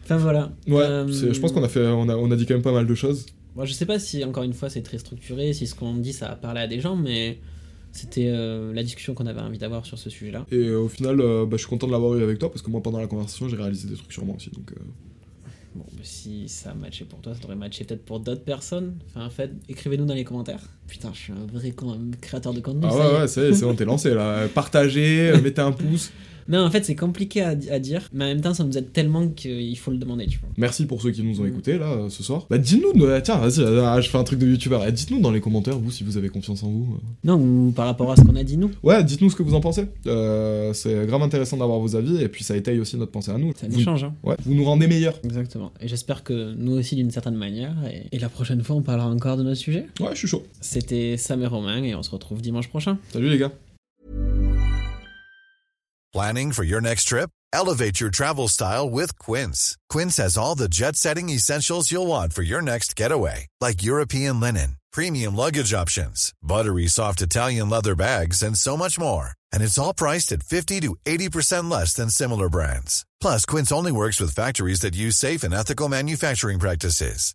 enfin 0.04 0.16
voilà. 0.18 0.52
Ouais, 0.66 0.82
Euh, 0.82 1.32
je 1.32 1.40
pense 1.40 1.52
qu'on 1.52 1.62
a 1.62 1.68
fait, 1.68 1.86
on 1.86 2.08
a, 2.08 2.16
on 2.16 2.30
a 2.30 2.36
dit 2.36 2.46
quand 2.46 2.54
même 2.54 2.62
pas 2.62 2.72
mal 2.72 2.86
de 2.86 2.94
choses. 2.94 3.26
Moi, 3.56 3.64
je 3.64 3.72
sais 3.72 3.86
pas 3.86 3.98
si, 3.98 4.22
encore 4.24 4.44
une 4.44 4.52
fois, 4.52 4.70
c'est 4.70 4.82
très 4.82 4.98
structuré, 4.98 5.52
si 5.52 5.66
ce 5.66 5.74
qu'on 5.74 5.94
dit, 5.96 6.12
ça 6.12 6.28
a 6.30 6.36
parlé 6.36 6.60
à 6.60 6.66
des 6.68 6.80
gens, 6.80 6.94
mais 6.94 7.38
c'était 7.92 8.28
euh, 8.28 8.72
la 8.72 8.82
discussion 8.84 9.14
qu'on 9.14 9.26
avait 9.26 9.40
envie 9.40 9.58
d'avoir 9.58 9.84
sur 9.86 9.98
ce 9.98 10.10
sujet-là. 10.10 10.46
Et 10.52 10.56
euh, 10.56 10.78
au 10.80 10.88
final, 10.88 11.16
bah, 11.16 11.46
je 11.52 11.56
suis 11.56 11.66
content 11.66 11.86
de 11.88 11.92
l'avoir 11.92 12.14
eu 12.16 12.22
avec 12.22 12.38
toi 12.38 12.50
parce 12.50 12.62
que 12.62 12.70
moi 12.70 12.82
pendant 12.82 13.00
la 13.00 13.06
conversation, 13.08 13.48
j'ai 13.48 13.56
réalisé 13.56 13.88
des 13.88 13.96
trucs 13.96 14.12
sur 14.12 14.24
moi 14.24 14.36
aussi. 14.36 14.50
Donc, 14.50 14.72
Bon, 15.74 15.84
si 16.02 16.48
ça 16.48 16.70
a 16.70 16.74
matché 16.74 17.04
pour 17.04 17.20
toi, 17.20 17.34
ça 17.34 17.40
devrait 17.40 17.54
matcher 17.56 17.84
peut-être 17.84 18.04
pour 18.04 18.20
d'autres 18.20 18.42
personnes. 18.42 18.96
Enfin, 19.08 19.26
en 19.26 19.30
fait, 19.30 19.52
écrivez-nous 19.68 20.06
dans 20.06 20.14
les 20.14 20.24
commentaires. 20.24 20.66
Putain, 20.88 21.10
je 21.14 21.18
suis 21.18 21.32
un 21.32 21.46
vrai 21.52 21.72
créateur 22.20 22.52
de 22.54 22.60
contenu. 22.60 22.82
Ah 22.84 22.94
est. 22.94 22.98
ouais, 22.98 23.20
ouais, 23.20 23.28
c'est 23.28 23.60
bon, 23.64 23.74
t'es 23.74 23.84
lancé 23.84 24.14
là. 24.14 24.48
Partagez, 24.48 25.30
euh, 25.30 25.40
mettez 25.42 25.60
un 25.60 25.72
pouce. 25.72 26.10
Non, 26.50 26.64
en 26.64 26.70
fait, 26.70 26.82
c'est 26.82 26.96
compliqué 26.96 27.42
à, 27.42 27.50
à 27.50 27.78
dire, 27.78 28.08
mais 28.10 28.24
en 28.24 28.28
même 28.28 28.40
temps, 28.40 28.54
ça 28.54 28.64
nous 28.64 28.78
aide 28.78 28.90
tellement 28.90 29.28
qu'il 29.28 29.76
faut 29.76 29.90
le 29.90 29.98
demander, 29.98 30.24
tu 30.26 30.38
vois. 30.38 30.48
Merci 30.56 30.86
pour 30.86 31.02
ceux 31.02 31.10
qui 31.10 31.22
nous 31.22 31.38
ont 31.42 31.44
Mm. 31.44 31.48
écoutés 31.48 31.76
là 31.76 31.92
euh, 31.92 32.08
ce 32.08 32.22
soir. 32.22 32.46
Bah 32.48 32.56
dites-nous, 32.56 33.04
euh, 33.04 33.20
tiens, 33.22 33.36
vas-y, 33.36 33.60
euh, 33.60 34.00
je 34.00 34.08
fais 34.08 34.16
un 34.16 34.24
truc 34.24 34.38
de 34.38 34.46
youtubeur. 34.46 34.82
Eh, 34.88 34.90
dites-nous 34.90 35.20
dans 35.20 35.30
les 35.30 35.42
commentaires, 35.42 35.78
vous, 35.78 35.90
si 35.90 36.04
vous 36.04 36.16
avez 36.16 36.30
confiance 36.30 36.62
en 36.62 36.68
vous. 36.70 36.94
euh. 36.94 36.98
Non, 37.22 37.34
ou 37.34 37.70
par 37.72 37.84
rapport 37.84 38.10
à 38.10 38.16
ce 38.16 38.22
qu'on 38.22 38.34
a 38.34 38.42
dit, 38.44 38.56
nous. 38.56 38.70
Ouais, 38.82 39.04
dites-nous 39.04 39.28
ce 39.28 39.36
que 39.36 39.42
vous 39.42 39.52
en 39.52 39.60
pensez. 39.60 39.84
Euh, 40.06 40.72
c'est 40.72 41.06
grave 41.06 41.20
intéressant 41.20 41.58
d'avoir 41.58 41.80
vos 41.80 41.94
avis 41.96 42.16
et 42.22 42.28
puis 42.28 42.42
ça 42.42 42.56
étaye 42.56 42.80
aussi 42.80 42.96
notre 42.96 43.12
pensée 43.12 43.30
à 43.30 43.36
nous. 43.36 43.52
Ça 43.54 43.66
vous, 43.68 43.76
nous 43.76 43.84
change, 43.84 44.04
hein. 44.04 44.14
ouais, 44.24 44.36
vous 44.46 44.54
nous 44.54 44.64
rendez 44.64 44.86
meilleurs. 44.86 45.20
Exactement. 45.24 45.70
Et 45.82 45.86
j'espère 45.88 46.24
que 46.24 46.54
nous 46.54 46.72
aussi, 46.78 46.96
d'une 46.96 47.10
certaine 47.10 47.34
manière. 47.36 47.74
Et, 47.92 48.16
et 48.16 48.18
la 48.18 48.30
prochaine 48.30 48.62
fois, 48.62 48.74
on 48.76 48.80
parlera 48.80 49.10
encore 49.10 49.36
de 49.36 49.42
notre 49.42 49.60
sujet. 49.60 49.84
Ouais, 50.00 50.12
je 50.14 50.20
suis 50.20 50.28
chaud. 50.28 50.44
C'était 50.78 51.18
Sam 51.18 51.42
et 51.42 51.46
Romain, 51.46 51.82
et 51.82 51.94
on 51.94 52.02
se 52.02 52.10
retrouve 52.10 52.40
dimanche 52.40 52.68
prochain. 52.68 52.98
Salut 53.12 53.28
les 53.28 53.38
gars. 53.38 53.52
Planning 56.12 56.52
for 56.52 56.64
your 56.64 56.80
next 56.80 57.04
trip? 57.04 57.30
Elevate 57.52 58.00
your 58.00 58.10
travel 58.10 58.48
style 58.48 58.88
with 58.88 59.18
Quince. 59.18 59.76
Quince 59.90 60.16
has 60.16 60.36
all 60.36 60.54
the 60.54 60.68
jet 60.68 60.96
setting 60.96 61.28
essentials 61.28 61.90
you'll 61.90 62.06
want 62.06 62.32
for 62.32 62.42
your 62.42 62.62
next 62.62 62.96
getaway, 62.96 63.46
like 63.60 63.82
European 63.82 64.40
linen, 64.40 64.76
premium 64.92 65.34
luggage 65.34 65.74
options, 65.74 66.32
buttery 66.42 66.86
soft 66.86 67.20
Italian 67.22 67.68
leather 67.68 67.94
bags, 67.94 68.42
and 68.42 68.56
so 68.56 68.76
much 68.76 68.98
more. 68.98 69.32
And 69.52 69.62
it's 69.62 69.78
all 69.78 69.94
priced 69.94 70.32
at 70.32 70.42
50 70.42 70.80
to 70.80 70.96
80% 71.06 71.70
less 71.70 71.94
than 71.94 72.10
similar 72.10 72.48
brands. 72.48 73.04
Plus, 73.20 73.44
Quince 73.44 73.72
only 73.72 73.92
works 73.92 74.20
with 74.20 74.34
factories 74.34 74.80
that 74.80 74.96
use 74.96 75.16
safe 75.16 75.42
and 75.42 75.54
ethical 75.54 75.88
manufacturing 75.88 76.58
practices. 76.58 77.34